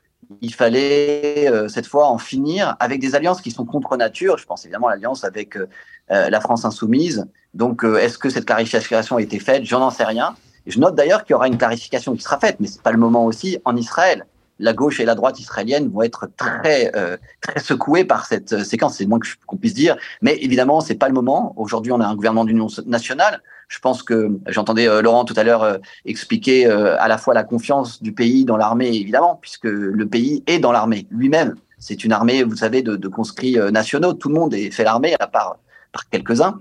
il 0.40 0.54
fallait 0.54 1.50
euh, 1.50 1.68
cette 1.68 1.86
fois 1.86 2.08
en 2.08 2.18
finir 2.18 2.76
avec 2.80 3.00
des 3.00 3.14
alliances 3.14 3.40
qui 3.40 3.50
sont 3.50 3.64
contre 3.64 3.96
nature. 3.96 4.38
Je 4.38 4.46
pense 4.46 4.64
évidemment 4.64 4.88
à 4.88 4.90
l'alliance 4.90 5.24
avec 5.24 5.56
euh, 5.56 5.68
euh, 6.10 6.30
la 6.30 6.40
France 6.40 6.64
insoumise. 6.64 7.26
Donc, 7.54 7.82
est-ce 7.84 8.18
que 8.18 8.28
cette 8.28 8.44
clarification 8.44 9.16
a 9.16 9.22
été 9.22 9.38
faite? 9.38 9.64
J'en 9.64 9.90
sais 9.90 10.04
rien. 10.04 10.34
je 10.66 10.78
note 10.78 10.94
d'ailleurs 10.94 11.24
qu'il 11.24 11.32
y 11.32 11.34
aura 11.34 11.48
une 11.48 11.58
clarification 11.58 12.14
qui 12.14 12.22
sera 12.22 12.38
faite, 12.38 12.56
mais 12.60 12.66
c'est 12.66 12.82
pas 12.82 12.92
le 12.92 12.98
moment 12.98 13.24
aussi 13.24 13.58
en 13.64 13.74
Israël 13.74 14.26
la 14.58 14.72
gauche 14.72 15.00
et 15.00 15.04
la 15.04 15.14
droite 15.14 15.38
israélienne 15.40 15.88
vont 15.88 16.02
être 16.02 16.28
très 16.36 16.90
euh, 16.96 17.16
très 17.40 17.60
secouées 17.60 18.04
par 18.04 18.26
cette 18.26 18.52
euh, 18.52 18.64
séquence. 18.64 18.96
C'est 18.96 19.04
le 19.04 19.10
moins 19.10 19.20
qu'on 19.46 19.56
puisse 19.56 19.74
dire. 19.74 19.96
Mais 20.22 20.36
évidemment, 20.40 20.80
c'est 20.80 20.96
pas 20.96 21.08
le 21.08 21.14
moment. 21.14 21.54
Aujourd'hui, 21.56 21.92
on 21.92 22.00
a 22.00 22.06
un 22.06 22.14
gouvernement 22.14 22.44
d'union 22.44 22.66
nationale. 22.86 23.42
Je 23.68 23.78
pense 23.80 24.02
que 24.02 24.30
j'entendais 24.48 24.88
euh, 24.88 25.02
Laurent 25.02 25.24
tout 25.24 25.34
à 25.36 25.44
l'heure 25.44 25.78
expliquer 26.04 26.66
à 26.66 27.08
la 27.08 27.18
fois 27.18 27.34
la 27.34 27.44
confiance 27.44 28.02
du 28.02 28.12
pays 28.12 28.44
dans 28.44 28.56
l'armée, 28.56 28.88
évidemment, 28.88 29.38
puisque 29.40 29.64
le 29.64 30.06
pays 30.06 30.42
est 30.46 30.58
dans 30.58 30.72
l'armée 30.72 31.06
lui-même. 31.10 31.54
C'est 31.78 32.02
une 32.04 32.12
armée, 32.12 32.42
vous 32.42 32.56
savez, 32.56 32.82
de, 32.82 33.08
conscrits 33.08 33.56
nationaux. 33.70 34.14
Tout 34.14 34.28
le 34.28 34.34
monde 34.34 34.54
est 34.54 34.70
fait 34.70 34.84
l'armée, 34.84 35.14
à 35.20 35.26
part 35.26 35.58
par 35.92 36.08
quelques-uns 36.08 36.58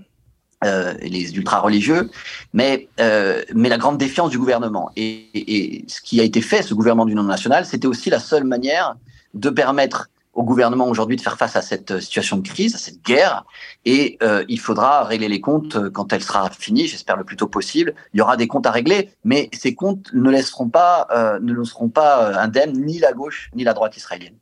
euh, 0.64 0.92
les 1.02 1.36
ultra-religieux, 1.36 2.10
mais, 2.52 2.88
euh, 2.98 3.44
mais 3.54 3.68
la 3.68 3.78
grande 3.78 3.96
défiance 3.96 4.30
du 4.30 4.38
gouvernement. 4.40 4.90
Et, 4.96 5.28
et, 5.32 5.84
ce 5.86 6.00
qui 6.00 6.20
a 6.20 6.24
été 6.24 6.40
fait, 6.40 6.62
ce 6.62 6.74
gouvernement 6.74 7.06
d'union 7.06 7.22
nationale, 7.22 7.64
c'était 7.64 7.86
aussi 7.86 8.10
la 8.10 8.18
seule 8.18 8.42
manière 8.42 8.96
de 9.34 9.50
permettre 9.50 10.10
au 10.38 10.44
gouvernement 10.44 10.88
aujourd'hui 10.88 11.16
de 11.16 11.20
faire 11.20 11.36
face 11.36 11.56
à 11.56 11.62
cette 11.62 11.98
situation 11.98 12.36
de 12.36 12.46
crise, 12.46 12.76
à 12.76 12.78
cette 12.78 13.02
guerre, 13.02 13.44
et 13.84 14.18
euh, 14.22 14.44
il 14.48 14.60
faudra 14.60 15.02
régler 15.02 15.26
les 15.26 15.40
comptes 15.40 15.90
quand 15.90 16.12
elle 16.12 16.22
sera 16.22 16.48
finie, 16.50 16.86
j'espère 16.86 17.16
le 17.16 17.24
plus 17.24 17.36
tôt 17.36 17.48
possible. 17.48 17.92
Il 18.14 18.18
y 18.18 18.20
aura 18.20 18.36
des 18.36 18.46
comptes 18.46 18.66
à 18.66 18.70
régler, 18.70 19.10
mais 19.24 19.50
ces 19.52 19.74
comptes 19.74 20.12
ne 20.12 20.30
laisseront 20.30 20.68
pas, 20.68 21.08
euh, 21.10 21.40
ne 21.42 21.52
laisseront 21.52 21.88
pas 21.88 22.22
euh, 22.22 22.38
indemnes 22.38 22.84
ni 22.86 23.00
la 23.00 23.12
gauche 23.12 23.50
ni 23.56 23.64
la 23.64 23.74
droite 23.74 23.96
israélienne. 23.96 24.36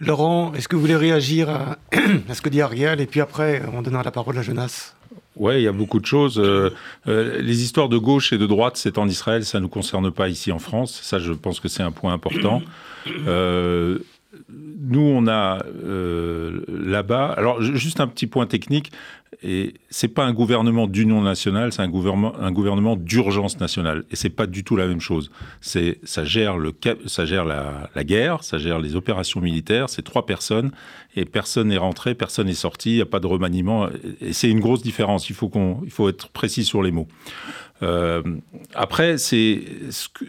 Laurent, 0.00 0.52
est-ce 0.54 0.66
que 0.66 0.74
vous 0.74 0.82
voulez 0.82 0.96
réagir 0.96 1.50
à, 1.50 1.76
à 2.28 2.34
ce 2.34 2.42
que 2.42 2.48
dit 2.48 2.60
Ariel, 2.60 3.00
et 3.00 3.06
puis 3.06 3.20
après, 3.20 3.62
on 3.72 3.82
donnera 3.82 4.02
la 4.02 4.10
parole 4.10 4.36
à 4.38 4.42
Jonas? 4.42 4.94
Ouais, 5.36 5.62
il 5.62 5.64
y 5.64 5.68
a 5.68 5.72
beaucoup 5.72 6.00
de 6.00 6.06
choses. 6.06 6.38
Euh, 6.38 6.74
euh, 7.08 7.40
les 7.40 7.62
histoires 7.62 7.88
de 7.88 7.96
gauche 7.96 8.32
et 8.32 8.38
de 8.38 8.46
droite, 8.46 8.76
c'est 8.76 8.98
en 8.98 9.08
Israël, 9.08 9.44
ça 9.44 9.58
ne 9.58 9.62
nous 9.62 9.68
concerne 9.68 10.10
pas 10.10 10.28
ici 10.28 10.52
en 10.52 10.58
France. 10.58 11.00
Ça, 11.02 11.18
je 11.18 11.32
pense 11.32 11.60
que 11.60 11.68
c'est 11.68 11.82
un 11.82 11.92
point 11.92 12.12
important. 12.12 12.60
Euh, 13.26 14.00
nous, 14.52 15.00
on 15.00 15.26
a 15.28 15.58
euh, 15.84 16.60
là-bas. 16.68 17.34
Alors, 17.36 17.62
juste 17.62 18.00
un 18.00 18.06
petit 18.06 18.26
point 18.26 18.46
technique. 18.46 18.90
Et 19.42 19.74
c'est 19.88 20.08
pas 20.08 20.24
un 20.24 20.32
gouvernement 20.32 20.86
d'union 20.86 21.22
nationale, 21.22 21.72
c'est 21.72 21.82
un 21.82 21.88
gouvernement, 21.88 22.34
un 22.38 22.52
gouvernement 22.52 22.96
d'urgence 22.96 23.58
nationale. 23.60 24.04
Et 24.10 24.16
c'est 24.16 24.28
pas 24.28 24.46
du 24.46 24.64
tout 24.64 24.76
la 24.76 24.86
même 24.86 25.00
chose. 25.00 25.30
C'est, 25.60 25.98
ça 26.02 26.24
gère 26.24 26.58
le, 26.58 26.74
ça 27.06 27.24
gère 27.24 27.44
la, 27.44 27.88
la, 27.94 28.04
guerre, 28.04 28.42
ça 28.42 28.58
gère 28.58 28.80
les 28.80 28.96
opérations 28.96 29.40
militaires. 29.40 29.88
C'est 29.88 30.02
trois 30.02 30.26
personnes 30.26 30.72
et 31.16 31.24
personne 31.24 31.68
n'est 31.68 31.78
rentré, 31.78 32.14
personne 32.14 32.48
n'est 32.48 32.54
sorti. 32.54 32.90
Il 32.90 32.96
n'y 32.96 33.02
a 33.02 33.06
pas 33.06 33.20
de 33.20 33.26
remaniement. 33.26 33.88
Et 34.20 34.32
c'est 34.32 34.50
une 34.50 34.60
grosse 34.60 34.82
différence. 34.82 35.30
Il 35.30 35.36
faut 35.36 35.48
qu'on, 35.48 35.80
il 35.84 35.90
faut 35.90 36.08
être 36.08 36.28
précis 36.28 36.64
sur 36.64 36.82
les 36.82 36.90
mots. 36.90 37.08
Euh, 37.82 38.22
après, 38.74 39.18
c'est 39.18 39.62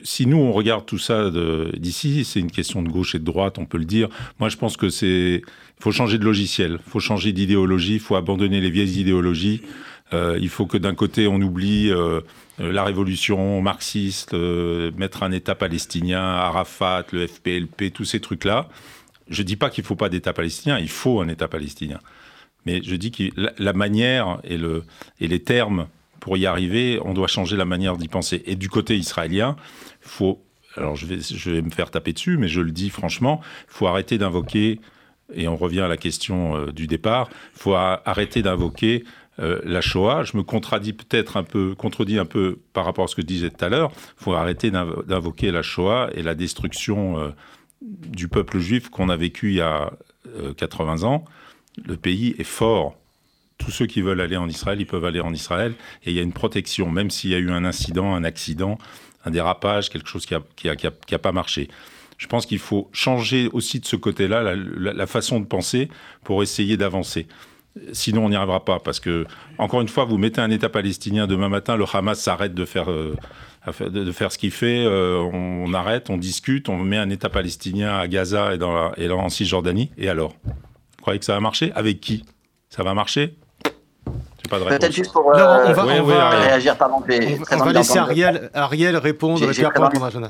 si 0.03 0.25
nous 0.25 0.37
on 0.37 0.51
regarde 0.51 0.85
tout 0.85 0.97
ça 0.97 1.29
d'ici, 1.77 2.23
c'est 2.23 2.39
une 2.39 2.51
question 2.51 2.81
de 2.81 2.89
gauche 2.89 3.15
et 3.15 3.19
de 3.19 3.25
droite, 3.25 3.57
on 3.57 3.65
peut 3.65 3.77
le 3.77 3.85
dire. 3.85 4.09
Moi, 4.39 4.49
je 4.49 4.57
pense 4.57 4.77
que 4.77 4.89
c'est 4.89 5.41
faut 5.79 5.91
changer 5.91 6.17
de 6.17 6.23
logiciel, 6.23 6.79
faut 6.87 6.99
changer 6.99 7.33
d'idéologie, 7.33 7.99
faut 7.99 8.15
abandonner 8.15 8.61
les 8.61 8.69
vieilles 8.69 8.99
idéologies. 8.99 9.61
Euh, 10.13 10.37
il 10.41 10.49
faut 10.49 10.65
que 10.65 10.77
d'un 10.77 10.93
côté 10.93 11.27
on 11.27 11.41
oublie 11.41 11.89
euh, 11.89 12.21
la 12.59 12.83
révolution 12.83 13.61
marxiste, 13.61 14.33
mettre 14.33 15.23
un 15.23 15.31
État 15.31 15.55
palestinien, 15.55 16.21
Arafat, 16.21 17.05
le 17.11 17.27
FPLP, 17.27 17.91
tous 17.93 18.05
ces 18.05 18.19
trucs-là. 18.19 18.69
Je 19.29 19.43
dis 19.43 19.55
pas 19.55 19.69
qu'il 19.69 19.83
faut 19.83 19.95
pas 19.95 20.09
d'État 20.09 20.33
palestinien, 20.33 20.77
il 20.77 20.89
faut 20.89 21.21
un 21.21 21.27
État 21.27 21.47
palestinien. 21.47 21.99
Mais 22.65 22.81
je 22.83 22.95
dis 22.95 23.11
que 23.11 23.23
la, 23.35 23.53
la 23.57 23.73
manière 23.73 24.39
et, 24.43 24.57
le, 24.57 24.83
et 25.19 25.27
les 25.27 25.39
termes 25.41 25.87
pour 26.21 26.37
y 26.37 26.45
arriver, 26.45 26.99
on 27.03 27.13
doit 27.13 27.27
changer 27.27 27.57
la 27.57 27.65
manière 27.65 27.97
d'y 27.97 28.07
penser. 28.07 28.43
Et 28.45 28.55
du 28.55 28.69
côté 28.69 28.95
israélien, 28.95 29.57
faut, 29.99 30.41
alors 30.77 30.95
je 30.95 31.07
vais, 31.07 31.61
me 31.61 31.71
faire 31.71 31.91
taper 31.91 32.13
dessus, 32.13 32.37
mais 32.37 32.47
je 32.47 32.61
le 32.61 32.71
dis 32.71 32.89
franchement, 32.89 33.41
faut 33.67 33.87
arrêter 33.87 34.17
d'invoquer, 34.17 34.79
et 35.33 35.47
on 35.47 35.57
revient 35.57 35.81
à 35.81 35.87
la 35.87 35.97
question 35.97 36.55
euh, 36.55 36.71
du 36.71 36.87
départ, 36.87 37.29
faut 37.53 37.73
arrêter 37.73 38.43
d'invoquer 38.43 39.03
euh, 39.39 39.59
la 39.63 39.81
Shoah. 39.81 40.23
Je 40.23 40.37
me 40.37 40.43
contredis 40.43 40.93
peut-être 40.93 41.37
un 41.37 41.43
peu, 41.43 41.73
contredis 41.73 42.19
un 42.19 42.25
peu 42.25 42.59
par 42.71 42.85
rapport 42.85 43.05
à 43.05 43.07
ce 43.07 43.15
que 43.15 43.23
je 43.23 43.27
disais 43.27 43.49
tout 43.49 43.65
à 43.65 43.69
l'heure. 43.69 43.91
Faut 44.15 44.33
arrêter 44.33 44.69
d'invoquer 44.69 45.49
la 45.51 45.63
Shoah 45.63 46.11
et 46.13 46.21
la 46.21 46.35
destruction 46.35 47.17
euh, 47.17 47.29
du 47.81 48.27
peuple 48.27 48.59
juif 48.59 48.89
qu'on 48.89 49.09
a 49.09 49.17
vécu 49.17 49.49
il 49.49 49.55
y 49.55 49.61
a 49.61 49.91
80 50.55 51.01
ans. 51.01 51.25
Le 51.83 51.97
pays 51.97 52.35
est 52.37 52.43
fort 52.43 53.00
tous 53.61 53.71
ceux 53.71 53.85
qui 53.85 54.01
veulent 54.01 54.21
aller 54.21 54.37
en 54.37 54.49
Israël, 54.49 54.79
ils 54.81 54.85
peuvent 54.85 55.05
aller 55.05 55.19
en 55.19 55.33
Israël. 55.33 55.73
Et 56.03 56.11
il 56.11 56.15
y 56.15 56.19
a 56.19 56.23
une 56.23 56.33
protection, 56.33 56.89
même 56.89 57.09
s'il 57.09 57.29
y 57.29 57.35
a 57.35 57.37
eu 57.37 57.51
un 57.51 57.63
incident, 57.65 58.13
un 58.13 58.23
accident, 58.23 58.77
un 59.25 59.31
dérapage, 59.31 59.89
quelque 59.89 60.09
chose 60.09 60.25
qui 60.25 60.33
n'a 60.33 60.73
a, 60.73 61.19
pas 61.19 61.31
marché. 61.31 61.69
Je 62.17 62.27
pense 62.27 62.45
qu'il 62.45 62.59
faut 62.59 62.89
changer 62.91 63.49
aussi 63.53 63.79
de 63.79 63.85
ce 63.85 63.95
côté-là 63.95 64.55
la, 64.55 65.07
façon 65.07 65.39
de 65.39 65.45
penser 65.45 65.89
pour 66.23 66.43
essayer 66.43 66.77
d'avancer. 66.77 67.27
Sinon, 67.93 68.25
on 68.25 68.29
n'y 68.29 68.35
arrivera 68.35 68.65
pas. 68.65 68.79
Parce 68.79 68.99
que, 68.99 69.25
encore 69.57 69.81
une 69.81 69.87
fois, 69.87 70.05
vous 70.05 70.17
mettez 70.17 70.41
un 70.41 70.51
État 70.51 70.69
palestinien 70.69 71.25
demain 71.25 71.49
matin, 71.49 71.77
le 71.77 71.85
Hamas 71.91 72.19
s'arrête 72.19 72.53
de 72.53 72.65
faire, 72.65 72.91
euh, 72.91 73.15
de 73.79 74.11
faire 74.11 74.31
ce 74.31 74.37
qu'il 74.37 74.51
fait, 74.51 74.83
euh, 74.85 75.17
on, 75.17 75.65
on, 75.67 75.73
arrête, 75.73 76.09
on 76.09 76.17
discute, 76.17 76.69
on 76.69 76.77
met 76.77 76.97
un 76.97 77.09
État 77.09 77.29
palestinien 77.29 77.95
à 77.97 78.07
Gaza 78.07 78.53
et, 78.53 78.57
dans 78.57 78.73
la, 78.73 78.91
et 78.97 79.09
en 79.09 79.29
Cisjordanie. 79.29 79.91
Et 79.97 80.09
alors? 80.09 80.35
Vous 80.43 81.01
croyez 81.01 81.19
que 81.19 81.25
ça 81.25 81.33
va 81.33 81.39
marcher? 81.39 81.71
Avec 81.73 82.01
qui? 82.01 82.25
Ça 82.69 82.83
va 82.83 82.93
marcher? 82.93 83.35
Peut-être 84.59 84.91
juste 84.91 85.11
pour 85.11 85.35
euh, 85.35 85.65
on 85.67 85.73
va, 85.73 85.85
on 85.85 86.03
va 86.03 86.29
réagir, 86.29 86.77
pardon. 86.77 86.97
On, 86.97 87.57
va 87.63 87.73
laisser 87.73 87.99
Ariel, 87.99 88.49
Ariel 88.53 88.97
répondre 88.97 89.43
et 89.43 89.47
puis 89.47 89.65
après 89.65 89.83
on 89.83 90.09
Jonas. 90.09 90.29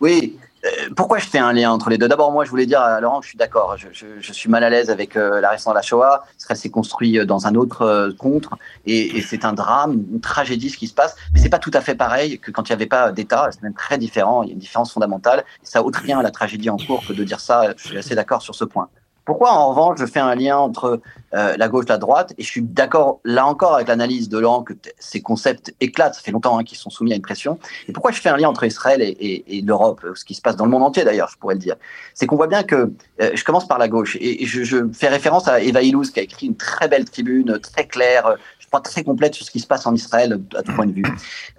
Oui, 0.00 0.36
euh, 0.64 0.68
pourquoi 0.96 1.18
je 1.18 1.26
fais 1.26 1.38
un 1.38 1.52
lien 1.52 1.70
entre 1.70 1.90
les 1.90 1.98
deux? 1.98 2.08
D'abord, 2.08 2.32
moi, 2.32 2.44
je 2.44 2.50
voulais 2.50 2.66
dire 2.66 2.80
à 2.80 3.00
Laurent 3.00 3.20
que 3.20 3.24
je 3.24 3.30
suis 3.30 3.38
d'accord. 3.38 3.76
Je, 3.76 3.88
je, 3.92 4.06
je, 4.18 4.32
suis 4.32 4.48
mal 4.48 4.64
à 4.64 4.70
l'aise 4.70 4.90
avec 4.90 5.16
euh, 5.16 5.40
la 5.40 5.50
récente 5.50 5.74
de 5.74 5.76
la 5.76 5.82
Shoah. 5.82 6.24
Israël 6.38 6.58
s'est 6.58 6.70
construit 6.70 7.24
dans 7.26 7.46
un 7.46 7.54
autre 7.54 7.82
euh, 7.82 8.12
contre, 8.12 8.56
et, 8.86 9.16
et 9.16 9.20
c'est 9.20 9.44
un 9.44 9.52
drame, 9.52 10.04
une 10.12 10.20
tragédie 10.20 10.70
ce 10.70 10.78
qui 10.78 10.88
se 10.88 10.94
passe. 10.94 11.16
Mais 11.32 11.40
c'est 11.40 11.50
pas 11.50 11.58
tout 11.58 11.70
à 11.74 11.80
fait 11.80 11.94
pareil 11.94 12.38
que 12.38 12.50
quand 12.50 12.68
il 12.68 12.72
n'y 12.72 12.74
avait 12.74 12.86
pas 12.86 13.12
d'État. 13.12 13.48
C'est 13.52 13.62
même 13.62 13.74
très 13.74 13.98
différent. 13.98 14.42
Il 14.42 14.48
y 14.48 14.50
a 14.50 14.54
une 14.54 14.58
différence 14.58 14.92
fondamentale. 14.92 15.44
Et 15.62 15.66
ça 15.66 15.82
ôte 15.82 15.96
rien 15.96 16.18
à 16.18 16.22
la 16.22 16.30
tragédie 16.30 16.70
en 16.70 16.78
cours 16.78 17.04
que 17.06 17.12
de 17.12 17.24
dire 17.24 17.40
ça. 17.40 17.74
Je 17.76 17.88
suis 17.88 17.98
assez 17.98 18.14
d'accord 18.14 18.40
sur 18.40 18.54
ce 18.54 18.64
point. 18.64 18.88
Pourquoi, 19.24 19.52
en 19.52 19.70
revanche, 19.70 19.98
je 19.98 20.06
fais 20.06 20.20
un 20.20 20.34
lien 20.34 20.58
entre 20.58 21.00
euh, 21.34 21.56
la 21.56 21.68
gauche 21.68 21.86
et 21.86 21.88
la 21.88 21.98
droite? 21.98 22.34
Et 22.36 22.42
je 22.42 22.48
suis 22.48 22.62
d'accord, 22.62 23.20
là 23.24 23.46
encore, 23.46 23.74
avec 23.74 23.88
l'analyse 23.88 24.28
de 24.28 24.38
Laurent, 24.38 24.62
que 24.62 24.74
ces 24.98 25.22
concepts 25.22 25.74
éclatent. 25.80 26.14
Ça 26.14 26.20
fait 26.20 26.30
longtemps 26.30 26.58
hein, 26.58 26.64
qu'ils 26.64 26.76
sont 26.76 26.90
soumis 26.90 27.12
à 27.12 27.16
une 27.16 27.22
pression. 27.22 27.58
Et 27.88 27.92
pourquoi 27.92 28.12
je 28.12 28.20
fais 28.20 28.28
un 28.28 28.36
lien 28.36 28.48
entre 28.48 28.64
Israël 28.64 29.00
et, 29.02 29.62
l'Europe 29.64 30.04
Ce 30.14 30.24
qui 30.24 30.34
se 30.34 30.42
passe 30.42 30.56
dans 30.56 30.66
le 30.66 30.70
monde 30.70 30.82
entier, 30.82 31.04
d'ailleurs, 31.04 31.28
je 31.30 31.38
pourrais 31.38 31.54
le 31.54 31.60
dire? 31.60 31.76
C'est 32.12 32.26
qu'on 32.26 32.36
voit 32.36 32.48
bien 32.48 32.64
que 32.64 32.92
euh, 33.20 33.30
je 33.34 33.44
commence 33.44 33.66
par 33.66 33.78
la 33.78 33.88
gauche. 33.88 34.18
Et, 34.20 34.44
je, 34.44 34.86
fais 34.92 35.08
référence 35.08 35.48
à 35.48 35.60
Eva 35.60 35.82
Illouz, 35.82 36.10
qui 36.10 36.20
a 36.20 36.22
écrit 36.22 36.46
une 36.46 36.56
très 36.56 36.88
belle 36.88 37.06
tribune, 37.06 37.58
très 37.60 37.86
claire, 37.86 38.36
je 38.58 38.66
crois 38.66 38.80
très 38.80 39.04
complète 39.04 39.34
sur 39.34 39.46
ce 39.46 39.50
qui 39.50 39.60
se 39.60 39.66
passe 39.66 39.86
en 39.86 39.94
Israël, 39.94 40.38
à 40.54 40.62
tout 40.62 40.72
point 40.72 40.86
de 40.86 40.92
vue. 40.92 41.04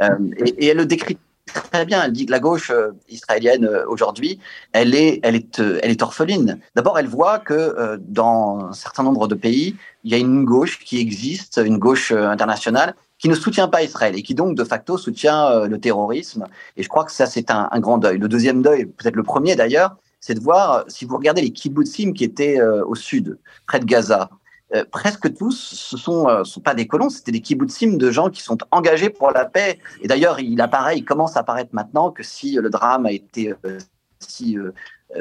Euh, 0.02 0.10
et 0.40 0.68
elle 0.68 0.78
le 0.78 0.86
décrit 0.86 1.18
très 1.54 1.86
bien. 1.86 2.04
Elle 2.04 2.12
dit 2.12 2.26
que 2.26 2.32
la 2.32 2.40
gauche 2.40 2.72
euh, 2.72 2.92
israélienne 3.10 3.66
euh, 3.66 3.86
aujourd'hui, 3.88 4.40
elle 4.72 4.96
est, 4.96 5.20
elle 5.24 5.36
est, 5.36 5.60
euh, 5.60 5.80
elle 5.84 5.92
est 5.92 6.02
orpheline. 6.02 6.60
D'abord, 6.76 6.98
elle 7.00 7.08
voit 7.08 7.40
que 7.40 7.98
dans 8.00 8.68
un 8.70 8.74
certain 8.74 9.04
nombre 9.04 9.28
de 9.28 9.36
pays, 9.36 9.76
il 10.04 10.12
y 10.12 10.16
a 10.16 10.18
une 10.18 10.46
gauche 10.46 10.80
qui 10.80 11.00
existe, 11.00 11.62
une 11.64 11.78
gauche 11.78 12.12
internationale 12.12 12.96
qui 13.18 13.30
ne 13.30 13.36
soutient 13.36 13.68
pas 13.68 13.84
Israël 13.84 14.18
et 14.18 14.24
qui 14.24 14.36
donc 14.36 14.56
de 14.56 14.64
facto 14.64 14.98
soutient 14.98 15.66
le 15.66 15.80
terrorisme. 15.80 16.46
Et 16.78 16.84
je 16.84 16.90
crois 16.90 17.06
que 17.06 17.12
ça, 17.12 17.26
c'est 17.26 17.50
un, 17.50 17.70
grand 17.80 17.98
deuil. 17.98 18.18
Le 18.18 18.28
deuxième 18.28 18.62
deuil, 18.62 18.86
peut-être 18.86 19.16
le 19.16 19.24
premier 19.24 19.56
d'ailleurs, 19.56 19.96
c'est 20.20 20.34
de 20.34 20.40
voir 20.40 20.86
si 20.88 21.06
vous 21.06 21.16
regardez 21.18 21.42
les 21.42 21.52
kibbutzim 21.52 22.14
qui 22.14 22.24
étaient 22.24 22.62
au 22.62 22.96
sud, 22.96 23.40
près 23.68 23.80
de 23.80 23.86
Gaza, 23.86 24.30
euh, 24.74 24.84
presque 24.90 25.34
tous, 25.36 25.54
ce 25.54 25.98
sont, 25.98 26.28
euh, 26.28 26.44
sont 26.44 26.60
pas 26.60 26.74
des 26.74 26.88
colons, 26.88 27.10
c'était 27.10 27.32
des 27.32 27.42
kibbutzim 27.42 27.98
de 27.98 28.12
gens 28.12 28.30
qui 28.30 28.42
sont 28.42 28.58
engagés 28.72 29.10
pour 29.10 29.32
la 29.32 29.46
paix. 29.46 29.80
Et 30.02 30.08
d'ailleurs, 30.08 30.40
il 30.40 30.60
apparaît, 30.60 30.98
il 30.98 31.06
commence 31.06 31.38
à 31.38 31.42
apparaître 31.42 31.70
maintenant 31.74 32.12
que 32.12 32.24
si 32.24 32.56
le 32.56 32.70
drame 32.70 33.06
a 33.06 33.12
été 33.12 33.54
euh, 33.66 33.78
si 34.20 34.58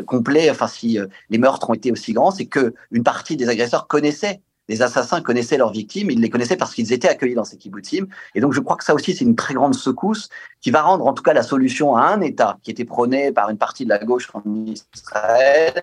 complet, 0.07 0.51
enfin 0.51 0.67
si 0.67 0.99
les 1.29 1.39
meurtres 1.39 1.69
ont 1.69 1.75
été 1.75 1.93
aussi 1.93 2.15
grands, 2.15 2.31
c'est 2.31 2.47
que 2.47 2.75
une 2.91 3.03
partie 3.03 3.37
des 3.37 3.49
agresseurs 3.49 3.87
connaissaient 3.87 4.41
les 4.69 4.83
assassins 4.83 5.21
connaissaient 5.21 5.59
leurs 5.59 5.73
victimes, 5.73 6.11
ils 6.11 6.21
les 6.21 6.31
connaissaient 6.31 6.57
parce 6.57 6.75
qu'ils 6.75 6.93
étaient 6.93 7.09
accueillis 7.09 7.35
dans 7.35 7.45
ces 7.45 7.57
kibbutzim. 7.57 8.07
Et 8.35 8.41
donc 8.41 8.53
je 8.53 8.61
crois 8.61 8.77
que 8.77 8.85
ça 8.85 8.95
aussi 8.95 9.15
c'est 9.15 9.25
une 9.25 9.37
très 9.37 9.55
grande 9.55 9.75
secousse 9.75 10.29
qui 10.61 10.71
va 10.71 10.83
rendre 10.83 11.07
en 11.07 11.13
tout 11.13 11.23
cas 11.23 11.33
la 11.33 11.43
solution 11.43 11.97
à 11.97 12.05
un 12.07 12.21
État 12.21 12.59
qui 12.63 12.71
était 12.71 12.85
prôné 12.85 13.33
par 13.33 13.51
une 13.51 13.59
partie 13.59 13.85
de 13.85 13.91
la 13.91 13.99
gauche 13.99 14.31
en 14.33 14.43
Israël 14.95 15.83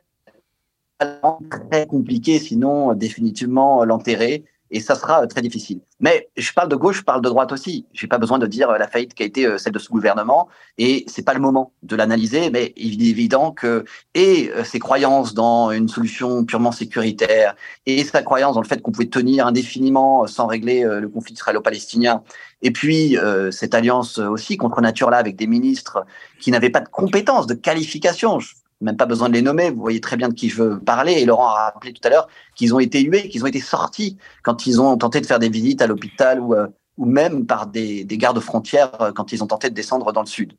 très 1.49 1.87
compliqué, 1.87 2.39
sinon 2.39 2.93
définitivement 2.93 3.83
l'enterrer 3.85 4.45
et 4.71 4.79
ça 4.79 4.95
sera 4.95 5.23
euh, 5.23 5.27
très 5.27 5.41
difficile. 5.41 5.81
Mais 5.99 6.29
je 6.37 6.51
parle 6.53 6.69
de 6.69 6.75
gauche, 6.75 6.99
je 6.99 7.03
parle 7.03 7.21
de 7.21 7.29
droite 7.29 7.51
aussi. 7.51 7.85
J'ai 7.93 8.07
pas 8.07 8.17
besoin 8.17 8.39
de 8.39 8.47
dire 8.47 8.69
euh, 8.69 8.77
la 8.77 8.87
faillite 8.87 9.13
qui 9.13 9.21
a 9.21 9.25
été 9.25 9.45
euh, 9.45 9.57
celle 9.57 9.73
de 9.73 9.79
ce 9.79 9.89
gouvernement 9.89 10.47
et 10.77 11.03
c'est 11.07 11.23
pas 11.23 11.33
le 11.33 11.39
moment 11.39 11.73
de 11.83 11.95
l'analyser, 11.95 12.49
mais 12.49 12.73
il 12.77 13.05
est 13.05 13.09
évident 13.09 13.51
que 13.51 13.83
et 14.15 14.51
ses 14.63 14.79
croyances 14.79 15.33
dans 15.33 15.71
une 15.71 15.89
solution 15.89 16.45
purement 16.45 16.71
sécuritaire 16.71 17.55
et 17.85 18.03
sa 18.03 18.23
croyance 18.23 18.55
dans 18.55 18.61
le 18.61 18.67
fait 18.67 18.81
qu'on 18.81 18.91
pouvait 18.91 19.07
tenir 19.07 19.45
indéfiniment 19.45 20.25
sans 20.27 20.47
régler 20.47 20.83
le 20.83 21.09
conflit 21.09 21.33
israélo-palestinien 21.33 22.23
et 22.61 22.71
puis 22.71 23.17
cette 23.51 23.73
alliance 23.73 24.17
aussi 24.17 24.57
contre 24.57 24.81
nature 24.81 25.09
là 25.09 25.17
avec 25.17 25.35
des 25.35 25.47
ministres 25.47 26.05
qui 26.39 26.51
n'avaient 26.51 26.69
pas 26.69 26.79
de 26.79 26.89
compétences, 26.89 27.47
de 27.47 27.53
qualifications 27.53 28.39
même 28.82 28.97
pas 28.97 29.05
besoin 29.05 29.29
de 29.29 29.34
les 29.34 29.41
nommer, 29.41 29.69
vous 29.69 29.79
voyez 29.79 30.01
très 30.01 30.17
bien 30.17 30.29
de 30.29 30.34
qui 30.34 30.49
je 30.49 30.61
veux 30.61 30.79
parler. 30.79 31.13
Et 31.13 31.25
Laurent 31.25 31.49
a 31.49 31.65
rappelé 31.65 31.93
tout 31.93 32.01
à 32.05 32.09
l'heure 32.09 32.27
qu'ils 32.55 32.73
ont 32.73 32.79
été 32.79 33.01
hués, 33.01 33.29
qu'ils 33.29 33.43
ont 33.43 33.47
été 33.47 33.61
sortis 33.61 34.17
quand 34.43 34.65
ils 34.65 34.82
ont 34.82 34.97
tenté 34.97 35.21
de 35.21 35.25
faire 35.25 35.39
des 35.39 35.49
visites 35.49 35.82
à 35.82 35.88
l'hôpital 35.88 36.39
ou, 36.41 36.53
euh, 36.55 36.67
même 36.97 37.45
par 37.45 37.67
des, 37.67 38.03
des 38.03 38.17
gardes 38.17 38.39
frontières 38.39 39.01
euh, 39.01 39.11
quand 39.11 39.32
ils 39.32 39.43
ont 39.43 39.47
tenté 39.47 39.69
de 39.69 39.75
descendre 39.75 40.11
dans 40.11 40.21
le 40.21 40.27
sud. 40.27 40.53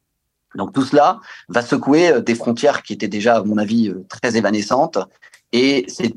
Donc 0.54 0.72
tout 0.72 0.84
cela 0.84 1.20
va 1.48 1.62
secouer 1.62 2.12
euh, 2.12 2.20
des 2.20 2.34
frontières 2.34 2.82
qui 2.82 2.92
étaient 2.92 3.08
déjà, 3.08 3.36
à 3.36 3.42
mon 3.42 3.58
avis, 3.58 3.92
très 4.08 4.36
évanescentes. 4.36 4.98
Et 5.52 5.84
c'est 5.88 6.14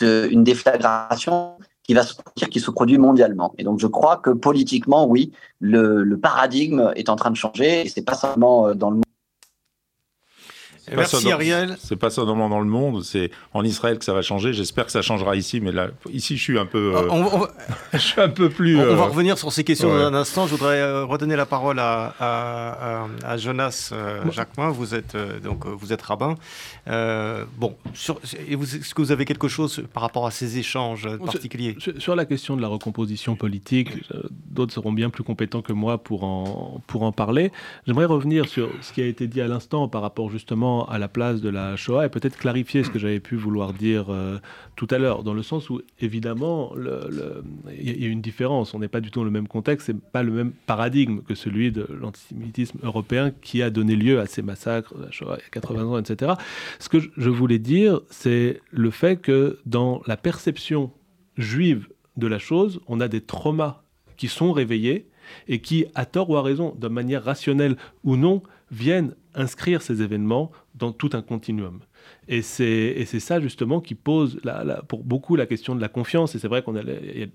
une 0.00 0.44
déflagration 0.44 1.58
qui 1.82 1.94
va 1.94 2.02
se 2.02 2.14
produire, 2.14 2.48
qui 2.50 2.60
se 2.60 2.70
produit 2.70 2.98
mondialement. 2.98 3.54
Et 3.58 3.64
donc 3.64 3.80
je 3.80 3.86
crois 3.86 4.18
que 4.18 4.30
politiquement, 4.30 5.06
oui, 5.06 5.32
le, 5.60 6.02
le 6.02 6.18
paradigme 6.18 6.92
est 6.96 7.08
en 7.08 7.16
train 7.16 7.30
de 7.30 7.36
changer. 7.36 7.86
Et 7.86 7.88
c'est 7.88 8.04
pas 8.04 8.14
seulement 8.14 8.74
dans 8.74 8.90
le 8.90 8.96
monde 8.96 9.04
Merci 10.94 11.30
Ariel. 11.30 11.76
C'est 11.80 11.96
pas 11.96 12.10
seulement 12.10 12.48
dans 12.48 12.60
le 12.60 12.66
monde, 12.66 13.02
c'est 13.02 13.30
en 13.54 13.64
Israël 13.64 13.98
que 13.98 14.04
ça 14.04 14.12
va 14.12 14.22
changer. 14.22 14.52
J'espère 14.52 14.86
que 14.86 14.92
ça 14.92 15.02
changera 15.02 15.36
ici, 15.36 15.60
mais 15.60 15.72
là, 15.72 15.88
ici, 16.12 16.36
je 16.36 16.42
suis 16.42 16.58
un 16.58 16.66
peu, 16.66 16.94
euh, 16.94 17.08
on, 17.10 17.46
je 17.92 17.98
suis 17.98 18.20
un 18.20 18.28
peu 18.28 18.48
plus. 18.48 18.78
On, 18.78 18.96
va 18.96 19.02
euh, 19.02 19.04
revenir 19.04 19.38
sur 19.38 19.52
ces 19.52 19.64
questions 19.64 19.88
dans 19.88 20.04
un 20.04 20.14
instant. 20.14 20.46
Je 20.46 20.52
voudrais 20.52 20.80
euh, 20.80 21.04
redonner 21.04 21.36
la 21.36 21.46
parole 21.46 21.78
à, 21.78 22.14
à, 22.20 23.06
à 23.24 23.36
Jonas 23.36 23.92
Jacquemin. 24.30 24.70
Vous 24.70 24.94
êtes 24.94 25.16
donc 25.42 25.66
vous 25.66 25.92
êtes 25.92 26.02
rabbin. 26.02 26.34
bon, 26.86 27.76
est-ce 27.94 28.94
que 28.94 29.02
vous 29.02 29.12
avez 29.12 29.24
quelque 29.24 29.48
chose 29.48 29.82
par 29.92 30.02
rapport 30.02 30.26
à 30.26 30.30
ces 30.30 30.58
échanges 30.58 31.08
particuliers? 31.18 31.76
sur, 31.98 32.16
la 32.16 32.24
question 32.24 32.56
de 32.56 32.62
la 32.62 32.68
recomposition 32.68 33.36
politique, 33.36 33.90
d'autres 34.50 34.72
seront 34.72 34.92
bien 34.92 35.10
plus 35.10 35.22
compétents 35.24 35.62
que 35.62 35.72
moi 35.72 35.98
pour 35.98 36.24
en 36.24 36.80
pour 36.86 37.02
en 37.02 37.12
parler. 37.12 37.52
J'aimerais 37.86 38.06
revenir 38.06 38.48
sur 38.48 38.70
ce 38.80 38.92
qui 38.92 39.02
a 39.02 39.06
été 39.06 39.26
dit 39.26 39.40
à 39.40 39.48
l'instant 39.48 39.88
par 39.88 40.02
rapport 40.02 40.30
justement 40.30 40.75
à 40.84 40.98
la 40.98 41.08
place 41.08 41.40
de 41.40 41.48
la 41.48 41.76
Shoah 41.76 42.06
et 42.06 42.08
peut-être 42.08 42.36
clarifier 42.36 42.84
ce 42.84 42.90
que 42.90 42.98
j'avais 42.98 43.20
pu 43.20 43.36
vouloir 43.36 43.72
dire 43.72 44.06
euh, 44.10 44.38
tout 44.76 44.86
à 44.90 44.98
l'heure, 44.98 45.22
dans 45.22 45.34
le 45.34 45.42
sens 45.42 45.70
où 45.70 45.80
évidemment 46.00 46.72
il 46.76 48.02
y 48.02 48.04
a 48.04 48.08
une 48.08 48.20
différence. 48.20 48.74
On 48.74 48.78
n'est 48.78 48.88
pas 48.88 49.00
du 49.00 49.10
tout 49.10 49.20
dans 49.20 49.24
le 49.24 49.30
même 49.30 49.48
contexte, 49.48 49.86
c'est 49.86 50.00
pas 50.00 50.22
le 50.22 50.32
même 50.32 50.52
paradigme 50.66 51.20
que 51.20 51.34
celui 51.34 51.72
de 51.72 51.86
l'antisémitisme 52.00 52.78
européen 52.82 53.32
qui 53.42 53.62
a 53.62 53.70
donné 53.70 53.96
lieu 53.96 54.20
à 54.20 54.26
ces 54.26 54.42
massacres, 54.42 54.94
la 54.98 55.10
Shoah 55.10 55.38
il 55.38 55.42
y 55.42 55.46
a 55.46 55.50
80 55.50 55.84
ans, 55.86 55.98
etc. 55.98 56.32
Ce 56.78 56.88
que 56.88 56.98
je 57.16 57.30
voulais 57.30 57.58
dire, 57.58 58.00
c'est 58.10 58.60
le 58.70 58.90
fait 58.90 59.16
que 59.16 59.58
dans 59.66 60.02
la 60.06 60.16
perception 60.16 60.90
juive 61.36 61.88
de 62.16 62.26
la 62.26 62.38
chose, 62.38 62.80
on 62.86 63.00
a 63.00 63.08
des 63.08 63.20
traumas 63.20 63.82
qui 64.16 64.28
sont 64.28 64.52
réveillés 64.52 65.08
et 65.48 65.60
qui, 65.60 65.86
à 65.94 66.06
tort 66.06 66.30
ou 66.30 66.36
à 66.36 66.42
raison, 66.42 66.74
de 66.78 66.88
manière 66.88 67.24
rationnelle 67.24 67.76
ou 68.04 68.16
non, 68.16 68.42
viennent 68.70 69.14
inscrire 69.34 69.82
ces 69.82 70.02
événements 70.02 70.50
dans 70.74 70.92
tout 70.92 71.10
un 71.12 71.22
continuum. 71.22 71.80
Et 72.28 72.42
c'est 72.42 73.20
ça 73.20 73.40
justement 73.40 73.80
qui 73.80 73.94
pose 73.94 74.40
pour 74.88 75.04
beaucoup 75.04 75.36
la 75.36 75.46
question 75.46 75.74
de 75.74 75.80
la 75.80 75.88
confiance. 75.88 76.34
Et 76.34 76.38
c'est 76.38 76.48
vrai 76.48 76.62
qu'on 76.62 76.74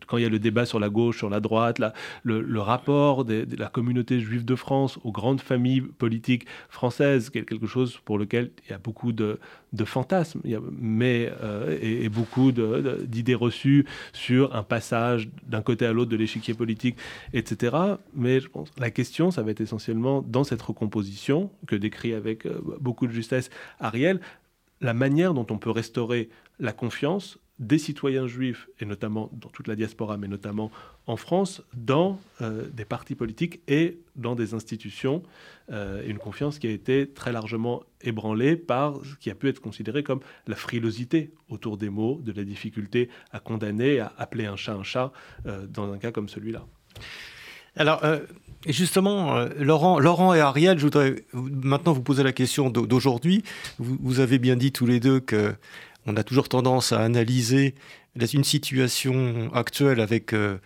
quand 0.07 0.17
il 0.17 0.23
y 0.23 0.25
a 0.25 0.29
le 0.29 0.39
débat 0.39 0.65
sur 0.65 0.79
la 0.79 0.89
gauche, 0.89 1.17
sur 1.17 1.29
la 1.29 1.39
droite, 1.39 1.81
le, 2.23 2.59
rapport 2.61 3.25
de 3.25 3.47
la 3.57 3.67
communauté 3.67 4.19
juive 4.19 4.45
de 4.45 4.55
France 4.55 4.99
aux 5.03 5.11
grandes 5.11 5.41
familles 5.41 5.81
politiques 5.81 6.45
françaises, 6.69 7.29
quelque 7.29 7.65
chose 7.67 7.99
pour 8.05 8.17
lequel 8.17 8.51
il 8.65 8.71
y 8.71 8.73
a 8.73 8.77
beaucoup 8.77 9.11
de, 9.11 9.39
fantasmes, 9.85 10.41
mais 10.79 11.31
euh, 11.41 11.77
et, 11.81 12.09
beaucoup 12.09 12.51
d'idées 12.51 13.35
reçues 13.35 13.85
sur 14.13 14.55
un 14.55 14.63
passage 14.63 15.29
d'un 15.47 15.61
côté 15.61 15.85
à 15.85 15.93
l'autre 15.93 16.11
de 16.11 16.17
l'échiquier 16.17 16.53
politique, 16.53 16.97
etc. 17.33 17.75
Mais 18.13 18.39
la 18.77 18.91
question, 18.91 19.31
ça 19.31 19.41
va 19.41 19.51
être 19.51 19.61
essentiellement 19.61 20.21
dans 20.21 20.43
cette 20.43 20.61
recomposition 20.61 21.49
que 21.67 21.75
décrit 21.75 22.13
avec 22.13 22.45
euh, 22.45 22.61
beaucoup 22.79 23.07
de 23.07 23.11
justesse 23.11 23.49
Ariel, 23.79 24.19
la 24.81 24.93
manière 24.93 25.33
dont 25.33 25.47
on 25.49 25.57
peut 25.57 25.71
restaurer 25.71 26.29
la 26.59 26.73
confiance 26.73 27.39
des 27.61 27.77
citoyens 27.77 28.25
juifs, 28.25 28.67
et 28.79 28.85
notamment 28.85 29.29
dans 29.33 29.49
toute 29.49 29.67
la 29.67 29.75
diaspora, 29.75 30.17
mais 30.17 30.27
notamment 30.27 30.71
en 31.05 31.15
France, 31.15 31.61
dans 31.75 32.19
euh, 32.41 32.67
des 32.73 32.85
partis 32.85 33.13
politiques 33.13 33.61
et 33.67 33.99
dans 34.15 34.33
des 34.33 34.55
institutions. 34.55 35.21
Euh, 35.71 36.03
une 36.07 36.17
confiance 36.17 36.57
qui 36.57 36.65
a 36.65 36.71
été 36.71 37.07
très 37.07 37.31
largement 37.31 37.83
ébranlée 38.01 38.55
par 38.55 39.05
ce 39.05 39.15
qui 39.15 39.29
a 39.29 39.35
pu 39.35 39.47
être 39.47 39.61
considéré 39.61 40.01
comme 40.01 40.21
la 40.47 40.55
frilosité 40.55 41.33
autour 41.49 41.77
des 41.77 41.89
mots, 41.89 42.19
de 42.23 42.31
la 42.31 42.43
difficulté 42.43 43.09
à 43.31 43.39
condamner, 43.39 43.99
à 43.99 44.11
appeler 44.17 44.47
un 44.47 44.55
chat 44.55 44.73
un 44.73 44.83
chat, 44.83 45.11
euh, 45.45 45.67
dans 45.67 45.93
un 45.93 45.99
cas 45.99 46.11
comme 46.11 46.29
celui-là. 46.29 46.65
Alors, 47.75 48.01
et 48.65 48.73
justement, 48.73 49.35
euh, 49.35 49.49
Laurent, 49.59 49.99
Laurent 49.99 50.33
et 50.33 50.39
Ariel, 50.39 50.77
je 50.77 50.83
voudrais 50.83 51.15
maintenant 51.33 51.93
vous 51.93 52.03
poser 52.03 52.23
la 52.23 52.31
question 52.31 52.69
d'aujourd'hui. 52.69 53.43
Vous, 53.79 54.19
avez 54.19 54.37
bien 54.37 54.55
dit 54.55 54.71
tous 54.71 54.85
les 54.85 54.99
deux 54.99 55.19
que 55.19 55.55
on 56.05 56.15
a 56.15 56.23
toujours 56.23 56.49
tendance 56.49 56.93
à 56.93 56.99
analyser 56.99 57.75
une 58.33 58.43
situation 58.43 59.51
actuelle 59.53 59.99
avec, 59.99 60.33
euh, 60.33 60.57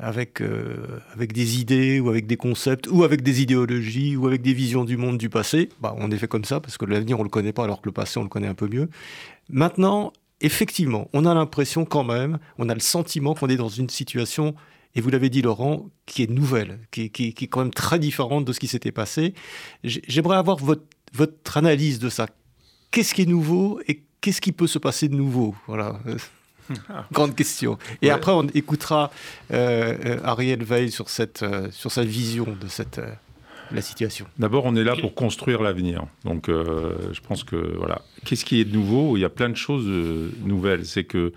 euh, 0.00 0.76
avec 1.12 1.32
des 1.32 1.60
idées 1.60 2.00
ou 2.00 2.08
avec 2.08 2.26
des 2.26 2.36
concepts 2.36 2.88
ou 2.90 3.04
avec 3.04 3.22
des 3.22 3.42
idéologies 3.42 4.16
ou 4.16 4.26
avec 4.26 4.42
des 4.42 4.52
visions 4.52 4.84
du 4.84 4.96
monde 4.96 5.18
du 5.18 5.28
passé. 5.28 5.68
Bah, 5.80 5.94
on 5.98 6.10
est 6.10 6.18
fait 6.18 6.28
comme 6.28 6.44
ça 6.44 6.60
parce 6.60 6.76
que 6.76 6.84
l'avenir, 6.84 7.18
on 7.18 7.22
ne 7.22 7.28
le 7.28 7.30
connaît 7.30 7.52
pas 7.52 7.64
alors 7.64 7.80
que 7.80 7.88
le 7.88 7.92
passé, 7.92 8.18
on 8.18 8.24
le 8.24 8.28
connaît 8.28 8.48
un 8.48 8.54
peu 8.54 8.68
mieux. 8.68 8.88
Maintenant, 9.48 10.12
effectivement, 10.40 11.08
on 11.12 11.24
a 11.24 11.34
l'impression 11.34 11.84
quand 11.84 12.04
même, 12.04 12.38
on 12.58 12.68
a 12.68 12.74
le 12.74 12.80
sentiment 12.80 13.34
qu'on 13.34 13.48
est 13.48 13.56
dans 13.56 13.68
une 13.68 13.88
situation 13.88 14.54
et 14.94 15.00
vous 15.00 15.10
l'avez 15.10 15.30
dit 15.30 15.42
Laurent, 15.42 15.88
qui 16.06 16.22
est 16.22 16.30
nouvelle, 16.30 16.80
qui, 16.90 17.04
est 17.04 17.46
quand 17.46 17.60
même 17.60 17.72
très 17.72 17.98
différente 17.98 18.44
de 18.44 18.52
ce 18.52 18.60
qui 18.60 18.66
s'était 18.66 18.92
passé. 18.92 19.34
J'aimerais 19.84 20.36
avoir 20.36 20.56
votre, 20.56 20.82
votre 21.12 21.56
analyse 21.56 21.98
de 21.98 22.08
ça. 22.08 22.26
Qu'est-ce 22.90 23.14
qui 23.14 23.22
est 23.22 23.26
nouveau 23.26 23.80
et 23.86 24.02
qu'est-ce 24.20 24.40
qui 24.40 24.52
peut 24.52 24.66
se 24.66 24.78
passer 24.78 25.08
de 25.08 25.14
nouveau? 25.14 25.54
Voilà. 25.66 26.00
Grande 27.12 27.34
question. 27.34 27.78
Et 28.02 28.10
après, 28.10 28.32
on 28.32 28.46
écoutera 28.48 29.10
euh, 29.52 29.96
euh, 30.04 30.20
Ariel 30.24 30.62
Veil 30.62 30.90
sur, 30.90 31.08
cette, 31.08 31.42
euh, 31.42 31.70
sur 31.70 31.90
sa 31.90 32.04
vision 32.04 32.56
de 32.60 32.68
cette, 32.68 33.00
la 33.70 33.82
situation. 33.82 34.26
D'abord, 34.38 34.64
on 34.64 34.74
est 34.74 34.84
là 34.84 34.96
pour 34.96 35.14
construire 35.14 35.62
l'avenir. 35.62 36.04
Donc, 36.24 36.48
je 36.48 37.20
pense 37.20 37.44
que, 37.44 37.76
voilà. 37.76 38.02
Qu'est-ce 38.24 38.44
qui 38.44 38.60
est 38.60 38.64
de 38.64 38.72
nouveau? 38.72 39.16
Il 39.16 39.20
y 39.20 39.24
a 39.24 39.30
plein 39.30 39.48
de 39.48 39.56
choses 39.56 39.86
nouvelles. 40.44 40.84
C'est 40.84 41.04
que, 41.04 41.32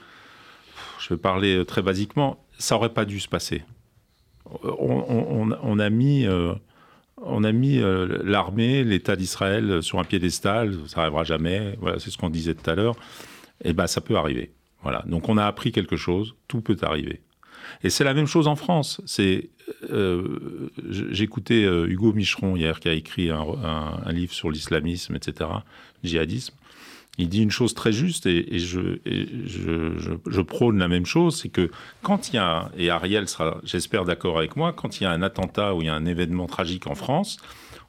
je 0.99 1.09
vais 1.09 1.17
parler 1.17 1.65
très 1.65 1.81
basiquement, 1.81 2.42
ça 2.63 2.77
aurait 2.77 2.93
pas 2.93 3.03
dû 3.03 3.19
se 3.19 3.27
passer. 3.27 3.63
On, 4.45 5.79
a 5.79 5.89
mis, 5.89 6.25
on 7.17 7.43
a 7.43 7.51
mis 7.51 7.79
euh, 7.79 7.85
euh, 8.07 8.21
l'armée, 8.23 8.83
l'État 8.85 9.17
d'Israël 9.17 9.83
sur 9.83 9.99
un 9.99 10.05
piédestal. 10.05 10.73
Ça 10.87 11.01
n'arrivera 11.01 11.25
jamais. 11.25 11.75
Voilà, 11.81 11.99
c'est 11.99 12.09
ce 12.09 12.17
qu'on 12.17 12.29
disait 12.29 12.55
tout 12.55 12.69
à 12.69 12.75
l'heure. 12.75 12.95
Et 13.63 13.69
eh 13.69 13.73
ben, 13.73 13.87
ça 13.87 13.99
peut 13.99 14.15
arriver. 14.15 14.53
Voilà. 14.81 15.03
Donc, 15.07 15.27
on 15.27 15.37
a 15.37 15.45
appris 15.45 15.73
quelque 15.73 15.97
chose. 15.97 16.35
Tout 16.47 16.61
peut 16.61 16.77
arriver. 16.81 17.21
Et 17.83 17.89
c'est 17.89 18.05
la 18.05 18.13
même 18.13 18.27
chose 18.27 18.47
en 18.47 18.55
France. 18.55 19.01
C'est, 19.05 19.49
euh, 19.89 20.69
j'écoutais 20.89 21.63
Hugo 21.63 22.13
Micheron 22.13 22.55
hier 22.55 22.79
qui 22.79 22.87
a 22.87 22.93
écrit 22.93 23.29
un, 23.29 23.45
un 24.05 24.11
livre 24.13 24.33
sur 24.33 24.49
l'islamisme, 24.51 25.15
etc., 25.15 25.49
djihadisme 26.03 26.55
il 27.17 27.29
dit 27.29 27.43
une 27.43 27.51
chose 27.51 27.73
très 27.73 27.91
juste 27.91 28.25
et, 28.25 28.57
je, 28.57 30.41
prône 30.41 30.79
la 30.79 30.87
même 30.87 31.05
chose, 31.05 31.39
c'est 31.39 31.49
que 31.49 31.69
quand 32.01 32.29
il 32.29 32.35
y 32.35 32.39
a, 32.39 32.71
et 32.77 32.89
Ariel 32.89 33.27
sera, 33.27 33.59
j'espère, 33.63 34.03
d'accord 34.05 34.37
avec 34.37 34.55
moi, 34.55 34.73
quand 34.73 34.99
il 34.99 35.03
y 35.03 35.05
a 35.05 35.11
un 35.11 35.21
attentat 35.21 35.75
ou 35.75 35.81
il 35.81 35.85
y 35.85 35.89
a 35.89 35.93
un 35.93 36.05
événement 36.05 36.47
tragique 36.47 36.87
en 36.87 36.95
France, 36.95 37.37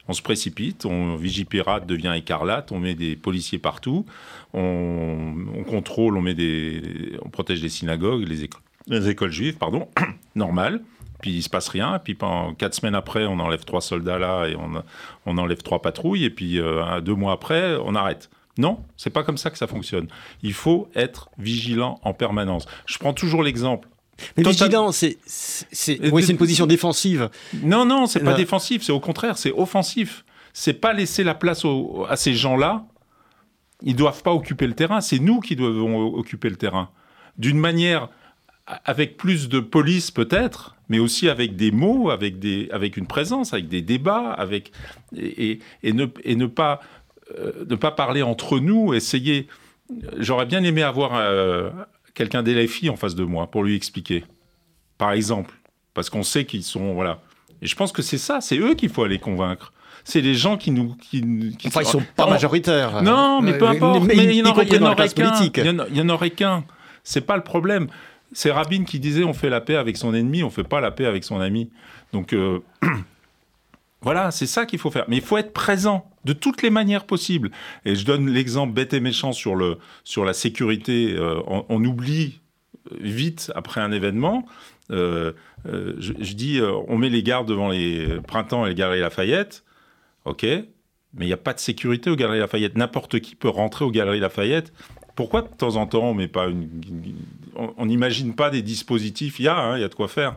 on 0.07 0.13
se 0.13 0.21
précipite, 0.21 0.85
on 0.85 1.15
Vigipirate 1.15 1.87
devient 1.87 2.13
écarlate, 2.15 2.71
on 2.71 2.79
met 2.79 2.93
des 2.93 3.15
policiers 3.15 3.57
partout, 3.57 4.05
on, 4.53 5.33
contrôle, 5.67 6.17
on 6.17 6.21
met 6.21 6.35
des, 6.35 7.17
on 7.23 7.29
protège 7.29 7.61
les 7.63 7.69
synagogues, 7.69 8.27
les 8.27 8.43
écoles, 8.43 8.61
les 8.87 9.09
écoles 9.09 9.31
juives, 9.31 9.57
pardon, 9.57 9.87
normal. 10.35 10.81
Puis 11.21 11.31
il 11.31 11.41
se 11.41 11.49
passe 11.49 11.69
rien. 11.69 11.97
Puis 11.97 12.13
pendant 12.13 12.53
quatre 12.53 12.75
semaines 12.75 12.93
après, 12.93 13.25
on 13.25 13.39
enlève 13.39 13.65
trois 13.65 13.81
soldats 13.81 14.19
là 14.19 14.45
et 14.45 14.55
on, 14.55 14.83
on 15.25 15.37
enlève 15.39 15.63
trois 15.63 15.81
patrouilles. 15.81 16.25
Et 16.25 16.29
puis 16.29 16.59
euh, 16.59 17.01
deux 17.01 17.15
mois 17.15 17.31
après, 17.33 17.75
on 17.83 17.95
arrête 17.95 18.29
Non, 18.57 18.79
c'est 18.95 19.09
pas 19.09 19.23
comme 19.23 19.37
ça 19.37 19.49
que 19.49 19.57
ça 19.57 19.67
fonctionne. 19.67 20.07
Il 20.41 20.53
faut 20.53 20.87
être 20.95 21.29
vigilant 21.37 21.99
en 22.03 22.13
permanence. 22.13 22.65
Je 22.85 22.97
prends 22.97 23.13
toujours 23.13 23.43
l'exemple. 23.43 23.89
Mais 24.37 24.43
vigilant, 24.43 24.91
c'est 24.93 25.17
oui, 26.11 26.25
une 26.25 26.37
position 26.37 26.65
défensive. 26.65 27.29
Non, 27.63 27.85
non, 27.85 28.07
c'est 28.07 28.21
pas 28.21 28.33
défensif, 28.33 28.81
c'est 28.83 28.93
au 28.93 28.99
contraire, 28.99 29.37
c'est 29.37 29.51
offensif. 29.51 30.23
C'est 30.53 30.73
pas 30.73 30.93
laisser 30.93 31.25
la 31.25 31.35
place 31.35 31.65
à 32.07 32.15
ces 32.15 32.33
gens-là. 32.33 32.85
Ils 33.81 33.95
doivent 33.95 34.23
pas 34.23 34.31
occuper 34.31 34.67
le 34.67 34.73
terrain, 34.73 35.01
c'est 35.01 35.19
nous 35.19 35.41
qui 35.41 35.57
devons 35.57 36.13
occuper 36.15 36.49
le 36.49 36.55
terrain. 36.55 36.89
D'une 37.37 37.59
manière 37.59 38.07
avec 38.85 39.17
plus 39.17 39.49
de 39.49 39.59
police 39.59 40.11
peut-être, 40.11 40.75
mais 40.89 40.99
aussi 40.99 41.29
avec 41.29 41.55
des 41.55 41.71
mots, 41.71 42.09
avec, 42.09 42.39
des, 42.39 42.69
avec 42.71 42.97
une 42.97 43.05
présence, 43.05 43.53
avec 43.53 43.67
des 43.67 43.81
débats, 43.81 44.31
avec, 44.31 44.71
et, 45.15 45.59
et, 45.83 45.93
ne, 45.93 46.05
et 46.23 46.35
ne, 46.35 46.45
pas, 46.45 46.79
euh, 46.79 47.04
ne 47.67 47.75
pas 47.75 47.91
parler 47.91 48.21
entre 48.21 48.59
nous, 48.59 48.93
essayer. 48.93 49.47
J'aurais 50.17 50.45
bien 50.45 50.63
aimé 50.63 50.83
avoir 50.83 51.15
euh, 51.15 51.69
quelqu'un 52.13 52.43
d'LFI 52.43 52.89
en 52.89 52.95
face 52.95 53.15
de 53.15 53.23
moi 53.23 53.47
pour 53.47 53.63
lui 53.63 53.75
expliquer, 53.75 54.23
par 54.97 55.11
exemple, 55.11 55.53
parce 55.93 56.09
qu'on 56.09 56.23
sait 56.23 56.45
qu'ils 56.45 56.63
sont. 56.63 56.93
Voilà. 56.93 57.21
Et 57.61 57.67
je 57.67 57.75
pense 57.75 57.91
que 57.91 58.01
c'est 58.01 58.17
ça, 58.17 58.41
c'est 58.41 58.57
eux 58.57 58.75
qu'il 58.75 58.89
faut 58.89 59.03
aller 59.03 59.19
convaincre 59.19 59.71
c'est 60.07 60.21
les 60.21 60.35
gens 60.35 60.55
qui 60.55 60.69
nous. 60.69 60.95
Qui, 61.01 61.23
enfin, 61.65 61.81
ils 61.81 61.87
sont 61.87 62.03
pas 62.15 62.29
majoritaires. 62.29 63.01
Non, 63.01 63.41
mais 63.41 63.57
peu 63.57 63.67
importe. 63.67 64.03
Mais, 64.03 64.15
il 64.15 64.29
n'y 64.29 64.43
en, 64.43 64.51
aurait 64.51 64.67
qu'un. 64.67 64.75
Il 65.89 65.97
y 65.97 66.01
en 66.01 66.09
aurait 66.09 66.29
qu'un. 66.29 66.63
C'est 67.03 67.21
pas 67.21 67.35
le 67.35 67.43
problème 67.43 67.87
c'est 68.35 68.51
Rabin 68.51 68.83
qui 68.83 68.99
disait 68.99 69.23
on 69.23 69.33
fait 69.33 69.49
la 69.49 69.61
paix 69.61 69.75
avec 69.75 69.97
son 69.97 70.13
ennemi, 70.13 70.43
on 70.43 70.49
fait 70.49 70.63
pas 70.63 70.81
la 70.81 70.91
paix 70.91 71.05
avec 71.05 71.23
son 71.23 71.39
ami. 71.39 71.69
Donc 72.13 72.33
euh, 72.33 72.59
voilà, 74.05 74.31
c'est 74.31 74.45
ça 74.45 74.65
qu'il 74.65 74.79
faut 74.79 74.91
faire. 74.91 75.05
Mais 75.09 75.17
il 75.17 75.21
faut 75.21 75.37
être 75.37 75.51
présent 75.51 76.09
de 76.23 76.31
toutes 76.31 76.61
les 76.61 76.69
manières 76.69 77.05
possibles. 77.05 77.51
Et 77.83 77.95
je 77.95 78.05
donne 78.05 78.29
l'exemple 78.29 78.73
bête 78.73 78.93
et 78.93 79.01
méchant 79.01 79.33
sur, 79.33 79.55
le, 79.55 79.77
sur 80.05 80.23
la 80.23 80.33
sécurité. 80.33 81.13
Euh, 81.17 81.41
on, 81.47 81.83
oublie 81.83 82.39
vite 83.01 83.51
après 83.55 83.81
un 83.81 83.91
événement. 83.91 84.45
Euh, 84.91 85.33
je, 85.65 86.33
dis, 86.33 86.61
on 86.87 86.97
met 86.97 87.09
les 87.09 87.23
gardes 87.23 87.47
devant 87.47 87.69
les 87.69 88.21
printemps 88.27 88.65
et 88.65 88.69
les 88.69 88.75
galeries 88.75 89.01
Lafayette. 89.01 89.63
OK, 90.25 90.43
mais 90.43 91.25
il 91.25 91.27
n'y 91.27 91.33
a 91.33 91.37
pas 91.37 91.53
de 91.53 91.59
sécurité 91.59 92.09
aux 92.09 92.15
Galeries 92.15 92.39
Lafayette. 92.39 92.77
N'importe 92.77 93.19
qui 93.19 93.35
peut 93.35 93.49
rentrer 93.49 93.85
aux 93.85 93.91
Galeries 93.91 94.19
Lafayette 94.19 94.71
pourquoi 95.15 95.41
de 95.41 95.47
temps 95.47 95.77
en 95.77 95.87
temps 95.87 96.09
on 96.09 96.27
pas 96.27 96.47
une, 96.47 96.69
on 97.55 97.85
n'imagine 97.85 98.35
pas 98.35 98.49
des 98.49 98.61
dispositifs? 98.61 99.39
Il 99.39 99.45
y 99.45 99.47
a, 99.47 99.57
hein, 99.57 99.77
il 99.77 99.81
y 99.81 99.83
a 99.83 99.87
de 99.87 99.95
quoi 99.95 100.07
faire 100.07 100.35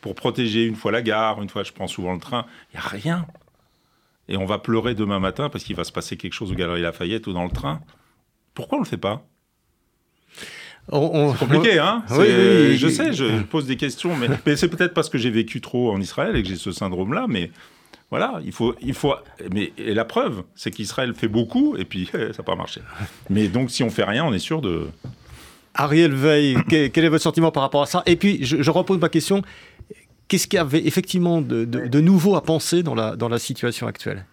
pour 0.00 0.14
protéger 0.14 0.66
une 0.66 0.76
fois 0.76 0.92
la 0.92 1.02
gare, 1.02 1.42
une 1.42 1.48
fois 1.48 1.62
je 1.62 1.72
prends 1.72 1.88
souvent 1.88 2.12
le 2.12 2.20
train. 2.20 2.46
Il 2.72 2.76
y 2.76 2.78
a 2.78 2.86
rien. 2.86 3.26
Et 4.28 4.36
on 4.36 4.46
va 4.46 4.58
pleurer 4.58 4.94
demain 4.94 5.18
matin 5.18 5.48
parce 5.48 5.64
qu'il 5.64 5.76
va 5.76 5.84
se 5.84 5.92
passer 5.92 6.16
quelque 6.16 6.32
chose 6.32 6.52
aux 6.52 6.54
Galeries 6.54 6.82
Lafayette 6.82 7.26
ou 7.26 7.32
dans 7.32 7.44
le 7.44 7.50
train. 7.50 7.80
Pourquoi 8.54 8.78
on 8.78 8.80
le 8.82 8.86
fait 8.86 8.96
pas? 8.96 9.26
C'est 10.88 11.38
compliqué, 11.38 11.78
hein? 11.78 12.02
Oui, 12.10 12.76
Je 12.76 12.88
sais, 12.88 13.12
je 13.12 13.42
pose 13.42 13.66
des 13.66 13.76
questions, 13.76 14.16
mais, 14.16 14.28
mais 14.44 14.56
c'est 14.56 14.68
peut-être 14.68 14.94
parce 14.94 15.08
que 15.08 15.18
j'ai 15.18 15.30
vécu 15.30 15.60
trop 15.60 15.92
en 15.92 16.00
Israël 16.00 16.36
et 16.36 16.42
que 16.42 16.48
j'ai 16.48 16.56
ce 16.56 16.72
syndrome-là, 16.72 17.26
mais 17.28 17.50
voilà, 18.10 18.40
il 18.44 18.52
faut, 18.52 18.74
il 18.82 18.94
faut. 18.94 19.14
Mais 19.52 19.72
et 19.78 19.94
la 19.94 20.04
preuve, 20.04 20.42
c'est 20.56 20.72
qu'Israël 20.72 21.14
fait 21.14 21.28
beaucoup 21.28 21.76
et 21.76 21.84
puis 21.84 22.06
ça 22.12 22.18
n'a 22.18 22.44
pas 22.44 22.56
marché. 22.56 22.80
Mais 23.30 23.48
donc, 23.48 23.70
si 23.70 23.82
on 23.82 23.90
fait 23.90 24.04
rien, 24.04 24.24
on 24.24 24.32
est 24.32 24.40
sûr 24.40 24.60
de. 24.60 24.88
Ariel 25.74 26.12
Veil, 26.12 26.56
quel, 26.68 27.04
est 27.04 27.08
votre 27.08 27.22
sentiment 27.22 27.52
par 27.52 27.62
rapport 27.62 27.82
à 27.82 27.86
ça? 27.86 28.02
Et 28.04 28.16
puis, 28.16 28.44
je, 28.44 28.70
repose 28.70 28.98
ma 28.98 29.08
question. 29.08 29.42
Qu'est-ce 30.30 30.46
qu'il 30.46 30.58
y 30.58 30.60
avait 30.60 30.86
effectivement 30.86 31.40
de, 31.40 32.00
nouveau 32.00 32.36
à 32.36 32.42
penser 32.42 32.84
dans 32.84 32.94
la, 32.94 33.16
dans 33.16 33.28
la 33.28 33.40
situation 33.40 33.88
actuelle? 33.88 34.24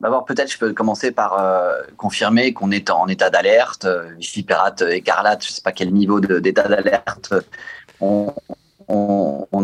D'abord, 0.00 0.24
peut-être 0.24 0.52
je 0.52 0.58
peux 0.58 0.72
commencer 0.72 1.12
par 1.12 1.40
euh, 1.40 1.80
confirmer 1.96 2.52
qu'on 2.52 2.72
est 2.72 2.90
en 2.90 3.06
état 3.06 3.30
d'alerte. 3.30 3.84
Euh, 3.84 4.10
Pirate 4.44 4.82
écarlate, 4.82 5.44
je 5.44 5.50
ne 5.50 5.52
sais 5.52 5.62
pas 5.62 5.70
quel 5.70 5.92
niveau 5.92 6.18
d'état 6.20 6.66
d'alerte 6.66 7.34
on, 8.00 8.34
on, 8.88 9.17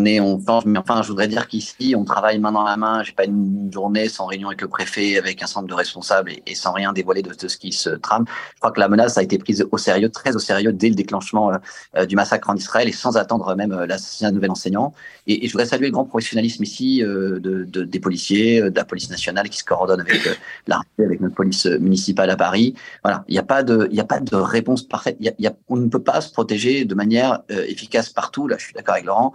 est, 0.04 0.20
on 0.20 0.38
mais 0.66 0.78
enfin, 0.78 1.02
je 1.02 1.08
voudrais 1.08 1.28
dire 1.28 1.48
qu'ici, 1.48 1.94
on 1.96 2.04
travaille 2.04 2.38
main 2.38 2.52
dans 2.52 2.62
la 2.62 2.76
main. 2.76 3.02
J'ai 3.02 3.12
pas 3.12 3.24
une 3.24 3.70
journée 3.72 4.08
sans 4.08 4.26
réunion 4.26 4.48
avec 4.48 4.62
le 4.62 4.68
préfet, 4.68 5.18
avec 5.18 5.42
un 5.42 5.46
centre 5.46 5.66
de 5.66 5.74
responsables 5.74 6.32
et, 6.46 6.54
sans 6.54 6.72
rien 6.72 6.92
dévoiler 6.92 7.22
de, 7.22 7.48
ce 7.48 7.56
qui 7.56 7.72
se 7.72 7.90
trame. 7.90 8.24
Je 8.54 8.60
crois 8.60 8.72
que 8.72 8.80
la 8.80 8.88
menace 8.88 9.18
a 9.18 9.22
été 9.22 9.38
prise 9.38 9.66
au 9.70 9.78
sérieux, 9.78 10.08
très 10.08 10.34
au 10.36 10.38
sérieux, 10.38 10.72
dès 10.72 10.88
le 10.88 10.94
déclenchement 10.94 11.52
euh, 11.52 11.56
euh, 11.96 12.06
du 12.06 12.16
massacre 12.16 12.48
en 12.50 12.56
Israël 12.56 12.88
et 12.88 12.92
sans 12.92 13.16
attendre 13.16 13.54
même 13.54 13.72
euh, 13.72 13.86
l'assassinat 13.86 14.30
d'un 14.30 14.36
nouvel 14.36 14.50
enseignant. 14.50 14.92
Et, 15.26 15.46
je 15.46 15.52
voudrais 15.52 15.66
saluer 15.66 15.86
le 15.86 15.92
grand 15.92 16.04
professionnalisme 16.04 16.62
ici 16.62 17.02
de, 17.02 17.64
des 17.64 18.00
policiers, 18.00 18.60
de 18.62 18.76
la 18.76 18.84
police 18.84 19.10
nationale 19.10 19.48
qui 19.48 19.58
se 19.58 19.64
coordonne 19.64 20.00
avec 20.00 20.20
l'armée, 20.66 20.84
avec 20.98 21.20
notre 21.20 21.34
police 21.34 21.66
municipale 21.66 22.30
à 22.30 22.36
Paris. 22.36 22.74
Voilà, 23.02 23.24
il 23.28 23.32
n'y 23.32 23.38
a 23.38 23.42
pas 23.42 23.62
de, 23.62 23.88
il 23.90 24.00
a 24.00 24.04
pas 24.04 24.20
de 24.20 24.36
réponse 24.36 24.82
parfaite. 24.82 25.16
Y 25.20 25.34
y 25.38 25.46
a, 25.46 25.52
on 25.68 25.76
ne 25.76 25.88
peut 25.88 26.02
pas 26.02 26.20
se 26.20 26.32
protéger 26.32 26.84
de 26.84 26.94
manière 26.94 27.40
efficace 27.48 28.10
partout. 28.10 28.48
Là, 28.48 28.56
je 28.58 28.64
suis 28.64 28.74
d'accord 28.74 28.94
avec 28.94 29.06
Laurent 29.06 29.32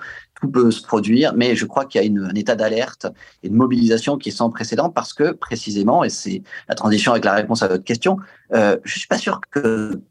peut 0.47 0.71
se 0.71 0.81
produire, 0.81 1.33
mais 1.35 1.55
je 1.55 1.65
crois 1.65 1.85
qu'il 1.85 2.01
y 2.01 2.07
a 2.07 2.21
un 2.23 2.35
état 2.35 2.55
d'alerte 2.55 3.07
et 3.43 3.49
de 3.49 3.55
mobilisation 3.55 4.17
qui 4.17 4.29
est 4.29 4.33
sans 4.33 4.49
précédent 4.49 4.89
parce 4.89 5.13
que 5.13 5.31
précisément, 5.31 6.03
et 6.03 6.09
c'est 6.09 6.43
la 6.67 6.75
transition 6.75 7.11
avec 7.11 7.25
la 7.25 7.33
réponse 7.33 7.61
à 7.63 7.67
votre 7.67 7.83
question, 7.83 8.17
euh, 8.53 8.77
je 8.83 8.99
suis 8.99 9.07
pas 9.07 9.17
sûr 9.17 9.41
que 9.51 10.01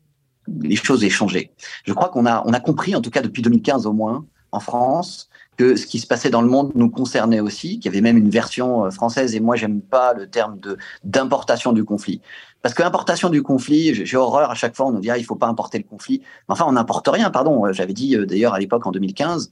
les 0.63 0.77
choses 0.77 1.05
aient 1.05 1.11
changé. 1.11 1.53
Je 1.85 1.93
crois 1.93 2.09
qu'on 2.09 2.27
a, 2.27 2.43
on 2.47 2.53
a 2.53 2.61
compris, 2.61 2.95
en 2.95 3.01
tout 3.01 3.11
cas 3.11 3.23
depuis 3.23 3.43
2015 3.43 3.87
au 3.87 3.93
moins, 3.93 4.27
en 4.53 4.61
France, 4.61 5.29
que 5.59 5.75
ce 5.75 5.87
qui 5.87 5.99
se 5.99 6.07
passait 6.07 6.31
dans 6.31 6.41
le 6.41 6.49
monde 6.49 6.73
nous 6.77 6.89
concernait 6.89 7.41
aussi, 7.41 7.81
qu'il 7.81 7.87
y 7.87 7.89
avait 7.89 8.01
même 8.01 8.17
une 8.17 8.31
version 8.31 8.87
euh, 8.87 8.91
française, 8.91 9.35
et 9.35 9.41
moi 9.41 9.57
j'aime 9.57 9.81
pas 9.83 10.15
le 10.15 10.29
terme 10.29 10.59
de 10.61 10.79
d'importation 11.05 11.73
du 11.73 11.85
conflit. 11.85 12.21
Parce 12.63 12.75
que 12.75 12.83
l'importation 12.83 13.29
du 13.29 13.43
conflit, 13.43 13.95
j'ai 13.95 14.17
horreur 14.17 14.51
à 14.51 14.55
chaque 14.55 14.77
fois, 14.77 14.87
on 14.87 14.93
nous 14.93 15.01
dit 15.01 15.11
ah, 15.11 15.19
il 15.19 15.25
faut 15.25 15.37
pas 15.37 15.49
importer 15.49 15.79
le 15.79 15.85
conflit. 15.85 16.23
Enfin, 16.47 16.65
on 16.67 16.73
n'importe 16.73 17.09
rien, 17.09 17.31
pardon. 17.31 17.67
Euh, 17.67 17.73
j'avais 17.73 17.93
dit 17.93 18.17
euh, 18.17 18.25
d'ailleurs 18.25 18.55
à 18.55 18.59
l'époque 18.59 18.87
en 18.87 18.93
2015, 18.93 19.51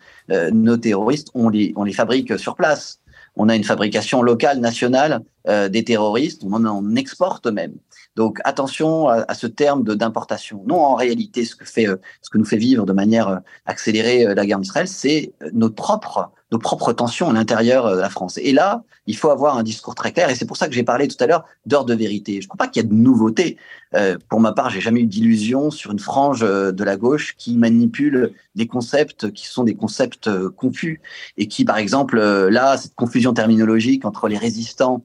nos 0.53 0.76
terroristes, 0.76 1.28
on 1.34 1.49
les, 1.49 1.72
on 1.76 1.84
les 1.84 1.92
fabrique 1.92 2.38
sur 2.38 2.55
place. 2.55 3.01
On 3.36 3.49
a 3.49 3.57
une 3.57 3.64
fabrication 3.64 4.22
locale, 4.22 4.61
nationale 4.61 5.22
des 5.47 5.84
terroristes, 5.84 6.42
on 6.44 6.64
en 6.64 6.97
exporte 6.97 7.47
même. 7.47 7.74
Donc 8.16 8.38
attention 8.44 9.08
à, 9.08 9.34
ce 9.34 9.46
terme 9.46 9.84
d'importation. 9.84 10.64
Non, 10.66 10.80
en 10.80 10.94
réalité, 10.94 11.44
ce 11.44 11.54
que 11.54 11.66
fait, 11.66 11.86
euh, 11.86 11.96
ce 12.22 12.30
que 12.30 12.38
nous 12.38 12.46
fait 12.46 12.56
vivre 12.56 12.86
de 12.86 12.94
manière 12.94 13.28
euh, 13.28 13.36
accélérée 13.66 14.26
euh, 14.26 14.34
la 14.34 14.46
guerre 14.46 14.58
d'Israël, 14.58 14.88
c'est 14.88 15.34
nos 15.52 15.68
propres, 15.68 16.30
nos 16.50 16.58
propres 16.58 16.94
tensions 16.94 17.28
à 17.28 17.34
l'intérieur 17.34 17.94
de 17.94 18.00
la 18.00 18.08
France. 18.08 18.38
Et 18.38 18.52
là, 18.52 18.82
il 19.06 19.18
faut 19.18 19.28
avoir 19.28 19.58
un 19.58 19.62
discours 19.62 19.94
très 19.94 20.12
clair. 20.12 20.30
Et 20.30 20.34
c'est 20.34 20.46
pour 20.46 20.56
ça 20.56 20.66
que 20.66 20.72
j'ai 20.72 20.82
parlé 20.82 21.08
tout 21.08 21.22
à 21.22 21.26
l'heure 21.26 21.44
d'heure 21.66 21.84
de 21.84 21.94
vérité. 21.94 22.40
Je 22.40 22.46
ne 22.46 22.48
crois 22.48 22.56
pas 22.56 22.68
qu'il 22.68 22.82
y 22.82 22.86
ait 22.86 22.88
de 22.88 22.94
nouveauté. 22.94 23.58
pour 24.28 24.40
ma 24.40 24.52
part, 24.52 24.70
j'ai 24.70 24.80
jamais 24.80 25.00
eu 25.00 25.06
d'illusion 25.06 25.70
sur 25.70 25.92
une 25.92 25.98
frange 25.98 26.40
de 26.40 26.84
la 26.84 26.96
gauche 26.96 27.34
qui 27.36 27.56
manipule 27.56 28.32
des 28.54 28.66
concepts 28.66 29.30
qui 29.30 29.46
sont 29.46 29.64
des 29.64 29.74
concepts 29.74 30.30
confus 30.50 31.00
et 31.36 31.48
qui, 31.48 31.64
par 31.64 31.78
exemple, 31.78 32.18
là, 32.18 32.76
cette 32.78 32.94
confusion 32.94 33.32
terminologique 33.32 34.04
entre 34.04 34.28
les 34.28 34.38
résistants 34.38 35.04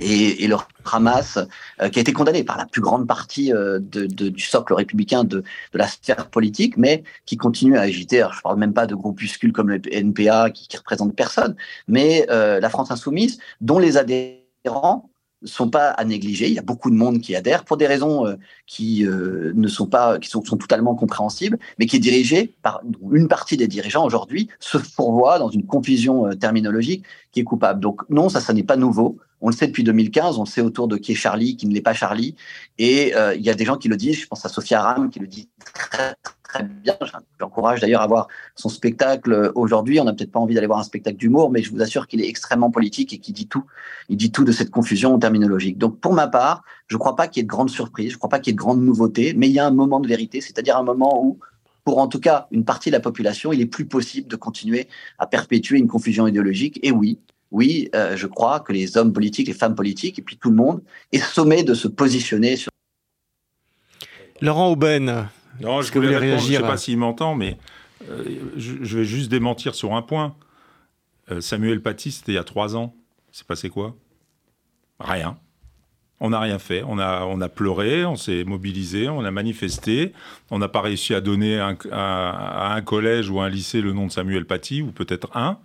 et, 0.00 0.44
et, 0.44 0.48
le 0.48 0.56
Hamas, 0.90 1.38
euh, 1.80 1.88
qui 1.88 1.98
a 1.98 2.02
été 2.02 2.12
condamné 2.12 2.44
par 2.44 2.56
la 2.56 2.66
plus 2.66 2.80
grande 2.80 3.06
partie 3.06 3.52
euh, 3.52 3.78
de, 3.80 4.06
de, 4.06 4.28
du 4.28 4.42
socle 4.42 4.74
républicain 4.74 5.24
de, 5.24 5.38
de, 5.38 5.78
la 5.78 5.88
sphère 5.88 6.28
politique, 6.28 6.76
mais 6.76 7.02
qui 7.24 7.36
continue 7.36 7.76
à 7.76 7.82
agiter. 7.82 8.20
Alors, 8.20 8.34
je 8.34 8.42
parle 8.42 8.58
même 8.58 8.74
pas 8.74 8.86
de 8.86 8.94
groupuscules 8.94 9.52
comme 9.52 9.70
le 9.70 9.80
NPA 9.90 10.50
qui, 10.50 10.68
qui 10.68 10.76
représentent 10.76 11.16
personne, 11.16 11.56
mais 11.88 12.26
euh, 12.30 12.60
la 12.60 12.70
France 12.70 12.90
insoumise, 12.90 13.38
dont 13.60 13.78
les 13.78 13.96
adhérents 13.96 15.10
sont 15.44 15.68
pas 15.68 15.90
à 15.90 16.04
négliger. 16.04 16.48
Il 16.48 16.54
y 16.54 16.58
a 16.58 16.62
beaucoup 16.62 16.90
de 16.90 16.96
monde 16.96 17.20
qui 17.20 17.36
adhère 17.36 17.64
pour 17.64 17.76
des 17.76 17.86
raisons 17.86 18.26
euh, 18.26 18.36
qui 18.66 19.06
euh, 19.06 19.52
ne 19.54 19.68
sont 19.68 19.86
pas, 19.86 20.18
qui 20.18 20.28
sont, 20.28 20.42
sont, 20.44 20.56
totalement 20.56 20.94
compréhensibles, 20.94 21.58
mais 21.78 21.86
qui 21.86 21.96
est 21.96 22.00
dirigée 22.00 22.54
par 22.62 22.80
une 23.12 23.28
partie 23.28 23.56
des 23.56 23.68
dirigeants 23.68 24.04
aujourd'hui 24.04 24.48
se 24.60 24.78
fourvoie 24.78 25.38
dans 25.38 25.50
une 25.50 25.66
confusion 25.66 26.26
euh, 26.26 26.34
terminologique 26.34 27.04
qui 27.32 27.40
est 27.40 27.44
coupable. 27.44 27.80
Donc 27.80 28.02
non, 28.08 28.28
ça, 28.28 28.40
ça 28.40 28.52
n'est 28.52 28.62
pas 28.62 28.76
nouveau. 28.76 29.18
On 29.46 29.50
le 29.50 29.54
sait 29.54 29.68
depuis 29.68 29.84
2015, 29.84 30.38
on 30.38 30.44
sait 30.44 30.60
autour 30.60 30.88
de 30.88 30.96
qui 30.96 31.12
est 31.12 31.14
Charlie, 31.14 31.56
qui 31.56 31.68
ne 31.68 31.72
l'est 31.72 31.80
pas 31.80 31.94
Charlie, 31.94 32.34
et 32.78 33.12
il 33.36 33.40
y 33.42 33.48
a 33.48 33.54
des 33.54 33.64
gens 33.64 33.76
qui 33.76 33.86
le 33.86 33.96
disent. 33.96 34.18
Je 34.18 34.26
pense 34.26 34.44
à 34.44 34.48
Sophia 34.48 34.82
Ram 34.82 35.08
qui 35.08 35.20
le 35.20 35.28
dit 35.28 35.48
très, 35.72 36.16
très 36.42 36.64
bien. 36.64 36.96
J'encourage 37.38 37.80
d'ailleurs 37.80 38.02
à 38.02 38.08
voir 38.08 38.26
son 38.56 38.68
spectacle 38.68 39.52
aujourd'hui. 39.54 40.00
On 40.00 40.04
n'a 40.04 40.14
peut-être 40.14 40.32
pas 40.32 40.40
envie 40.40 40.56
d'aller 40.56 40.66
voir 40.66 40.80
un 40.80 40.82
spectacle 40.82 41.16
d'humour, 41.16 41.52
mais 41.52 41.62
je 41.62 41.70
vous 41.70 41.80
assure 41.80 42.08
qu'il 42.08 42.20
est 42.22 42.28
extrêmement 42.28 42.72
politique 42.72 43.12
et 43.12 43.18
qu'il 43.18 43.34
dit 43.34 43.46
tout. 43.46 43.62
Il 44.08 44.16
dit 44.16 44.32
tout 44.32 44.42
de 44.42 44.50
cette 44.50 44.72
confusion 44.72 45.16
terminologique. 45.16 45.78
Donc, 45.78 46.00
pour 46.00 46.12
ma 46.12 46.26
part, 46.26 46.64
je 46.88 46.96
ne 46.96 46.98
crois 46.98 47.14
pas 47.14 47.28
qu'il 47.28 47.40
y 47.40 47.42
ait 47.42 47.44
de 47.44 47.48
grandes 47.48 47.70
surprises, 47.70 48.08
je 48.08 48.14
ne 48.14 48.18
crois 48.18 48.30
pas 48.30 48.40
qu'il 48.40 48.50
y 48.50 48.52
ait 48.52 48.54
de 48.54 48.58
grandes 48.58 48.82
nouveautés, 48.82 49.32
mais 49.36 49.48
il 49.48 49.52
y 49.52 49.60
a 49.60 49.66
un 49.68 49.70
moment 49.70 50.00
de 50.00 50.08
vérité, 50.08 50.40
c'est-à-dire 50.40 50.76
un 50.76 50.82
moment 50.82 51.24
où 51.24 51.38
pour 51.84 51.98
en 51.98 52.08
tout 52.08 52.18
cas 52.18 52.48
une 52.50 52.64
partie 52.64 52.90
de 52.90 52.96
la 52.96 53.00
population, 53.00 53.52
il 53.52 53.60
est 53.60 53.66
plus 53.66 53.86
possible 53.86 54.26
de 54.26 54.34
continuer 54.34 54.88
à 55.20 55.28
perpétuer 55.28 55.78
une 55.78 55.86
confusion 55.86 56.26
idéologique. 56.26 56.80
Et 56.82 56.90
oui, 56.90 57.20
oui, 57.50 57.88
euh, 57.94 58.16
je 58.16 58.26
crois 58.26 58.60
que 58.60 58.72
les 58.72 58.96
hommes 58.96 59.12
politiques, 59.12 59.48
les 59.48 59.54
femmes 59.54 59.74
politiques, 59.74 60.18
et 60.18 60.22
puis 60.22 60.36
tout 60.36 60.50
le 60.50 60.56
monde 60.56 60.82
est 61.12 61.18
sommé 61.18 61.62
de 61.62 61.74
se 61.74 61.88
positionner 61.88 62.56
sur. 62.56 62.70
Laurent 64.40 64.70
Aubaine, 64.70 65.28
non, 65.60 65.82
je 65.82 65.92
voulais 65.92 66.16
répondre, 66.16 66.42
je 66.42 66.52
ne 66.52 66.56
sais 66.56 66.62
pas 66.62 66.76
s'il 66.76 66.98
m'entend, 66.98 67.34
mais 67.34 67.56
euh, 68.10 68.24
je, 68.56 68.98
vais 68.98 69.04
juste 69.04 69.30
démentir 69.30 69.74
sur 69.74 69.94
un 69.94 70.02
point. 70.02 70.34
Euh, 71.30 71.40
Samuel 71.40 71.80
Paty, 71.80 72.12
c'était 72.12 72.32
il 72.32 72.36
y 72.36 72.38
a 72.38 72.44
trois 72.44 72.76
ans. 72.76 72.94
C'est 73.32 73.46
passé 73.46 73.70
quoi? 73.70 73.94
Rien. 75.00 75.38
On 76.20 76.30
n'a 76.30 76.40
rien 76.40 76.58
fait. 76.58 76.82
On 76.86 76.98
a, 76.98 77.24
on 77.24 77.40
a 77.40 77.48
pleuré, 77.48 78.04
on 78.04 78.16
s'est 78.16 78.44
mobilisé, 78.44 79.08
on 79.08 79.24
a 79.24 79.30
manifesté. 79.30 80.12
On 80.50 80.58
n'a 80.58 80.68
pas 80.68 80.80
réussi 80.80 81.14
à 81.14 81.20
donner 81.20 81.58
à 81.58 82.74
un 82.74 82.82
collège 82.82 83.28
ou 83.28 83.40
à 83.40 83.44
un 83.44 83.48
lycée 83.48 83.80
le 83.80 83.92
nom 83.92 84.06
de 84.06 84.12
Samuel 84.12 84.46
Paty, 84.46 84.82
ou 84.82 84.92
peut-être 84.92 85.36
un. 85.36 85.58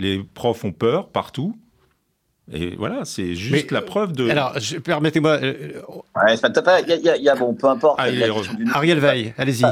Les 0.00 0.18
profs 0.34 0.64
ont 0.64 0.72
peur 0.72 1.08
partout. 1.08 1.54
Et 2.52 2.74
voilà, 2.76 3.04
c'est 3.04 3.34
juste 3.34 3.70
la 3.70 3.80
preuve 3.80 4.12
de. 4.12 4.28
Alors, 4.28 4.54
permettez-moi. 4.84 5.38
Ouais, 5.38 6.34
il 6.88 7.22
y, 7.22 7.28
a, 7.28 7.34
bon, 7.36 7.54
peu 7.54 7.68
importe. 7.68 8.00
Ah, 8.00 8.08
Ariel 8.74 8.98
Veil, 8.98 9.34
allez-y. 9.38 9.64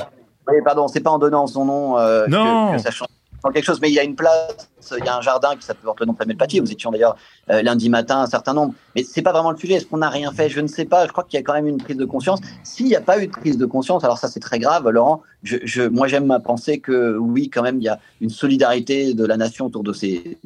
oui, 0.47 0.57
pardon, 0.65 0.87
c'est 0.87 1.01
pas 1.01 1.11
en 1.11 1.19
donnant 1.19 1.49
son 1.49 1.65
nom 1.65 1.99
euh, 1.99 2.27
Que, 2.27 2.79
ça 2.79 2.93
change 2.93 3.09
quelque 3.53 3.65
chose, 3.65 3.81
mais 3.81 3.89
il 3.89 3.95
y 3.95 3.99
a 3.99 4.05
une 4.05 4.17
place, 4.17 4.69
il 4.97 5.05
y 5.05 5.09
a 5.09 5.17
un 5.17 5.21
jardin 5.21 5.57
qui 5.57 5.63
s'appelle 5.63 5.91
le 5.99 6.07
nom 6.07 6.13
de 6.13 6.19
Samuel 6.19 6.37
Paty. 6.37 6.61
Nous 6.61 6.71
étions 6.71 6.91
d'ailleurs 6.91 7.17
euh, 7.51 7.63
lundi 7.63 7.89
matin 7.89 8.21
un 8.21 8.27
certain 8.27 8.55
nombre, 8.55 8.75
mais 8.95 9.05
c'est 9.05 9.23
pas 9.23 9.33
vraiment 9.33 9.51
le 9.51 9.57
sujet. 9.57 9.75
Est-ce 9.75 9.87
qu'on 9.87 9.99
n'a 9.99 10.11
rien 10.11 10.33
fait? 10.33 10.49
Je 10.49 10.61
ne 10.61 10.67
sais 10.67 10.85
pas. 10.85 11.07
Je 11.07 11.13
crois 11.13 11.25
qu'il 11.25 11.39
y 11.39 11.41
a 11.41 11.45
quand 11.45 11.55
même 11.55 11.67
une 11.67 11.79
prise 11.79 11.97
de 11.97 12.05
conscience. 12.05 12.41
S'il 12.65 12.87
n'y 12.87 12.97
a 12.97 13.01
pas 13.01 13.23
eu 13.23 13.27
de 13.27 13.33
prise 13.33 13.57
de 13.57 13.67
conscience, 13.67 14.05
alors 14.05 14.19
ça 14.19 14.29
c'est 14.29 14.41
très 14.41 14.59
grave, 14.59 14.89
Laurent. 14.89 15.23
Je, 15.43 15.87
moi 15.89 16.09
j'aime 16.09 16.31
à 16.31 16.41
penser 16.41 16.81
que 16.81 17.17
oui, 17.17 17.49
quand 17.49 17.63
même, 17.63 17.79
il 17.79 17.85
y 17.85 17.89
a 17.89 18.01
une 18.21 18.31
solidarité 18.31 19.15
de 19.15 19.25
la 19.25 19.37
nation 19.37 19.67
autour 19.67 19.85
de 19.85 19.93
ces, 19.93 20.39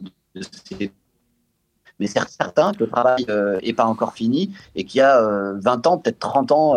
mais 1.98 2.08
c'est 2.08 2.28
certain 2.28 2.72
que 2.72 2.80
le 2.80 2.90
travail 2.90 3.24
n'est 3.28 3.32
euh, 3.70 3.74
pas 3.76 3.84
encore 3.84 4.12
fini 4.12 4.52
et 4.74 4.84
qu'il 4.84 4.98
y 4.98 5.02
a 5.02 5.20
20 5.20 5.86
euh, 5.86 5.88
ans, 5.88 5.98
peut-être 5.98 6.18
30 6.18 6.52
ans. 6.52 6.76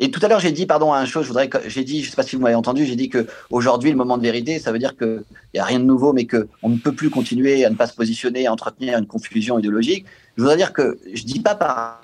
Euh. 0.00 0.04
Et 0.04 0.10
tout 0.10 0.20
à 0.22 0.28
l'heure, 0.28 0.40
j'ai 0.40 0.52
dit, 0.52 0.66
pardon, 0.66 0.92
un 0.92 1.04
chose, 1.04 1.24
je 1.24 1.28
voudrais, 1.28 1.50
j'ai 1.66 1.84
dit, 1.84 2.02
je 2.02 2.10
sais 2.10 2.16
pas 2.16 2.22
si 2.22 2.36
vous 2.36 2.42
m'avez 2.42 2.54
entendu, 2.54 2.84
j'ai 2.84 2.96
dit 2.96 3.08
que 3.08 3.26
aujourd'hui, 3.50 3.90
le 3.90 3.96
moment 3.96 4.16
de 4.18 4.22
vérité, 4.22 4.58
ça 4.58 4.72
veut 4.72 4.78
dire 4.78 4.96
qu'il 4.96 5.22
n'y 5.54 5.60
a 5.60 5.64
rien 5.64 5.78
de 5.78 5.84
nouveau, 5.84 6.12
mais 6.12 6.26
qu'on 6.26 6.68
ne 6.68 6.78
peut 6.78 6.92
plus 6.92 7.10
continuer 7.10 7.64
à 7.64 7.70
ne 7.70 7.76
pas 7.76 7.86
se 7.86 7.94
positionner, 7.94 8.46
à 8.46 8.52
entretenir 8.52 8.98
une 8.98 9.06
confusion 9.06 9.58
idéologique. 9.58 10.06
Je 10.36 10.42
voudrais 10.42 10.56
dire 10.56 10.72
que 10.72 10.98
je 11.12 11.24
dis 11.24 11.40
pas 11.40 11.54
par 11.54 12.02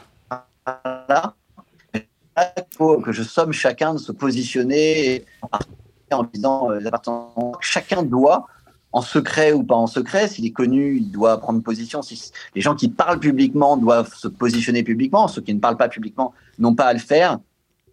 là 1.09 1.35
que 2.79 3.13
je 3.13 3.23
somme 3.23 3.53
chacun 3.53 3.95
de 3.95 3.99
se 3.99 4.13
positionner 4.13 5.25
en 6.11 6.23
disant 6.25 6.69
chacun 7.61 8.03
doit 8.03 8.47
en 8.93 9.01
secret 9.01 9.53
ou 9.53 9.63
pas 9.63 9.75
en 9.75 9.87
secret. 9.87 10.29
S'il 10.29 10.45
est 10.45 10.53
connu, 10.53 10.99
il 10.99 11.11
doit 11.11 11.39
prendre 11.39 11.63
position. 11.63 12.03
Si 12.03 12.31
les 12.55 12.61
gens 12.61 12.75
qui 12.75 12.89
parlent 12.89 13.21
publiquement 13.21 13.77
doivent 13.77 14.15
se 14.15 14.29
positionner 14.29 14.83
publiquement. 14.83 15.29
Ceux 15.29 15.43
qui 15.43 15.55
ne 15.55 15.61
parlent 15.61 15.77
pas 15.77 15.89
publiquement 15.89 16.35
n'ont 16.59 16.75
pas 16.75 16.85
à 16.85 16.93
le 16.93 16.99
faire. 16.99 17.39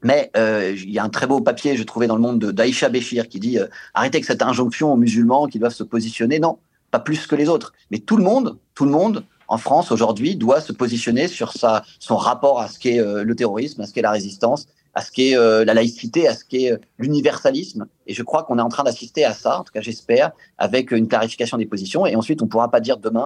Mais 0.03 0.31
euh, 0.35 0.75
il 0.75 0.91
y 0.91 0.99
a 0.99 1.03
un 1.03 1.09
très 1.09 1.27
beau 1.27 1.39
papier, 1.39 1.77
je 1.77 1.83
trouvais 1.83 2.07
dans 2.07 2.15
le 2.15 2.21
monde 2.21 2.39
d'Aïcha 2.39 2.89
Béchir, 2.89 3.27
qui 3.27 3.39
dit 3.39 3.57
euh, 3.57 3.67
arrêtez 3.93 4.17
avec 4.17 4.25
cette 4.25 4.41
injonction 4.41 4.93
aux 4.93 4.97
musulmans 4.97 5.47
qui 5.47 5.59
doivent 5.59 5.73
se 5.73 5.83
positionner. 5.83 6.39
Non, 6.39 6.59
pas 6.91 6.99
plus 6.99 7.25
que 7.25 7.35
les 7.35 7.49
autres. 7.49 7.73
Mais 7.91 7.99
tout 7.99 8.17
le 8.17 8.23
monde, 8.23 8.57
tout 8.75 8.85
le 8.85 8.91
monde 8.91 9.25
en 9.47 9.57
France 9.57 9.91
aujourd'hui 9.91 10.35
doit 10.35 10.61
se 10.61 10.71
positionner 10.71 11.27
sur 11.27 11.53
sa, 11.53 11.83
son 11.99 12.17
rapport 12.17 12.59
à 12.59 12.67
ce 12.67 12.79
qu'est 12.79 12.99
euh, 12.99 13.23
le 13.23 13.35
terrorisme, 13.35 13.81
à 13.81 13.87
ce 13.87 13.93
qu'est 13.93 14.01
la 14.01 14.11
résistance, 14.11 14.67
à 14.93 15.01
ce 15.01 15.11
qu'est 15.11 15.35
euh, 15.35 15.65
la 15.65 15.73
laïcité, 15.73 16.27
à 16.27 16.35
ce 16.35 16.45
qu'est 16.45 16.71
euh, 16.71 16.77
l'universalisme. 16.97 17.87
Et 18.07 18.13
je 18.13 18.23
crois 18.23 18.43
qu'on 18.43 18.59
est 18.59 18.61
en 18.63 18.69
train 18.69 18.83
d'assister 18.83 19.25
à 19.25 19.33
ça, 19.33 19.59
en 19.59 19.63
tout 19.63 19.73
cas 19.73 19.81
j'espère, 19.81 20.31
avec 20.57 20.91
une 20.91 21.07
clarification 21.07 21.57
des 21.57 21.65
positions. 21.65 22.05
Et 22.05 22.15
ensuite, 22.15 22.41
on 22.41 22.45
ne 22.45 22.49
pourra 22.49 22.69
pas 22.69 22.79
dire 22.79 22.97
demain. 22.97 23.25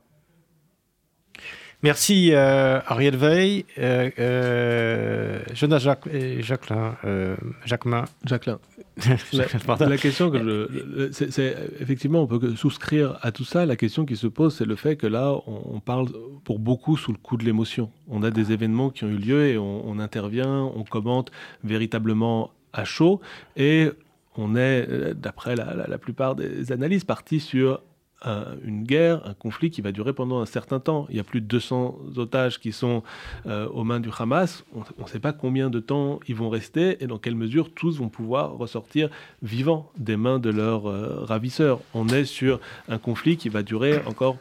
Merci 1.83 2.33
Ariel 2.33 3.15
Veil, 3.15 3.65
Jonas 5.53 5.79
Jacques, 5.79 6.09
Jacqueline, 6.39 7.37
Jacquemin. 7.65 8.05
Jacqueline. 8.25 8.57
la, 9.79 9.97
question 9.97 10.31
que 10.31 10.39
je, 10.39 11.09
c'est, 11.11 11.55
effectivement, 11.79 12.23
on 12.23 12.27
peut 12.27 12.55
souscrire 12.55 13.19
à 13.21 13.31
tout 13.31 13.43
ça. 13.43 13.65
La 13.65 13.75
question 13.75 14.05
qui 14.05 14.15
se 14.15 14.27
pose, 14.27 14.55
c'est 14.55 14.65
le 14.65 14.75
fait 14.75 14.95
que 14.95 15.05
là, 15.05 15.35
on, 15.45 15.79
parle 15.79 16.07
pour 16.43 16.57
beaucoup 16.57 16.97
sous 16.97 17.11
le 17.11 17.17
coup 17.17 17.37
de 17.37 17.45
l'émotion. 17.45 17.91
On 18.07 18.23
a 18.23 18.31
des 18.31 18.51
événements 18.51 18.89
qui 18.89 19.03
ont 19.03 19.09
eu 19.09 19.17
lieu 19.17 19.45
et 19.47 19.57
on, 19.57 19.99
intervient, 19.99 20.63
on 20.75 20.83
commente 20.83 21.31
véritablement 21.63 22.51
à 22.73 22.85
chaud 22.85 23.21
et 23.55 23.91
on 24.35 24.55
est, 24.55 25.13
d'après 25.13 25.55
la, 25.55 25.85
la, 25.87 25.97
plupart 25.97 26.35
des 26.35 26.71
analyses, 26.71 27.03
parti 27.03 27.39
sur 27.39 27.81
une 28.25 28.83
guerre, 28.83 29.21
un 29.25 29.33
conflit 29.33 29.69
qui 29.69 29.81
va 29.81 29.91
durer 29.91 30.13
pendant 30.13 30.39
un 30.39 30.45
certain 30.45 30.79
temps. 30.79 31.07
Il 31.09 31.17
y 31.17 31.19
a 31.19 31.23
plus 31.23 31.41
de 31.41 31.45
200 31.45 31.97
otages 32.17 32.59
qui 32.59 32.71
sont 32.71 33.03
euh, 33.45 33.67
aux 33.69 33.83
mains 33.83 33.99
du 33.99 34.09
Hamas. 34.17 34.63
On 34.75 35.03
ne 35.03 35.07
sait 35.07 35.19
pas 35.19 35.33
combien 35.33 35.69
de 35.69 35.79
temps 35.79 36.19
ils 36.27 36.35
vont 36.35 36.49
rester 36.49 37.03
et 37.03 37.07
dans 37.07 37.17
quelle 37.17 37.35
mesure 37.35 37.71
tous 37.73 37.99
vont 37.99 38.09
pouvoir 38.09 38.57
ressortir 38.57 39.09
vivants 39.41 39.91
des 39.97 40.17
mains 40.17 40.39
de 40.39 40.49
leurs 40.49 40.87
euh, 40.87 41.23
ravisseurs. 41.23 41.79
On 41.93 42.07
est 42.07 42.25
sur 42.25 42.59
un 42.89 42.97
conflit 42.97 43.37
qui 43.37 43.49
va 43.49 43.63
durer 43.63 44.01
encore, 44.05 44.37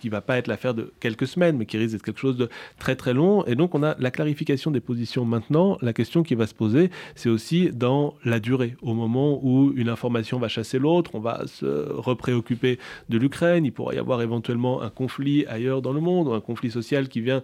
qui 0.00 0.08
va 0.08 0.20
pas 0.20 0.38
être 0.38 0.46
l'affaire 0.46 0.74
de 0.74 0.92
quelques 1.00 1.26
semaines, 1.26 1.56
mais 1.56 1.66
qui 1.66 1.78
risque 1.78 1.92
d'être 1.92 2.02
quelque 2.02 2.20
chose 2.20 2.36
de 2.36 2.48
très 2.78 2.96
très 2.96 3.14
long. 3.14 3.44
Et 3.46 3.54
donc 3.54 3.74
on 3.74 3.82
a 3.82 3.96
la 3.98 4.10
clarification 4.10 4.70
des 4.70 4.80
positions 4.80 5.24
maintenant. 5.24 5.78
La 5.82 5.92
question 5.92 6.22
qui 6.22 6.34
va 6.34 6.46
se 6.46 6.54
poser, 6.54 6.90
c'est 7.14 7.28
aussi 7.28 7.70
dans 7.70 8.14
la 8.24 8.40
durée. 8.40 8.76
Au 8.82 8.94
moment 8.94 9.40
où 9.42 9.72
une 9.76 9.88
information 9.88 10.38
va 10.38 10.48
chasser 10.48 10.78
l'autre, 10.78 11.12
on 11.14 11.20
va 11.20 11.46
se 11.46 11.66
repréoccuper 11.92 12.78
de 13.08 13.15
l'Ukraine, 13.16 13.64
il 13.64 13.72
pourrait 13.72 13.96
y 13.96 13.98
avoir 13.98 14.22
éventuellement 14.22 14.82
un 14.82 14.90
conflit 14.90 15.46
ailleurs 15.46 15.82
dans 15.82 15.92
le 15.92 16.00
monde, 16.00 16.28
un 16.28 16.40
conflit 16.40 16.70
social 16.70 17.08
qui 17.08 17.20
vient 17.20 17.42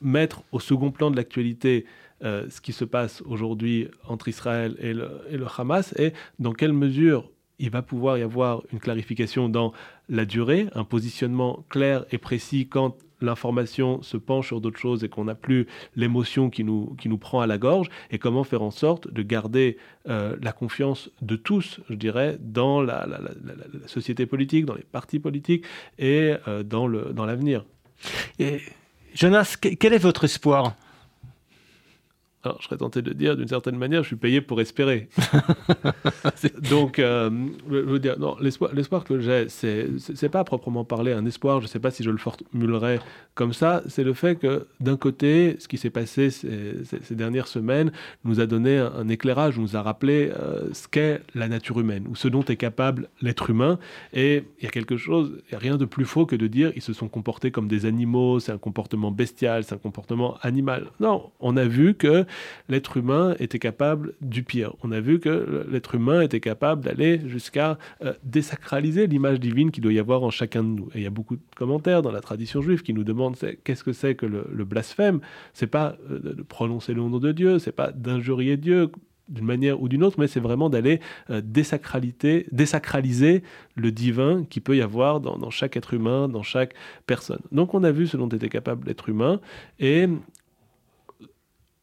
mettre 0.00 0.42
au 0.52 0.60
second 0.60 0.90
plan 0.90 1.10
de 1.10 1.16
l'actualité 1.16 1.86
euh, 2.24 2.46
ce 2.48 2.60
qui 2.60 2.72
se 2.72 2.84
passe 2.84 3.22
aujourd'hui 3.22 3.88
entre 4.08 4.28
Israël 4.28 4.76
et 4.80 4.94
le, 4.94 5.20
et 5.30 5.36
le 5.36 5.46
Hamas, 5.56 5.94
et 5.98 6.12
dans 6.38 6.52
quelle 6.52 6.72
mesure 6.72 7.30
il 7.58 7.70
va 7.70 7.82
pouvoir 7.82 8.18
y 8.18 8.22
avoir 8.22 8.62
une 8.72 8.80
clarification 8.80 9.48
dans 9.48 9.72
la 10.08 10.24
durée, 10.24 10.68
un 10.74 10.84
positionnement 10.84 11.64
clair 11.68 12.04
et 12.10 12.18
précis 12.18 12.68
quant 12.68 12.96
l'information 13.20 14.02
se 14.02 14.16
penche 14.16 14.48
sur 14.48 14.60
d'autres 14.60 14.78
choses 14.78 15.04
et 15.04 15.08
qu'on 15.08 15.24
n'a 15.24 15.34
plus 15.34 15.66
l'émotion 15.94 16.50
qui 16.50 16.64
nous, 16.64 16.94
qui 16.98 17.08
nous 17.08 17.18
prend 17.18 17.40
à 17.40 17.46
la 17.46 17.58
gorge, 17.58 17.88
et 18.10 18.18
comment 18.18 18.44
faire 18.44 18.62
en 18.62 18.70
sorte 18.70 19.12
de 19.12 19.22
garder 19.22 19.78
euh, 20.08 20.36
la 20.40 20.52
confiance 20.52 21.10
de 21.22 21.36
tous, 21.36 21.80
je 21.88 21.94
dirais, 21.94 22.38
dans 22.40 22.82
la, 22.82 23.06
société 23.86 24.26
politique, 24.26 24.66
dans 24.66 24.74
les 24.74 24.82
partis 24.82 25.18
politiques 25.18 25.64
et 25.98 26.34
euh, 26.48 26.62
dans 26.62 26.86
l'avenir. 26.86 27.64
Jonas, 29.14 29.56
quel 29.60 29.92
est 29.92 29.98
votre 29.98 30.24
espoir? 30.24 30.76
Alors, 32.46 32.58
je 32.60 32.66
serais 32.66 32.76
tenté 32.76 33.02
de 33.02 33.12
dire, 33.12 33.36
d'une 33.36 33.48
certaine 33.48 33.76
manière, 33.76 34.02
je 34.02 34.08
suis 34.08 34.16
payé 34.16 34.40
pour 34.40 34.60
espérer. 34.60 35.08
Donc, 36.70 37.00
euh, 37.00 37.28
je 37.68 37.76
veux 37.76 37.98
dire, 37.98 38.18
non, 38.18 38.36
l'espoir 38.40 39.02
que 39.02 39.20
j'ai, 39.20 39.48
c'est, 39.48 39.88
c'est 39.98 40.28
pas 40.28 40.40
à 40.40 40.44
proprement 40.44 40.84
parler 40.84 41.12
un 41.12 41.26
espoir, 41.26 41.60
je 41.60 41.66
ne 41.66 41.68
sais 41.68 41.80
pas 41.80 41.90
si 41.90 42.04
je 42.04 42.10
le 42.10 42.18
formulerais 42.18 43.00
comme 43.34 43.52
ça, 43.52 43.82
c'est 43.86 44.04
le 44.04 44.14
fait 44.14 44.36
que, 44.36 44.66
d'un 44.80 44.96
côté, 44.96 45.56
ce 45.58 45.68
qui 45.68 45.76
s'est 45.76 45.90
passé 45.90 46.30
ces, 46.30 47.14
dernières 47.14 47.48
semaines 47.48 47.92
nous 48.24 48.40
a 48.40 48.46
donné 48.46 48.78
un, 48.78 49.08
éclairage, 49.08 49.58
nous 49.58 49.76
a 49.76 49.82
rappelé 49.82 50.32
euh, 50.40 50.72
ce 50.72 50.88
qu'est 50.88 51.20
la 51.34 51.48
nature 51.48 51.78
humaine, 51.78 52.06
ou 52.08 52.16
ce 52.16 52.28
dont 52.28 52.44
est 52.44 52.56
capable 52.56 53.08
l'être 53.20 53.50
humain. 53.50 53.78
Et 54.14 54.44
il 54.58 54.64
y 54.64 54.66
a 54.66 54.70
quelque 54.70 54.96
chose, 54.96 55.32
n'y 55.50 55.56
a 55.56 55.58
rien 55.58 55.76
de 55.76 55.84
plus 55.84 56.04
faux 56.04 56.24
que 56.24 56.36
de 56.36 56.46
dire 56.46 56.72
ils 56.76 56.82
se 56.82 56.92
sont 56.92 57.08
comportés 57.08 57.50
comme 57.50 57.68
des 57.68 57.84
animaux, 57.84 58.40
c'est 58.40 58.52
un 58.52 58.58
comportement 58.58 59.10
bestial, 59.10 59.64
c'est 59.64 59.74
un 59.74 59.78
comportement 59.78 60.38
animal. 60.42 60.86
Non, 61.00 61.30
on 61.40 61.56
a 61.56 61.64
vu 61.64 61.94
que 61.94 62.24
l'être 62.68 62.96
humain 62.96 63.34
était 63.38 63.58
capable 63.58 64.14
du 64.20 64.42
pire. 64.42 64.74
On 64.82 64.92
a 64.92 65.00
vu 65.00 65.20
que 65.20 65.66
l'être 65.70 65.94
humain 65.94 66.20
était 66.20 66.40
capable 66.40 66.84
d'aller 66.84 67.20
jusqu'à 67.26 67.78
euh, 68.04 68.12
désacraliser 68.22 69.06
l'image 69.06 69.40
divine 69.40 69.70
qu'il 69.70 69.82
doit 69.82 69.92
y 69.92 69.98
avoir 69.98 70.22
en 70.22 70.30
chacun 70.30 70.62
de 70.62 70.68
nous. 70.68 70.88
Et 70.94 70.98
il 70.98 71.02
y 71.02 71.06
a 71.06 71.10
beaucoup 71.10 71.36
de 71.36 71.42
commentaires 71.54 72.02
dans 72.02 72.12
la 72.12 72.20
tradition 72.20 72.62
juive 72.62 72.82
qui 72.82 72.94
nous 72.94 73.04
demandent 73.04 73.36
qu'est-ce 73.64 73.84
que 73.84 73.92
c'est 73.92 74.14
que 74.14 74.26
le, 74.26 74.64
blasphème? 74.64 75.20
C'est 75.52 75.66
pas 75.66 75.96
euh, 76.10 76.34
de 76.34 76.42
prononcer 76.42 76.94
le 76.94 77.02
nom 77.02 77.18
de 77.18 77.32
Dieu, 77.32 77.58
c'est 77.58 77.72
pas 77.72 77.92
d'injurier 77.92 78.56
Dieu 78.56 78.90
d'une 79.28 79.44
manière 79.44 79.80
ou 79.80 79.88
d'une 79.88 80.04
autre, 80.04 80.20
mais 80.20 80.28
c'est 80.28 80.40
vraiment 80.40 80.70
d'aller 80.70 81.00
euh, 81.30 81.40
désacraliser 81.42 83.42
le 83.74 83.92
divin 83.92 84.44
qui 84.48 84.60
peut 84.60 84.76
y 84.76 84.82
avoir 84.82 85.20
dans, 85.20 85.36
dans, 85.36 85.50
chaque 85.50 85.76
être 85.76 85.94
humain, 85.94 86.28
dans 86.28 86.42
chaque 86.42 86.74
personne. 87.06 87.40
Donc 87.52 87.74
on 87.74 87.84
a 87.84 87.90
vu 87.90 88.06
ce 88.06 88.16
dont 88.16 88.28
était 88.28 88.48
capable 88.48 88.86
l'être 88.86 89.08
humain, 89.08 89.40
et 89.80 90.06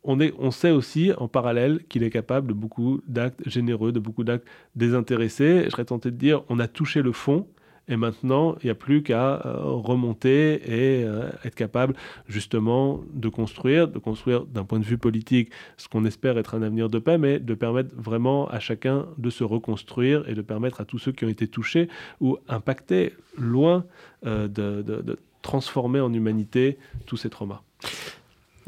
on, 0.04 0.51
sait 0.51 0.72
aussi 0.72 1.12
en 1.18 1.28
parallèle 1.28 1.84
qu'il 1.89 2.04
est 2.04 2.10
capable 2.10 2.47
de 2.47 2.54
beaucoup 2.54 3.01
d'actes 3.08 3.41
généreux, 3.47 3.91
de 3.91 3.99
beaucoup 3.99 4.24
d'actes 4.24 4.47
désintéressés. 4.76 5.64
Je 5.66 5.70
serais 5.70 5.86
tenté 5.86 6.12
de 6.12 6.18
dire, 6.18 6.43
on 6.49 6.60
a 6.60 6.68
touché 6.68 7.01
le 7.01 7.12
fond, 7.12 7.47
et 7.89 7.97
maintenant, 7.97 8.56
il 8.62 8.68
n'y 8.68 8.72
a 8.72 8.76
plus 8.76 9.04
qu'à 9.04 9.45
euh, 9.45 9.60
remonter 9.62 10.54
et 10.54 11.04
euh, 11.04 11.30
être 11.43 11.56
capable 11.56 11.95
justement 12.28 13.01
de 13.14 13.28
construire, 13.28 13.89
de 13.89 13.99
construire 13.99 14.45
d'un 14.45 14.64
point 14.64 14.80
de 14.80 14.86
vue 14.86 14.97
politique 14.97 15.51
ce 15.76 15.89
qu'on 15.89 16.06
espère 16.06 16.38
être 16.38 16.56
un 16.56 16.62
avenir 16.62 16.89
de 16.89 16.99
paix, 16.99 17.18
mais 17.18 17.39
de 17.39 17.54
permettre 17.54 17.89
vraiment 17.97 18.47
à 18.47 18.60
chacun 18.60 19.08
de 19.18 19.30
se 19.30 19.43
reconstruire 19.43 20.28
et 20.30 20.34
de 20.34 20.41
permettre 20.41 20.80
à 20.80 20.86
tous 20.86 20.97
ceux 20.97 21.12
qui 21.12 21.26
ont 21.26 21.30
été 21.30 21.47
touchés 21.47 21.89
ou 22.22 22.38
impactés 22.47 23.14
loin 23.38 23.86
euh, 24.26 24.47
de 24.47 25.18
transformer 25.41 25.99
en 25.99 26.14
humanité 26.14 26.78
tous 27.06 27.18
ces 27.18 27.30
traumas. 27.30 27.64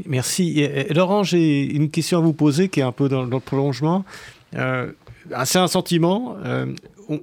Merci. 0.05 0.67
Laurent, 0.93 1.23
j'ai 1.23 1.63
une 1.63 1.89
question 1.89 2.17
à 2.17 2.21
vous 2.21 2.33
poser 2.33 2.69
qui 2.69 2.81
est 2.81 2.83
un 2.83 2.91
peu 2.91 3.07
dans, 3.07 3.23
le 3.23 3.39
prolongement. 3.39 4.03
Euh, 4.55 4.91
c'est 5.45 5.59
un 5.59 5.67
sentiment. 5.67 6.35
Euh, 6.43 6.67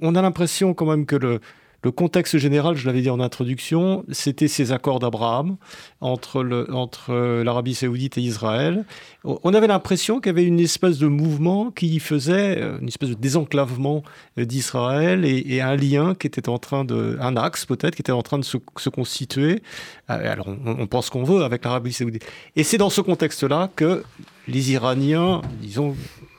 on, 0.01 0.15
a 0.15 0.21
l'impression 0.21 0.73
quand 0.73 0.85
même 0.85 1.05
que 1.05 1.15
le, 1.15 1.39
Le 1.83 1.91
contexte 1.91 2.37
général, 2.37 2.77
je 2.77 2.85
l'avais 2.85 3.01
dit 3.01 3.09
en 3.09 3.19
introduction, 3.19 4.05
c'était 4.09 4.47
ces 4.47 4.71
accords 4.71 4.99
d'Abraham 4.99 5.57
entre, 5.99 6.65
entre 6.71 7.43
l'Arabie 7.43 7.75
saoudite 7.75 8.17
et 8.17 8.21
Israël. 8.21 8.85
On 9.25 9.53
avait 9.53 9.67
l'impression 9.67 10.21
qu'il 10.21 10.27
y 10.27 10.29
avait 10.29 10.45
une 10.45 10.61
espèce 10.61 10.97
de 10.97 11.07
mouvement 11.07 11.71
qui 11.71 11.99
faisait 11.99 12.57
une 12.79 12.87
espèce 12.87 13.09
de 13.09 13.15
désenclavement 13.15 14.01
d'Israël 14.37 15.25
et, 15.25 15.59
un 15.59 15.75
lien 15.75 16.15
qui 16.15 16.27
était 16.27 16.47
en 16.47 16.57
train 16.57 16.85
de, 16.85 17.17
un 17.19 17.35
axe 17.35 17.65
peut-être, 17.65 17.95
qui 17.95 18.01
était 18.01 18.13
en 18.13 18.23
train 18.23 18.39
de 18.39 18.45
se, 18.45 18.57
constituer. 18.89 19.61
Alors 20.07 20.47
on, 20.47 20.77
on 20.79 20.87
pense 20.87 21.09
qu'on 21.09 21.23
veut 21.23 21.43
avec 21.43 21.65
l'Arabie 21.65 21.91
saoudite. 21.91 22.25
Et 22.55 22.63
c'est 22.63 22.77
dans 22.77 22.89
ce 22.89 23.01
contexte-là 23.01 23.69
que 23.75 24.03
les 24.47 24.71
Iraniens, 24.71 25.41
disons, 25.61 25.95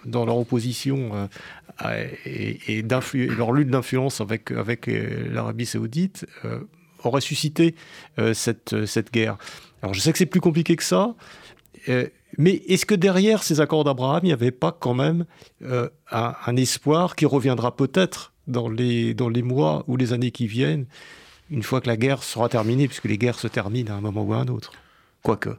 dans 0.06 0.24
leur 0.24 0.38
opposition 0.38 1.28
euh, 1.84 2.08
et, 2.24 2.82
leur 3.28 3.52
lutte 3.52 3.68
d'influence 3.68 4.20
avec, 4.20 4.50
avec 4.50 4.88
euh, 4.88 5.28
l'Arabie 5.32 5.66
saoudite, 5.66 6.26
euh, 6.44 6.60
auraient 7.02 7.20
suscité 7.20 7.74
cette, 8.32 8.86
cette 8.86 9.12
guerre. 9.12 9.36
Alors 9.82 9.92
je 9.92 10.00
sais 10.00 10.10
que 10.10 10.16
c'est 10.16 10.24
plus 10.24 10.40
compliqué 10.40 10.74
que 10.74 10.82
ça, 10.82 11.14
mais 12.38 12.62
est-ce 12.66 12.86
que 12.86 12.94
derrière 12.94 13.42
ces 13.42 13.60
accords 13.60 13.84
d'Abraham, 13.84 14.20
il 14.22 14.28
n'y 14.28 14.32
avait 14.32 14.52
pas 14.52 14.72
quand 14.72 14.94
même 14.94 15.26
un, 16.10 16.56
espoir 16.56 17.14
qui 17.14 17.26
reviendra 17.26 17.76
peut-être 17.76 18.32
dans 18.46 18.70
les, 18.70 19.12
dans 19.12 19.28
les 19.28 19.42
mois 19.42 19.84
ou 19.86 19.98
les 19.98 20.14
années 20.14 20.30
qui 20.30 20.46
viennent, 20.46 20.86
une 21.50 21.62
fois 21.62 21.82
que 21.82 21.88
la 21.88 21.98
guerre 21.98 22.22
sera 22.22 22.48
terminée, 22.48 22.88
puisque 22.88 23.04
les 23.04 23.18
guerres 23.18 23.38
se 23.38 23.48
terminent 23.48 23.92
à 23.92 23.98
un 23.98 24.00
moment 24.00 24.24
ou 24.24 24.32
à 24.32 24.38
un 24.38 24.48
autre? 24.48 24.72
Quoique. 25.22 25.50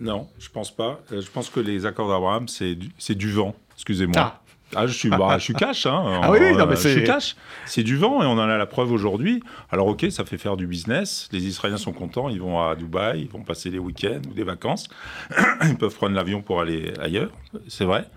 Non, 0.00 0.28
je 0.38 0.48
pense 0.48 0.74
pas. 0.74 1.00
Euh, 1.12 1.20
je 1.20 1.30
pense 1.30 1.50
que 1.50 1.60
les 1.60 1.86
accords 1.86 2.08
d'Abraham, 2.08 2.48
c'est 2.48 2.74
du, 2.74 2.90
du 3.14 3.30
vent. 3.30 3.54
Excusez-moi. 3.74 4.14
Ah. 4.16 4.40
Ah 4.76 4.86
je 4.86 4.92
suis, 4.92 5.08
bah, 5.08 5.36
je 5.38 5.44
suis 5.44 5.54
cash, 5.54 5.86
hein. 5.86 6.20
Ah 6.22 6.30
oui, 6.30 6.38
non, 6.56 6.66
mais 6.66 6.76
je 6.76 6.88
suis 6.88 7.04
cash. 7.04 7.36
C'est 7.66 7.82
du 7.82 7.96
vent 7.96 8.22
et 8.22 8.26
on 8.26 8.32
en 8.32 8.48
a 8.48 8.56
la 8.56 8.66
preuve 8.66 8.92
aujourd'hui. 8.92 9.42
Alors 9.70 9.86
ok, 9.88 10.06
ça 10.10 10.24
fait 10.24 10.38
faire 10.38 10.56
du 10.56 10.66
business. 10.66 11.28
Les 11.32 11.46
Israéliens 11.46 11.78
sont 11.78 11.92
contents. 11.92 12.28
Ils 12.28 12.40
vont 12.40 12.60
à 12.60 12.74
Dubaï, 12.76 13.22
ils 13.22 13.28
vont 13.28 13.42
passer 13.42 13.70
les 13.70 13.78
week-ends 13.78 14.22
ou 14.30 14.34
des 14.34 14.44
vacances. 14.44 14.88
ils 15.64 15.76
peuvent 15.76 15.94
prendre 15.94 16.14
l'avion 16.14 16.42
pour 16.42 16.60
aller 16.60 16.92
ailleurs. 17.00 17.30
C'est 17.68 17.84
vrai. 17.84 18.08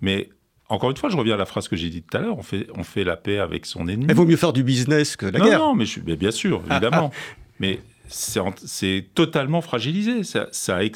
Mais 0.00 0.30
encore 0.68 0.90
une 0.90 0.96
fois, 0.96 1.10
je 1.10 1.16
reviens 1.16 1.34
à 1.34 1.38
la 1.38 1.46
phrase 1.46 1.66
que 1.66 1.76
j'ai 1.76 1.90
dite 1.90 2.06
tout 2.10 2.16
à 2.16 2.20
l'heure. 2.20 2.38
On 2.38 2.42
fait, 2.42 2.68
on 2.76 2.84
fait 2.84 3.04
la 3.04 3.16
paix 3.16 3.38
avec 3.38 3.66
son 3.66 3.88
ennemi. 3.88 4.06
Il 4.08 4.14
vaut 4.14 4.24
mieux 4.24 4.36
faire 4.36 4.52
du 4.52 4.62
business 4.62 5.16
que 5.16 5.26
la 5.26 5.40
guerre. 5.40 5.58
Non, 5.58 5.74
mais, 5.74 5.84
je, 5.84 6.00
mais 6.06 6.16
bien 6.16 6.30
sûr, 6.30 6.62
évidemment. 6.70 7.10
mais 7.58 7.80
c'est 8.08 9.06
totalement 9.14 9.60
fragilisé. 9.60 10.22
Ça 10.24 10.48
n'a 10.48 10.90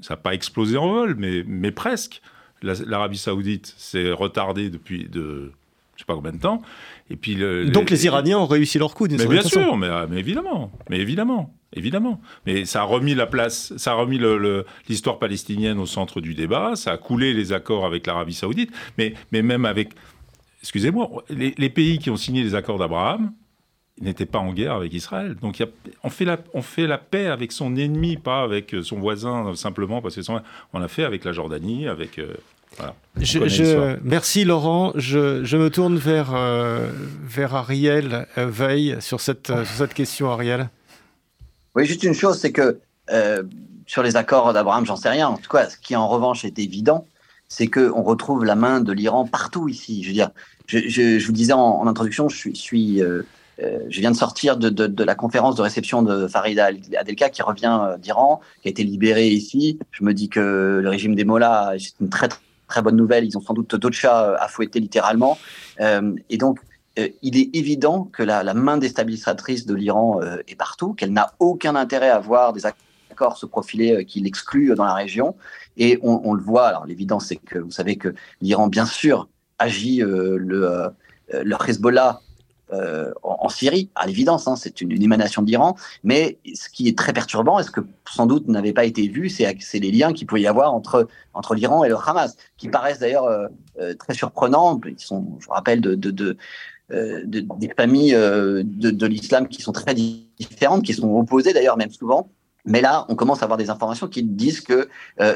ça 0.00 0.16
pas 0.16 0.34
explosé 0.34 0.76
en 0.76 0.88
vol, 0.88 1.14
mais, 1.16 1.44
mais 1.46 1.70
presque. 1.70 2.20
L'Arabie 2.62 3.18
Saoudite 3.18 3.74
s'est 3.76 4.12
retardée 4.12 4.70
depuis 4.70 5.08
de 5.08 5.52
je 6.00 6.04
sais 6.04 6.06
pas 6.06 6.14
combien 6.14 6.32
de 6.32 6.38
temps. 6.38 6.62
Et 7.10 7.16
puis 7.16 7.36
Donc 7.70 7.90
les, 7.90 8.06
Iraniens 8.06 8.38
ont 8.38 8.46
réussi 8.46 8.78
leur 8.78 8.94
coup, 8.94 9.06
Mais 9.06 9.26
bien 9.26 9.42
sûr, 9.42 9.76
mais, 9.76 9.88
mais, 10.08 10.18
évidemment, 10.18 10.72
mais 10.88 10.98
évidemment, 10.98 11.54
évidemment. 11.74 12.22
Mais 12.46 12.64
ça 12.64 12.80
a 12.80 12.84
remis 12.84 13.14
la 13.14 13.26
place, 13.26 13.76
ça 13.76 13.92
a 13.92 13.94
remis 13.94 14.18
l'histoire 14.88 15.18
palestinienne 15.18 15.78
au 15.78 15.84
centre 15.84 16.22
du 16.22 16.34
débat. 16.34 16.74
Ça 16.74 16.92
a 16.92 16.96
coulé 16.96 17.34
les 17.34 17.52
accords 17.52 17.84
avec 17.84 18.06
l'Arabie 18.06 18.32
Saoudite, 18.32 18.70
mais, 18.96 19.12
mais 19.30 19.42
même 19.42 19.66
avec, 19.66 19.90
excusez-moi, 20.62 21.10
les, 21.28 21.70
pays 21.70 21.98
qui 21.98 22.08
ont 22.08 22.16
signé 22.16 22.42
les 22.42 22.54
accords 22.54 22.78
d'Abraham, 22.78 23.32
n'était 24.00 24.26
pas 24.26 24.38
en 24.38 24.52
guerre 24.52 24.74
avec 24.74 24.92
Israël. 24.92 25.36
Donc 25.40 25.62
on, 26.02 26.10
fait 26.10 26.24
la, 26.24 26.38
on 26.54 26.62
fait 26.62 26.86
la 26.86 26.98
paix 26.98 27.26
avec 27.26 27.52
son 27.52 27.76
ennemi, 27.76 28.16
pas 28.16 28.42
avec 28.42 28.74
son 28.82 28.98
voisin 28.98 29.54
simplement 29.54 30.00
parce 30.00 30.16
que 30.16 30.20
on 30.72 30.78
l'a 30.78 30.88
fait 30.88 31.04
avec 31.04 31.24
la 31.24 31.32
Jordanie, 31.32 31.86
avec 31.86 32.18
euh, 32.18 32.34
Je, 33.18 33.98
merci 34.02 34.44
Laurent. 34.44 34.92
Je, 34.94 35.44
je, 35.44 35.56
me 35.56 35.70
tourne 35.70 35.96
vers, 35.96 36.34
euh, 36.34 36.90
vers 37.22 37.54
Ariel 37.54 38.26
euh, 38.38 38.46
Veille 38.46 38.96
sur 39.00 39.20
cette, 39.20 39.48
sur 39.48 39.66
cette 39.66 39.94
question, 39.94 40.30
Ariel. 40.30 40.68
Oui, 41.74 41.84
juste 41.86 42.02
une 42.02 42.14
chose, 42.14 42.38
c'est 42.38 42.52
que 42.52 42.80
sur 43.86 44.04
les 44.04 44.14
accords 44.14 44.52
d'Abraham, 44.52 44.86
j'en 44.86 44.94
sais 44.94 45.08
rien. 45.08 45.28
En 45.28 45.36
tout 45.36 45.50
cas, 45.50 45.68
ce 45.68 45.76
qui 45.76 45.96
en 45.96 46.06
revanche 46.08 46.44
est 46.44 46.60
évident, 46.60 47.06
c'est 47.48 47.66
qu'on 47.66 48.02
retrouve 48.02 48.44
la 48.44 48.54
main 48.54 48.80
de 48.80 48.92
l'Iran 48.92 49.26
partout 49.26 49.68
ici. 49.68 50.02
Je 50.04 50.08
veux 50.08 50.14
dire, 50.14 50.30
je, 50.66 50.88
je, 50.88 51.26
vous 51.26 51.32
disais 51.32 51.52
en, 51.52 51.86
introduction, 51.86 52.28
je 52.28 52.36
suis, 52.36 52.56
suis 52.56 53.02
euh, 53.02 53.22
je 53.88 54.00
viens 54.00 54.10
de 54.10 54.16
sortir 54.16 54.56
de, 54.56 55.04
la 55.04 55.14
conférence 55.14 55.56
de 55.56 55.62
réception 55.62 56.02
de 56.02 56.26
Farida 56.26 56.70
Adelka 56.98 57.30
qui 57.30 57.42
revient 57.42 57.78
euh, 57.82 57.96
d'Iran, 57.98 58.40
qui 58.62 58.68
a 58.68 58.70
été 58.70 58.84
libéré 58.84 59.28
ici. 59.28 59.78
Je 59.90 60.04
me 60.04 60.14
dis 60.14 60.28
que 60.28 60.80
le 60.82 60.88
régime 60.88 61.14
des 61.14 61.24
Mollahs, 61.24 61.74
c'est 61.78 62.00
une 62.00 62.08
très 62.08 62.28
très 62.68 62.82
bonne 62.82 62.96
nouvelle. 62.96 63.24
Ils 63.24 63.36
ont 63.36 63.40
sans 63.40 63.54
doute 63.54 63.74
d'autres 63.74 63.96
chats 63.96 64.30
euh, 64.30 64.36
à 64.38 64.48
fouetter 64.48 64.80
littéralement. 64.80 65.38
et 65.78 66.36
donc, 66.36 66.60
il 66.96 67.38
est 67.38 67.56
évident 67.56 68.04
que 68.12 68.22
la, 68.22 68.52
main 68.52 68.76
déstabilisatrice 68.76 69.64
de 69.64 69.74
l'Iran 69.74 70.20
est 70.46 70.54
partout, 70.56 70.92
qu'elle 70.92 71.12
n'a 71.12 71.32
aucun 71.38 71.74
intérêt 71.74 72.10
à 72.10 72.18
voir 72.18 72.52
des 72.52 72.66
accords 72.66 73.38
se 73.38 73.46
profiler 73.46 74.04
qui 74.04 74.20
l'excluent 74.20 74.74
dans 74.74 74.84
la 74.84 74.92
région. 74.92 75.34
Et 75.78 75.98
on, 76.02 76.34
le 76.34 76.42
voit. 76.42 76.66
Alors, 76.66 76.84
l'évidence, 76.84 77.26
c'est 77.26 77.36
que 77.36 77.58
vous 77.58 77.70
savez 77.70 77.96
que 77.96 78.14
l'Iran, 78.42 78.66
bien 78.66 78.84
sûr, 78.84 79.28
agit 79.58 80.02
le 80.04 80.92
Hezbollah 81.66 82.20
euh, 82.72 83.12
en, 83.22 83.48
Syrie, 83.48 83.90
à 83.94 84.06
l'évidence, 84.06 84.46
hein, 84.46 84.54
c'est 84.56 84.80
une, 84.80 85.02
émanation 85.02 85.42
d'Iran. 85.42 85.76
Mais 86.04 86.38
ce 86.54 86.68
qui 86.68 86.88
est 86.88 86.96
très 86.96 87.12
perturbant, 87.12 87.58
et 87.58 87.62
ce 87.62 87.70
que 87.70 87.80
sans 88.08 88.26
doute 88.26 88.48
n'avait 88.48 88.72
pas 88.72 88.84
été 88.84 89.08
vu, 89.08 89.28
c'est 89.28 89.54
les 89.74 89.90
liens 89.90 90.12
qu'il 90.12 90.26
pouvait 90.26 90.42
y 90.42 90.46
avoir 90.46 90.72
entre, 90.72 91.08
entre 91.34 91.54
l'Iran 91.54 91.84
et 91.84 91.88
le 91.88 91.96
Hamas, 91.96 92.36
qui 92.56 92.68
paraissent 92.68 93.00
d'ailleurs 93.00 93.24
euh, 93.24 93.48
euh, 93.80 93.94
très 93.94 94.14
surprenants. 94.14 94.80
Ils 94.86 94.98
sont, 94.98 95.38
je 95.40 95.48
rappelle, 95.48 95.80
de, 95.80 95.94
de, 95.94 96.36
des 96.90 97.72
familles 97.76 98.12
de, 98.12 99.06
l'islam 99.06 99.48
qui 99.48 99.62
sont 99.62 99.72
très 99.72 99.94
différentes, 99.94 100.84
qui 100.84 100.94
sont 100.94 101.08
opposées 101.14 101.52
d'ailleurs 101.52 101.76
même 101.76 101.90
souvent. 101.90 102.30
Mais 102.66 102.82
là, 102.82 103.06
on 103.08 103.14
commence 103.14 103.40
à 103.40 103.44
avoir 103.44 103.56
des 103.56 103.70
informations 103.70 104.06
qui 104.06 104.22
disent 104.22 104.60
que 104.60 104.88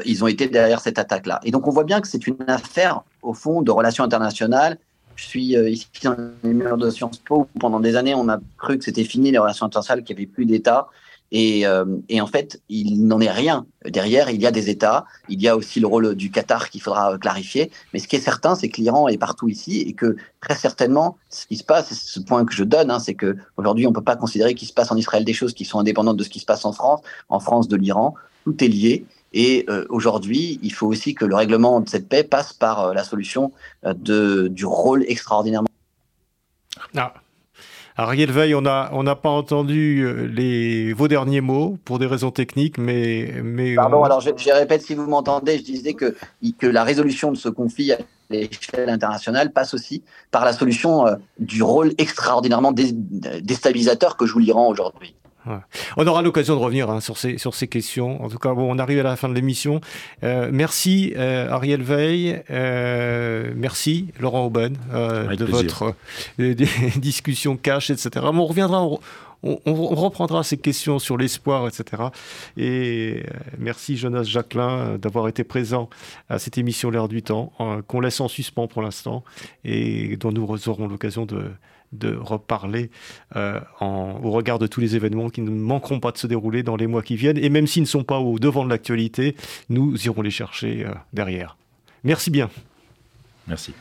ils 0.05 0.23
ont 0.23 0.27
été 0.27 0.47
derrière 0.47 0.81
cette 0.81 0.99
attaque-là. 0.99 1.39
Et 1.43 1.51
donc, 1.51 1.65
on 1.67 1.71
voit 1.71 1.85
bien 1.85 2.01
que 2.01 2.07
c'est 2.09 2.27
une 2.27 2.37
affaire, 2.47 3.03
au 3.21 3.33
fond, 3.33 3.61
de 3.61 3.71
relations 3.71 4.03
internationales 4.03 4.77
je 5.15 5.25
suis 5.25 5.55
euh, 5.55 5.69
ici 5.69 5.87
dans 6.03 6.15
les 6.43 6.53
murs 6.53 6.77
de 6.77 6.89
Sciences 6.89 7.17
Po. 7.17 7.47
Pendant 7.59 7.79
des 7.79 7.95
années, 7.95 8.15
on 8.15 8.29
a 8.29 8.39
cru 8.57 8.77
que 8.77 8.83
c'était 8.83 9.03
fini 9.03 9.31
les 9.31 9.37
relations 9.37 9.65
internationales, 9.65 10.03
qu'il 10.03 10.15
n'y 10.15 10.23
avait 10.23 10.31
plus 10.31 10.45
d'État. 10.45 10.87
Et, 11.31 11.65
euh, 11.65 11.85
et, 12.07 12.21
en 12.21 12.27
fait, 12.27 12.61
il 12.69 13.07
n'en 13.07 13.19
est 13.19 13.31
rien. 13.31 13.65
Derrière, 13.83 14.29
il 14.29 14.39
y 14.39 14.45
a 14.45 14.51
des 14.51 14.69
États. 14.69 15.05
Il 15.27 15.41
y 15.41 15.47
a 15.47 15.57
aussi 15.57 15.79
le 15.79 15.87
rôle 15.87 16.15
du 16.15 16.29
Qatar 16.29 16.69
qu'il 16.69 16.81
faudra 16.81 17.17
clarifier. 17.17 17.71
Mais 17.93 17.99
ce 17.99 18.07
qui 18.07 18.15
est 18.15 18.21
certain, 18.21 18.55
c'est 18.55 18.69
que 18.69 18.79
l'Iran 18.79 19.07
est 19.07 19.17
partout 19.17 19.49
ici 19.49 19.81
et 19.81 19.93
que 19.93 20.15
très 20.39 20.55
certainement, 20.55 21.17
ce 21.29 21.47
qui 21.47 21.57
se 21.57 21.63
passe, 21.63 21.89
c'est 21.89 21.95
ce 21.95 22.19
point 22.19 22.45
que 22.45 22.53
je 22.53 22.63
donne, 22.63 22.91
hein, 22.91 22.99
c'est 22.99 23.15
que 23.15 23.35
aujourd'hui, 23.57 23.87
on 23.87 23.89
ne 23.89 23.95
peut 23.95 24.03
pas 24.03 24.15
considérer 24.15 24.53
qu'il 24.53 24.67
se 24.67 24.73
passe 24.73 24.91
en 24.91 24.97
Israël 24.97 25.25
des 25.25 25.33
choses 25.33 25.53
qui 25.53 25.65
sont 25.65 25.79
indépendantes 25.79 26.17
de 26.17 26.23
ce 26.23 26.29
qui 26.29 26.39
se 26.39 26.45
passe 26.45 26.63
en 26.63 26.71
France, 26.71 27.01
en 27.29 27.39
France 27.39 27.67
de 27.67 27.75
l'Iran. 27.75 28.13
Tout 28.43 28.63
est 28.63 28.67
lié. 28.67 29.05
Et 29.35 29.65
euh, 29.69 29.85
aujourd'hui, 29.89 30.59
il 30.63 30.71
faut 30.71 30.87
aussi 30.87 31.13
que 31.13 31.25
le 31.25 31.35
règlement 31.35 31.81
de 31.81 31.89
cette 31.89 32.07
paix 32.07 32.23
passe 32.23 32.53
par 32.53 32.79
euh, 32.79 32.93
la 32.93 33.03
solution 33.03 33.51
euh, 33.85 33.93
de, 33.93 34.47
du 34.47 34.65
rôle 34.65 35.03
extraordinairement. 35.09 35.67
Ah. 36.95 37.13
Ariel 37.97 38.31
Veil, 38.31 38.55
on 38.55 38.61
n'a 38.61 38.89
on 38.93 39.03
pas 39.15 39.29
entendu 39.29 40.27
les, 40.27 40.91
vos 40.91 41.07
derniers 41.07 41.39
mots 41.39 41.77
pour 41.85 41.97
des 41.97 42.05
raisons 42.05 42.31
techniques, 42.31 42.77
mais. 42.77 43.35
mais 43.41 43.75
Pardon, 43.75 44.03
alors 44.03 44.19
je, 44.19 44.31
répète 44.51 44.81
si 44.81 44.95
vous 44.95 45.07
m'entendez, 45.07 45.57
je 45.57 45.63
disais 45.63 45.93
que, 45.93 46.13
que 46.59 46.67
la 46.67 46.83
résolution 46.83 47.31
de 47.31 47.37
ce 47.37 47.47
conflit 47.47 47.93
à 47.93 47.97
l'échelle 48.29 48.89
internationale 48.89 49.53
passe 49.53 49.73
aussi 49.73 50.03
par 50.29 50.43
la 50.43 50.51
solution 50.51 51.05
du 51.39 51.63
rôle 51.63 51.93
extraordinairement 51.97 52.73
déstabilisateur 52.73 54.17
que 54.17 54.25
joue 54.25 54.39
l'Iran 54.39 54.67
aujourd'hui. 54.67 55.15
On 55.97 56.07
aura 56.07 56.21
l'occasion 56.21 56.55
de 56.55 56.59
revenir 56.59 56.89
hein, 56.89 56.99
sur, 56.99 57.17
ces, 57.17 57.37
sur 57.37 57.55
ces 57.55 57.67
questions. 57.67 58.23
En 58.23 58.29
tout 58.29 58.37
cas, 58.37 58.53
bon, 58.53 58.73
on 58.73 58.79
arrive 58.79 58.99
à 58.99 59.03
la 59.03 59.15
fin 59.15 59.29
de 59.29 59.33
l'émission. 59.33 59.81
Euh, 60.23 60.49
merci 60.51 61.13
euh, 61.15 61.49
Ariel 61.49 61.81
Veil, 61.81 62.43
euh, 62.49 63.51
merci 63.55 64.07
Laurent 64.19 64.45
Aubin 64.45 64.69
de 64.69 65.45
votre 65.45 65.95
discussion 66.97 67.57
cash, 67.57 67.89
etc. 67.89 68.25
on 68.33 68.45
reviendra, 68.45 68.87
on, 69.43 69.59
reprendra 69.65 70.43
ces 70.43 70.57
questions 70.57 70.99
sur 70.99 71.17
l'espoir, 71.17 71.67
etc. 71.67 72.03
Et 72.57 73.23
merci 73.57 73.97
Jonas 73.97 74.23
Jacquelin 74.23 74.97
d'avoir 74.97 75.27
été 75.27 75.43
présent 75.43 75.89
à 76.29 76.39
cette 76.39 76.57
émission 76.57 76.89
L'heure 76.89 77.07
du 77.07 77.21
temps, 77.21 77.51
qu'on 77.87 77.99
laisse 77.99 78.19
en 78.21 78.27
suspens 78.27 78.67
pour 78.67 78.81
l'instant 78.81 79.23
et 79.63 80.17
dont 80.17 80.31
nous 80.31 80.69
aurons 80.69 80.87
l'occasion 80.87 81.25
de 81.25 81.51
de 81.95 82.15
reparler 82.15 82.89
euh, 83.35 83.59
au 83.81 84.31
regard 84.31 84.59
de 84.59 84.67
tous 84.67 84.79
les 84.79 84.95
événements 84.95 85.29
qui 85.29 85.41
ne 85.41 85.49
manqueront 85.49 85.99
pas 85.99 86.11
de 86.11 86.17
se 86.17 86.27
dérouler 86.27 86.63
dans 86.63 86.75
les 86.75 86.87
mois 86.87 87.01
qui 87.01 87.15
viennent. 87.15 87.37
Et 87.37 87.49
même 87.49 87.67
s'ils 87.67 87.83
ne 87.83 87.87
sont 87.87 88.03
pas 88.03 88.19
au 88.19 88.39
devant 88.39 88.63
de 88.63 88.69
l'actualité, 88.69 89.35
nous 89.69 89.95
irons 90.05 90.21
les 90.21 90.31
chercher 90.31 90.85
euh, 90.85 90.93
derrière. 91.13 91.57
Merci 92.03 92.29
bien. 92.29 92.49
Merci. 93.47 93.73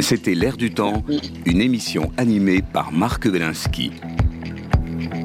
C'était 0.00 0.34
L'air 0.34 0.56
du 0.56 0.72
temps, 0.72 1.04
une 1.46 1.60
émission 1.60 2.10
animée 2.16 2.60
par 2.60 2.92
Marc 2.92 3.24
Wielinski. 3.24 3.92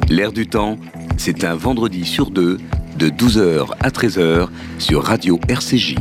L'air 0.10 0.32
du 0.32 0.48
temps, 0.48 0.78
c'est 1.18 1.44
un 1.44 1.56
vendredi 1.56 2.06
sur 2.06 2.30
deux, 2.30 2.58
de 2.98 3.10
12h 3.10 3.74
à 3.80 3.90
13h 3.90 4.48
sur 4.80 5.04
Radio 5.04 5.40
RCJ. 5.50 5.96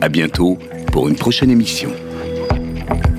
À 0.00 0.08
bientôt 0.08 0.58
pour 0.92 1.08
une 1.08 1.16
prochaine 1.16 1.50
émission. 1.50 1.90
Thank 2.88 3.06
you. 3.06 3.15